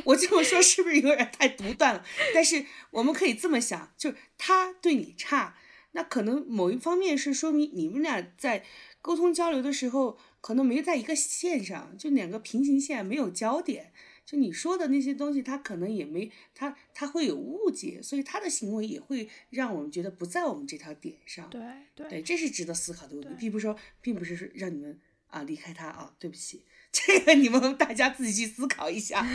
[0.03, 2.03] 我这么说是不是有点太独断了？
[2.33, 5.55] 但是我们可以这么想，就是他对你差，
[5.91, 8.65] 那可能某一方面是说明你们俩在
[9.01, 13.93] 沟通交流的时候，可能没在一个线上，就两个平行线没有交点。
[14.31, 21.49] 就你说的那些东西，他可能也没他他会有误解，所以他的行为也会让我们觉得不在我们这条点上。
[21.49, 24.97] 对这是值得思考的问题，并不是说，并不是说让你们
[25.27, 29.25] 啊离开他啊，对不起，这个你们大家自己去思考一下。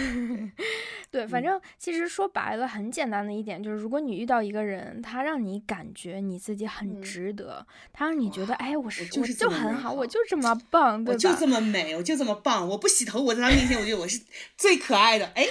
[1.10, 11.14] 对，反嗯正其实说白了，很简单的一点就是，如果你遇到一个人，他让你感觉你自己很嗯值得，他让你觉得，哇哎，我是就是就很好，我就这么棒，对吧？
[11.14, 14.20] 我 就这么美，我就这么棒，我不洗头，我在他面前，我觉得我是
[14.58, 15.26] 最可爱的。
[15.34, 15.46] 哎，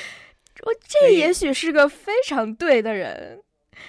[0.63, 3.41] 我这也许是个非常对的人，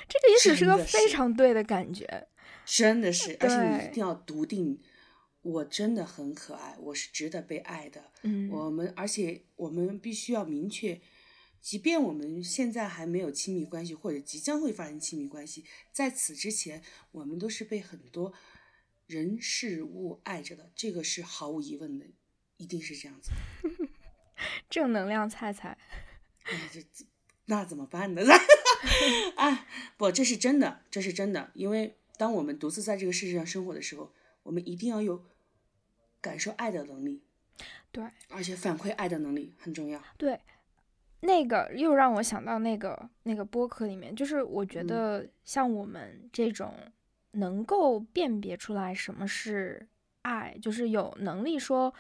[0.09, 2.27] 这个也许是个非常对的感觉。
[2.65, 4.79] 真的是，而且你一定要笃定，
[5.47, 8.11] 我真的很可爱，我是值得被爱的。
[8.23, 11.01] 嗯，我们而且我们必须要明确，
[11.61, 16.83] 即便我们现在还没有亲密关系，或者即将会发生亲密关系，在此之前，
[17.13, 18.33] 我们都是被很多
[19.07, 22.07] 人事物爱着的，这个是毫无疑问的，
[22.57, 23.31] 一定是这样子。
[24.69, 25.79] 正能量菜菜，
[26.43, 27.05] 哎，这这
[27.45, 28.23] 那怎么办呢？
[29.37, 29.67] 啊，
[29.97, 34.13] 不，这是真的，这是真的，因为当我们独自在这个世界上生活的时候，
[34.43, 35.25] 我们一定要有
[36.27, 37.23] 感受爱的能力，
[37.93, 38.05] 对。
[38.29, 40.03] 而且反馈爱的能力很重要。
[40.17, 40.41] 对，
[41.21, 44.87] 那个又让我想到那个那个播客里面，就是我觉嗯。
[44.89, 46.75] 得像我们这种
[47.33, 49.87] 能够辨别出来什么是
[50.23, 51.95] 爱，就是有能力说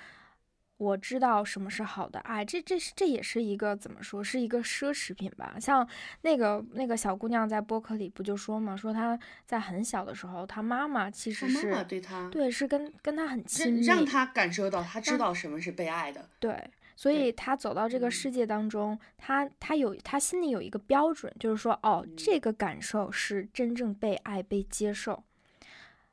[0.78, 5.56] 我知道什么是好的爱，这这是这也是一个怎么说，是一个奢侈品吧？
[5.58, 5.88] 像
[6.20, 16.28] 那个那个小姑娘在播客里不就说嘛，说她在很小的时候，她妈妈其实是妈妈对她，对是跟跟她很亲密，让她感受到，她知道什么是被爱的。
[16.38, 25.24] 对，所以对他走到这个嗯世界当中，她她有她心里有一个标准，就是说，哦，嗯这个感受是真正被爱、被接受。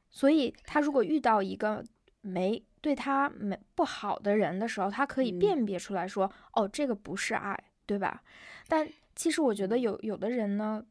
[0.10, 1.84] 所以她如果遇到一个
[2.22, 8.22] 没对他没不好的人的时候，他可以嗯辨别出来说，哦，这个不是爱，对吧？
[8.68, 8.86] 但
[9.16, 10.84] 其实我觉得嗯有有的人呢，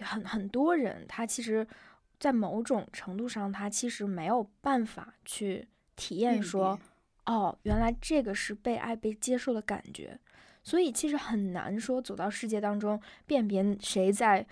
[0.00, 1.64] 很很多人他其实，
[2.18, 6.76] 在某种程度上，他其实没有办法去体验说，
[7.26, 10.18] 哦，原来这个是被爱、被接受的感觉。
[10.64, 14.44] 所以其实很难说走到世界当中辨别谁在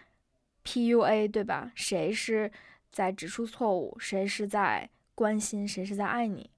[0.64, 1.72] PUA，对吧？
[1.74, 2.52] 谁是
[2.92, 6.48] 在指出错误，谁是在关心，谁是在爱你。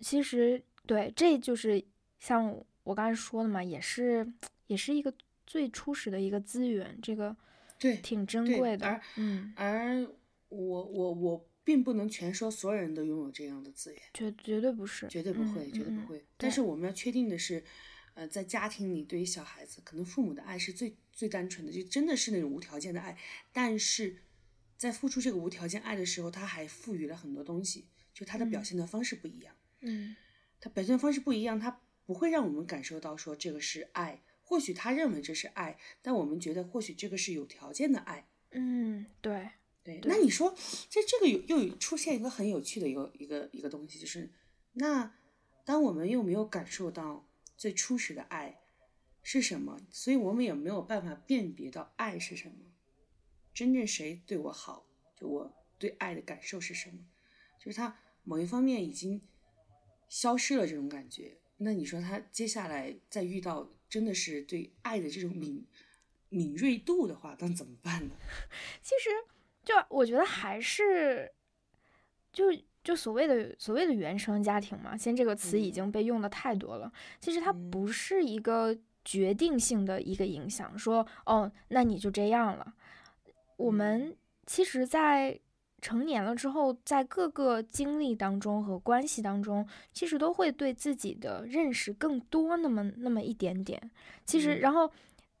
[0.00, 1.84] 其实对，这就是
[2.18, 4.26] 像我刚才说的嘛，也是
[4.66, 5.12] 也是一个
[5.46, 7.36] 最初始的一个资源，这个
[7.78, 8.86] 对挺珍贵的。
[8.86, 10.06] 而嗯，而
[10.48, 16.24] 我我我并不能全说所有人都拥有这样的资源，绝绝对不是，绝对不会，绝对不会。
[16.36, 17.64] 但是我们要确定的是。
[18.16, 23.18] 呃，在家庭里，对于小孩子，可能父母的爱是最最单纯的，就真的是那种无条件的爱。
[23.52, 24.18] 但是
[24.76, 29.52] 在付出这个无条件爱的时候，他还赋予了很多东西，就他的表现的方式不一样。
[29.52, 29.63] 嗯，
[30.60, 34.22] 他表现方式不一样，他不会让我们感受到说这个是爱。
[34.42, 38.28] 或许他认为这是爱，但我们觉得或许这个是有条件的爱。
[38.50, 39.50] 嗯，对
[39.82, 40.00] 对。
[40.04, 40.54] 那你说，
[40.88, 44.30] 在这个有又出现一个很有趣的一个一个一个东西，就是
[44.72, 45.14] 那
[45.64, 47.26] 当我们又没有感受到。
[47.56, 48.62] 最初始的爱
[49.22, 49.80] 是什么？
[49.88, 52.56] 所以我们也没有办法辨别到爱是什么。
[53.54, 54.84] 真正谁对我好，
[55.16, 56.98] 就我对爱的感受是什么？
[57.60, 59.22] 就是他某一方面已经
[60.14, 61.36] 消失了这种感觉。
[61.56, 65.66] 那你说他接下来再遇到真的是对爱的这种敏
[66.28, 68.14] 敏锐度的话，那怎么办呢？
[68.80, 69.10] 其实，
[69.64, 71.32] 就我觉得还是
[72.32, 72.44] 就。
[72.84, 76.92] 就所谓的所谓的原生家庭嘛，现在这个词已经被用的太多了。
[77.18, 82.74] 其实它不是一个决定性的一个影响，说哦，那你就这样了。
[83.56, 84.14] 我们
[84.44, 85.40] 其实，在
[85.84, 93.90] 成年了之后，在各个经历当中和关系当中，其实都会对自己的认识更多那么那么一点点。
[94.24, 94.90] 其实，然后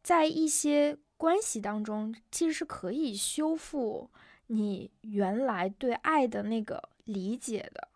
[0.02, 4.10] 在一些关系当中，其实是可以修复
[4.48, 6.90] 你原来对爱的那个。
[7.06, 7.86] 理解的，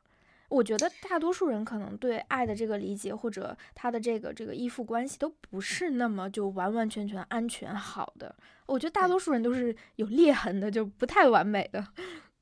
[0.51, 8.37] 我觉得大多数人可能对爱的这个理解，或者他的这个这个依附关系，都不是那么就完完全全安全好的。
[8.67, 11.83] 我觉得大多数人都是有裂痕的，就不太完美的。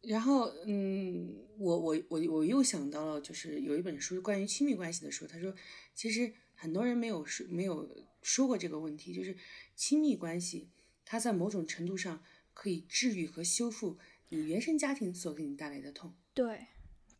[0.07, 5.53] 然后，嗯，我我我我又想到了，就是有一本书关于亲密关系的书，他说，
[5.95, 7.89] 其实很多人没有说没有
[8.23, 9.37] 说过这个问题，就是
[9.75, 10.69] 亲密关系，
[11.05, 12.23] 它在某种程度上
[12.55, 16.15] 可以治愈和修复你原生家庭所给你带来的痛。
[16.33, 16.67] 对，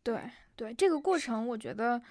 [0.01, 2.01] 对，对，这个过程，我觉得，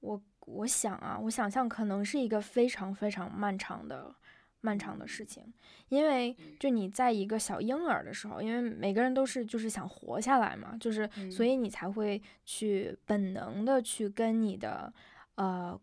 [0.00, 4.16] 我我想啊，我想象可能是一个非常非常漫长的、
[4.62, 5.44] 漫长的事情，
[5.90, 14.90] 因为就你在一个小婴儿的时候，因为每个人都是就是想活下来嘛，就是所以你才会去本能的去跟你的
[15.34, 15.78] 呃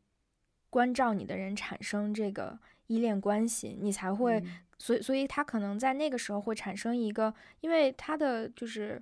[0.71, 2.57] 关照你的人产生这个
[2.87, 4.43] 依恋关系，你才会，
[4.79, 9.01] 所以所以他可能在那个时候会产生一个，因为他的就是。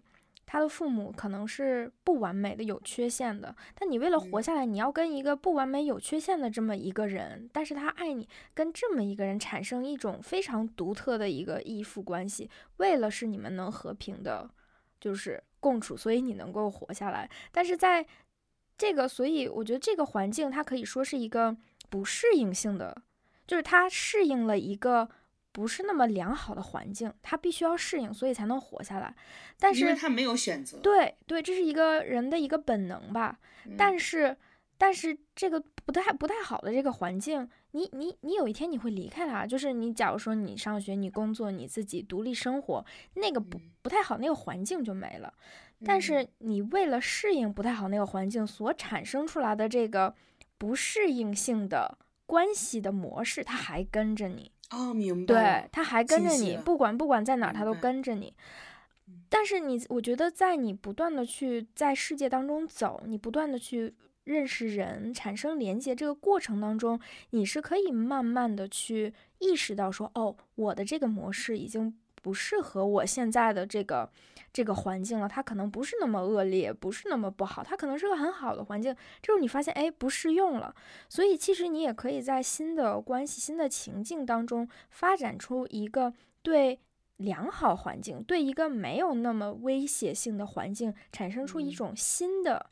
[0.49, 14.49] 他的父母可能是不完美的、有缺陷的，但你为了活下来，你要跟一个不完美、有缺陷的这么一个人，但是他爱你，跟这么一个人产生一种非常独特的一个依附关系，为了是你们能和平的，
[15.01, 17.29] 就是共处，所以你能够活下来。
[17.51, 18.07] 但是在
[18.77, 21.57] 这个，所以我觉得这个环境它可以说是一个
[21.89, 23.03] 不适应性的，
[23.45, 25.09] 就是它适应了一个。
[25.51, 29.15] 不是那么良好的环境，他必须要适应，所以才能活下来。
[29.59, 30.77] 但是他没有选择。
[30.79, 33.39] 对对，这是一个人的一个本能吧。
[33.75, 34.37] 但是，
[34.77, 39.45] 但是这个不太不太好的这个环境，你你你有一天你会离开他。
[39.45, 45.33] 就是你假如说你上学、你工作、你自己独立生活，那个不不太好，那个环境就没了。
[45.83, 50.13] 但是你为了适应不太好那个环境所产生出来的这个
[50.57, 54.51] 不适应性的关系的模式，它还跟着你。
[54.69, 55.33] 哦，明白。
[55.33, 58.33] 对，他还跟着你，不管不管在哪儿，他都跟着你。
[59.29, 66.99] 但是你，我觉得在你不断的去在世界当中走，你不断的去认识人、产生连接这个过程当中，
[67.29, 71.97] 你是可以慢慢的去意识到说，哦，我的这个模式已经。
[72.27, 74.11] 不适合我现在的这个
[74.51, 78.93] 这个环境了，它可能不是那么恶劣，不是那么不好，它可能是个很好的环境。
[79.21, 80.75] 这时候你发现，哎，不适用了。
[81.07, 86.81] 所以其实你也可以在新的关系、新的情境当中发展出一个对
[87.15, 92.65] 良好环境、对一个没有那么威胁性的环境产生出一种新的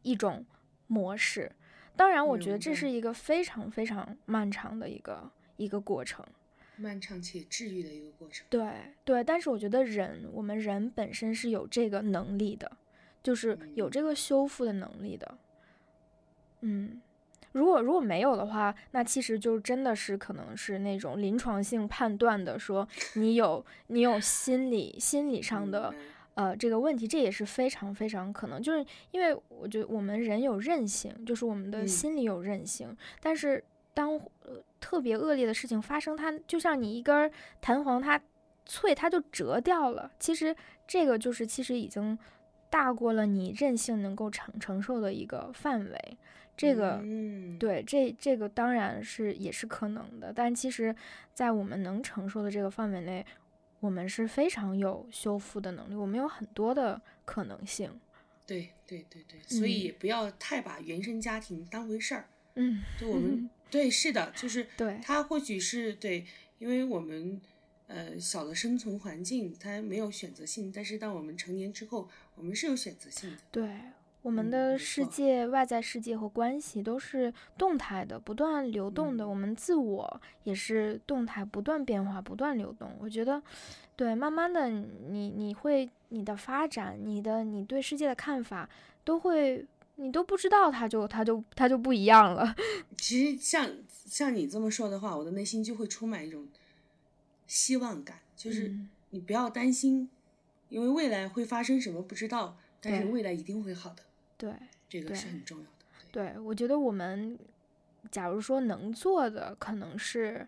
[0.00, 0.46] 一种
[0.86, 1.52] 模式。
[1.94, 6.24] 当然，我觉得这是一个非常非常漫长的一个一个过程。
[6.82, 8.44] 漫长且治愈的一个过程。
[8.50, 8.68] 对
[9.04, 12.70] 对，但是我觉得人，我们人本身是有这个能力的，
[13.22, 15.38] 就是有这个修复的能力的。
[16.62, 17.00] 嗯，
[17.52, 25.94] 如果如果没有的话，那其实就真的是可能是那种临床性判断的，说你有你有心理心理上的
[26.34, 33.62] 呃这个问题，这也是非常非常可能，就是因为我觉得我们人有韧性，就是我们的心理有韧性，但是
[33.94, 34.12] 当
[34.42, 38.20] 呃特别恶劣的事情发生，它就像你一根弹簧，它
[38.64, 40.54] 脆它就折掉了，其实
[40.86, 42.18] 这个就是其实已经
[42.70, 46.18] 大过了你韧性能够承承受的一个范围。
[46.54, 50.94] 这个，嗯，对，这这个当然是也是可能的，但其实，
[51.32, 53.24] 在我们能承受的这个范围内，
[53.80, 57.90] 我们是非常有修复的能力，我们有很多的可能性。
[58.46, 62.26] 对对对对，所以不要太把原生家庭当回事儿。
[62.28, 62.31] 嗯，
[62.98, 66.26] 就我们 对是的，就是对他或许是对，
[66.58, 67.40] 因为我们
[67.86, 73.36] 呃小的生存环境它没有选择性，但是当我们成年之后，我们是有选择性的。
[73.50, 73.68] 对。
[74.22, 79.24] 我们嗯的世界、外在世界和关系都是动态的、不断流动的。
[79.24, 82.88] 嗯我们自我也是动态、不断变化、不断流动。
[83.00, 83.42] 我觉得，
[83.96, 88.70] 对，慢慢的，你你会你的发展、你的你对世界的看法，
[89.02, 89.66] 都会
[89.96, 92.54] 你都不知道，他就他就他就不一样了。
[92.96, 96.48] 其实像像你这么说的话，我的内心就会充满一种
[97.46, 100.08] 希望感，就是嗯你不要担心，
[100.68, 104.02] 因为未来会发生什么不知道，但是未来一定会好的，
[104.36, 104.52] 对。
[104.88, 105.70] 这个是很重要的。
[106.10, 107.38] 对对，我觉得我们
[108.10, 110.46] 假如说能做的，可能是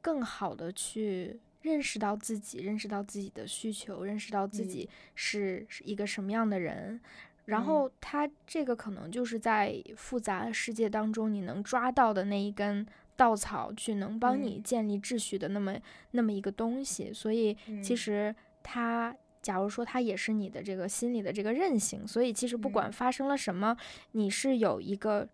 [0.00, 6.98] 更好的去认识到自己，认识到自己的需求，认识到自嗯己是是一个什么样的人。
[7.46, 7.64] 然嗯。
[7.64, 15.76] 后它这个可能就是在复杂世界当中，你能抓到的那一根稻草，去能帮你嗯建立秩序的那么
[16.12, 17.12] 那么一个东西。
[17.12, 17.96] 所以其嗯。
[17.96, 22.92] 实它，假如说它也是你的这个心理的这个韧性，所以其实不管嗯。
[22.92, 23.76] 发生了什么，
[24.12, 25.28] 你是有一个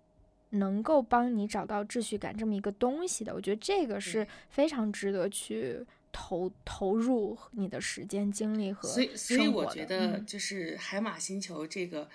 [0.51, 3.33] 能够帮你找到秩序感这么一个东西的。
[3.33, 12.09] 我觉得这个是非常值得去投投入你的时间、精力和所以，所以我觉得嗯就是海马星球这个，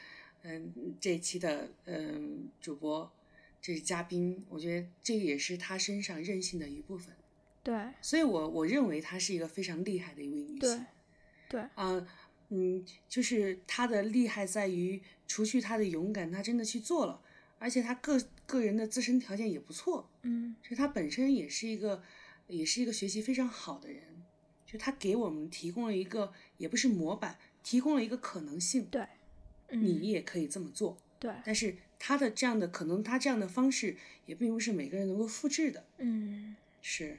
[0.43, 3.11] 嗯，这一期的嗯主播，
[3.61, 7.15] 这是嘉宾，我觉得这个也是他身上任性的一部分。
[7.63, 10.85] 对所以我我认为她是一个非常厉害的一位女性。
[11.49, 12.07] 对啊，
[12.49, 17.19] 嗯，就是她的厉害在于，除去她的勇敢，她真的去做了，
[17.57, 22.03] 而且她个个人的自身条件也不错，嗯所以她本身也是一个，
[22.47, 24.03] 也是一个学习非常好的人。
[24.65, 29.05] 就他给我们提供了一个，也不是模板，提供了一个可能性，对，
[29.69, 30.97] 你嗯也可以这么做。
[31.19, 33.95] 对但是他的这样的可能，他这样的方式
[34.25, 35.85] 也并不是每个人能够复制的。
[35.99, 36.55] 嗯。
[36.87, 37.17] 是，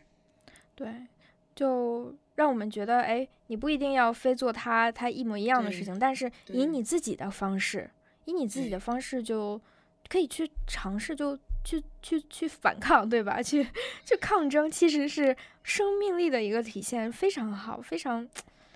[0.77, 1.07] 对，
[1.55, 7.91] 就让我们觉得，哎，你不一定要非做他他一模一样的事情，但是以你自己的方式，
[8.27, 9.61] 以你自己的方式就
[10.09, 11.37] 可以去尝试，就
[11.67, 13.43] 去去去反抗，对吧？
[13.43, 13.65] 去
[14.05, 18.27] 去抗争，其实是生命力的一个体现，非常好，非常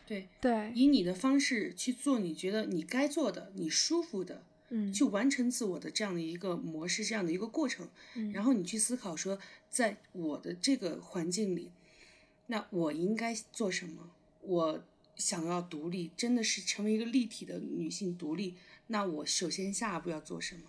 [0.04, 9.38] 对，对，以你的方式去做你觉得你该做的、你舒服的，嗯，去完成自我的这样的一个模式、这样的一个过程，嗯然后你去思考说，
[9.68, 11.70] 在我的这个环境里，
[12.48, 14.10] 那我应该做什么？
[14.42, 14.82] 我
[15.14, 18.56] 想要独立，真的是成为一个立体的女性独立，
[18.88, 20.62] 那我首先下一步要做什么？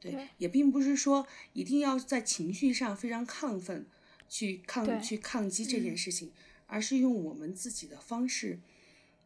[0.00, 3.86] 对，对也并不是说一定要在情绪上非常亢奋，
[4.28, 6.30] 去抗去抗击这件嗯事情，
[6.66, 8.58] 而是用我们自己的方式。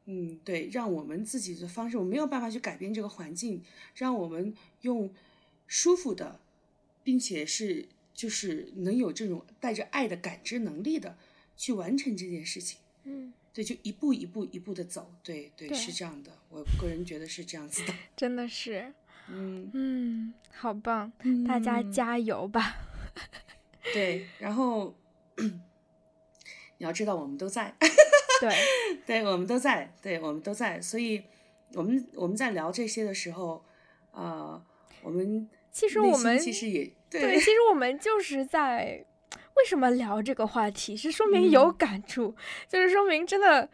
[0.06, 3.62] 嗯，对，让我们自己的方式，我没有办法去改变这个环境，
[3.94, 5.12] 让我们用
[5.68, 6.40] 舒服的，
[7.04, 11.16] 并且是就是能有这种带着爱的感知能力的
[11.56, 12.78] 去完成这件事情。
[13.04, 17.94] 嗯，对，就一步一步一步的走，对对对是这样的，我个人觉得是这样子的。
[18.16, 18.92] 真的是，
[19.32, 21.12] 嗯，嗯，好棒，
[21.46, 21.92] 大家嗯。
[21.92, 22.76] 加油吧，
[23.94, 24.94] 对，然后
[25.36, 27.74] 你要知道我们都在，
[28.40, 28.50] 对，
[29.06, 31.22] 对我们都在，对我们都在，所以
[31.74, 33.64] 我们我们在聊这些的时候，
[34.12, 34.62] 啊、
[35.02, 39.04] 我们其实我们其实也对，其实我们就是在
[39.56, 41.76] 为什么聊这个话题，是说明有嗯。
[41.76, 42.34] 感触，
[42.68, 43.68] 就是说明真的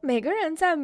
[0.00, 0.76] 每个人在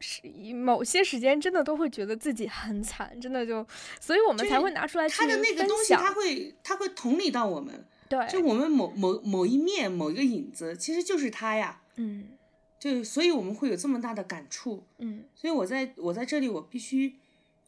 [0.00, 0.22] 是
[0.54, 3.66] 某些时间真的都会觉得自己很惨，真的就，
[4.00, 12.28] 所以我们才会拿出来去他的那个东西，他会他会同理到我们，对，就我们某某某一面某一个影子，其实就是他呀，嗯。
[12.76, 14.86] 就所以我们会有这么大的感触。
[14.98, 15.24] 嗯。
[15.34, 17.16] 所以我在我在这里，我必须，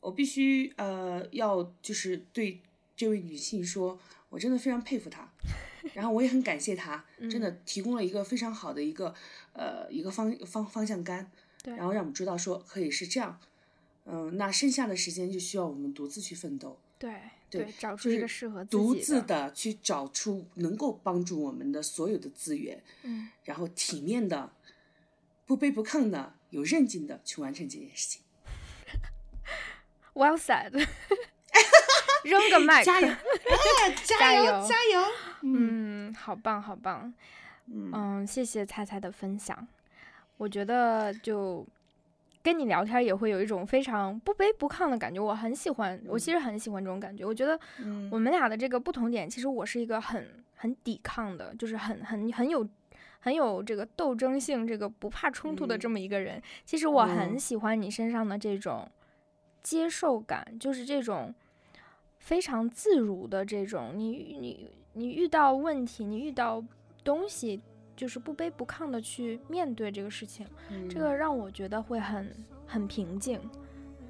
[0.01, 2.61] 我必须呃，要就是对
[2.95, 3.99] 这位女性说，
[4.29, 5.27] 我真的非常佩服她，
[5.95, 9.15] 然后我也很感谢她，真的提供了一个非常好的一个
[9.55, 11.31] 呃一个方方方向感，
[11.67, 13.41] 对然后让我们知道说可以是这样，
[14.05, 16.79] 嗯、那剩下的时间就需要我们独自去奋斗。
[16.97, 17.21] 对
[17.51, 24.53] 对，找出一个适合独自的去找出能够帮助我们的所有的资源，嗯，然后体面的、
[25.45, 28.23] 不卑不亢的、有韧劲的去完成这件事情。
[30.15, 30.71] Well said，
[32.25, 33.09] 扔个麦， 加油，
[34.05, 35.03] 加油，加油！
[35.43, 37.13] 嗯，好棒，好棒。
[37.67, 39.69] 嗯，谢谢菜菜的分享。
[40.37, 41.67] 我觉得就
[42.43, 46.01] 跟你聊天也会有一种非常不卑不亢的感觉，我很喜欢。
[46.07, 47.25] 我其实很喜欢这种感觉。
[47.25, 47.59] 我觉得
[48.11, 52.69] 我们俩的这个不同点，其实我是一个很很抵抗的，就是很很很有
[53.21, 56.43] 很有这个斗争性，这个不怕冲突的这么一个人。
[56.65, 58.89] 其实我很喜欢你身上的这种。
[59.63, 61.35] 接受感就是这种
[62.21, 66.63] 非常自如的这种，你你你遇到问题，你遇到
[67.03, 67.61] 东西，
[67.97, 70.47] 就是不卑不亢的去面对这个事情，
[70.89, 72.31] 这个让我觉得会很
[72.67, 73.41] 很平静。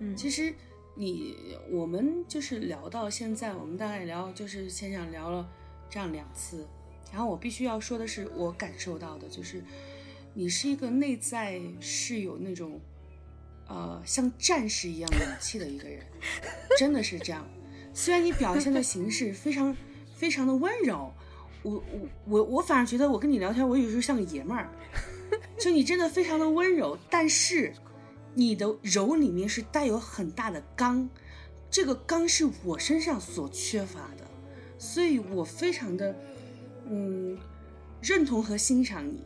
[0.01, 0.53] 嗯，其实
[0.95, 1.37] 你
[1.71, 5.49] 我们就是聊到现在，我们大概聊就是线上聊了
[5.89, 6.67] 这样两次，
[7.13, 9.63] 然后我必须要说的是，我感受到的就是
[10.35, 12.81] 你是一个内在是有那种。
[13.69, 16.01] 呃，像战士一样勇气的一个人，
[16.79, 17.45] 真的是这样。
[17.93, 19.77] 虽然你表现的形式非常
[20.15, 21.13] 非常的温柔，
[21.67, 24.71] 我我我我反而觉得我跟你聊天，我有时候像个爷们儿。
[25.59, 27.73] 就你真的非常的温柔，但是
[28.35, 31.09] 你的柔里面是带有很大的刚，
[31.69, 34.25] 这个刚是我身上所缺乏的，
[34.79, 36.15] 所以我非常的
[36.89, 37.37] 嗯
[38.01, 39.25] 认同和欣赏你，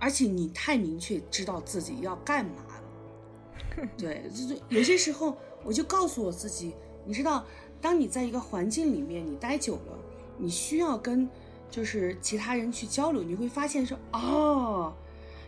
[0.00, 3.86] 而且你太明确知道自己要干嘛了。
[3.96, 6.74] 对，就是有些时候，我就告诉我自己，
[7.04, 7.46] 你知道，
[7.80, 9.98] 当你在一个环境里面你待久了，
[10.38, 11.28] 你需要跟
[11.70, 14.94] 就是其他人去交流，你会发现说，哦，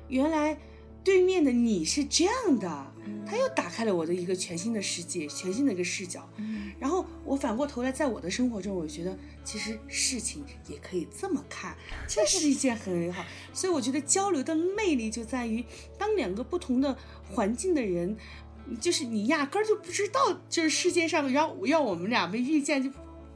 [0.08, 0.58] 原来
[1.02, 2.86] 对面的你是这样的。
[3.26, 6.28] 他又打开了我的一个全新的世界，全新的一个视角。
[6.78, 11.76] 然后我反过头来，在我的生活中，我觉得其实事情也可以这么看，
[12.06, 13.24] 这是一件很好。
[13.52, 15.64] 所以我觉得交流的魅力就在于，
[15.98, 16.96] 当两个不同的
[17.28, 18.16] 环境的人，
[18.80, 22.88] 就是你压根儿就不知道，就是世界上要要我们俩没遇见，就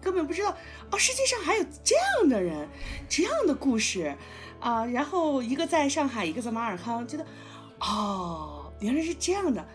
[0.07, 0.57] 根本不知道
[0.93, 2.69] 哦，世界上还有这样的人，
[3.09, 4.15] 这样的故事
[4.61, 4.87] 啊。
[4.87, 7.27] 然后一个在上海，一个在马尔康，觉得
[7.81, 8.73] 哦。
[8.79, 9.67] 原来是这样的，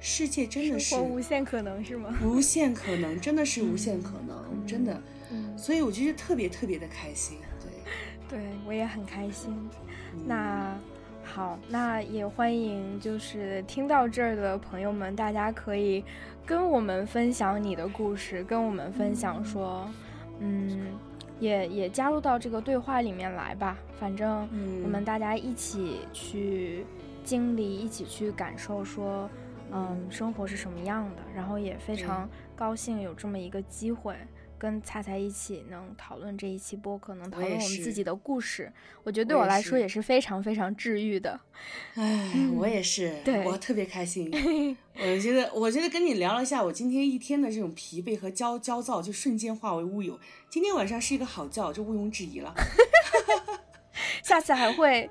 [0.00, 2.12] 世界真的是无限可能是吗？
[2.24, 5.00] 无限可能，真的是无限可能，真的。
[5.56, 9.54] 所以我觉得特别特别的开心，对，对我也很开心。
[10.26, 10.76] 那
[11.34, 16.02] 好，那也欢迎就是听到这儿的朋友们，大家可以
[16.44, 19.88] 跟我们分享你的故事，跟我们分享说，
[20.40, 20.88] 嗯，
[21.38, 23.76] 也也加入到这个对话里面来吧。
[24.00, 24.48] 反正
[24.82, 26.84] 我们大家一起去。
[27.24, 29.28] 经历一起去感受，说，
[29.70, 32.26] 嗯，生活是什么样的，然后也非常
[32.56, 34.16] 高兴有这么一个机会，
[34.58, 38.72] 跟菜菜一起能讨论这一期播客，能讨论我们自己的故事，
[39.04, 41.38] 我觉得对我来说也是非常非常治愈的。
[41.94, 43.14] 哎，我也是，
[43.44, 44.30] 我特别开心。
[44.94, 50.18] 我觉得，我觉得跟你聊了一下，我今天一天的这种疲惫和焦焦躁，就瞬间化为乌有。
[50.50, 52.52] 今天晚上是一个好觉，就毋庸置疑了。
[54.22, 55.08] 下次还会。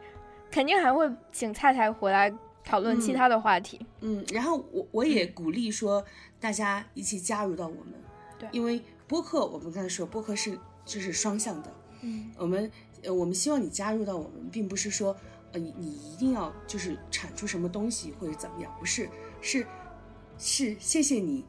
[0.49, 2.33] 肯定还会请菜菜回来
[2.63, 3.77] 讨论其他的话题。
[3.99, 6.03] 嗯，然后我我也鼓励说
[6.39, 7.93] 大家一起加入到我们，
[8.39, 11.73] 对，因为播客我们刚才说播客是就是双向的。
[12.01, 12.71] 嗯，我们
[13.03, 15.15] 呃我们希望你加入到我们，并不是说
[15.53, 19.09] 呃你你一定要就是产出什么东西或者怎么样，不是，
[19.41, 19.65] 是
[20.37, 21.45] 是谢谢你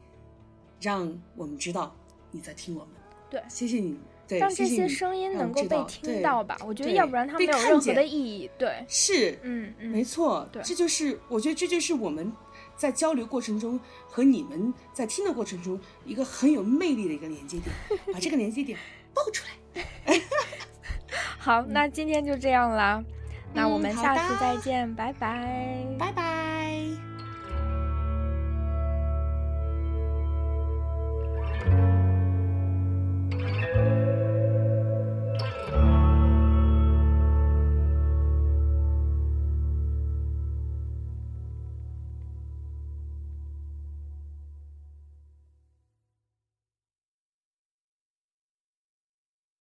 [0.79, 1.95] 让我们知道
[2.31, 2.93] 你在听我们。
[3.29, 3.97] 对，谢谢你。
[4.37, 8.47] 让这些声音能够被听到吧，我觉得要不然它没有任何的意义。
[8.59, 12.31] 对，是，嗯嗯，没错，对，这就是我觉得这就是我们
[12.79, 13.77] 在交流过程中
[14.07, 17.75] 和你们在听的过程中一个很有魅力的一个连接点，
[18.13, 18.79] 把 这个连接点
[19.13, 20.21] 爆出来。
[21.37, 23.03] 好，那今天就这样啦，
[23.53, 27.08] 那我们下次再见，拜拜，拜拜。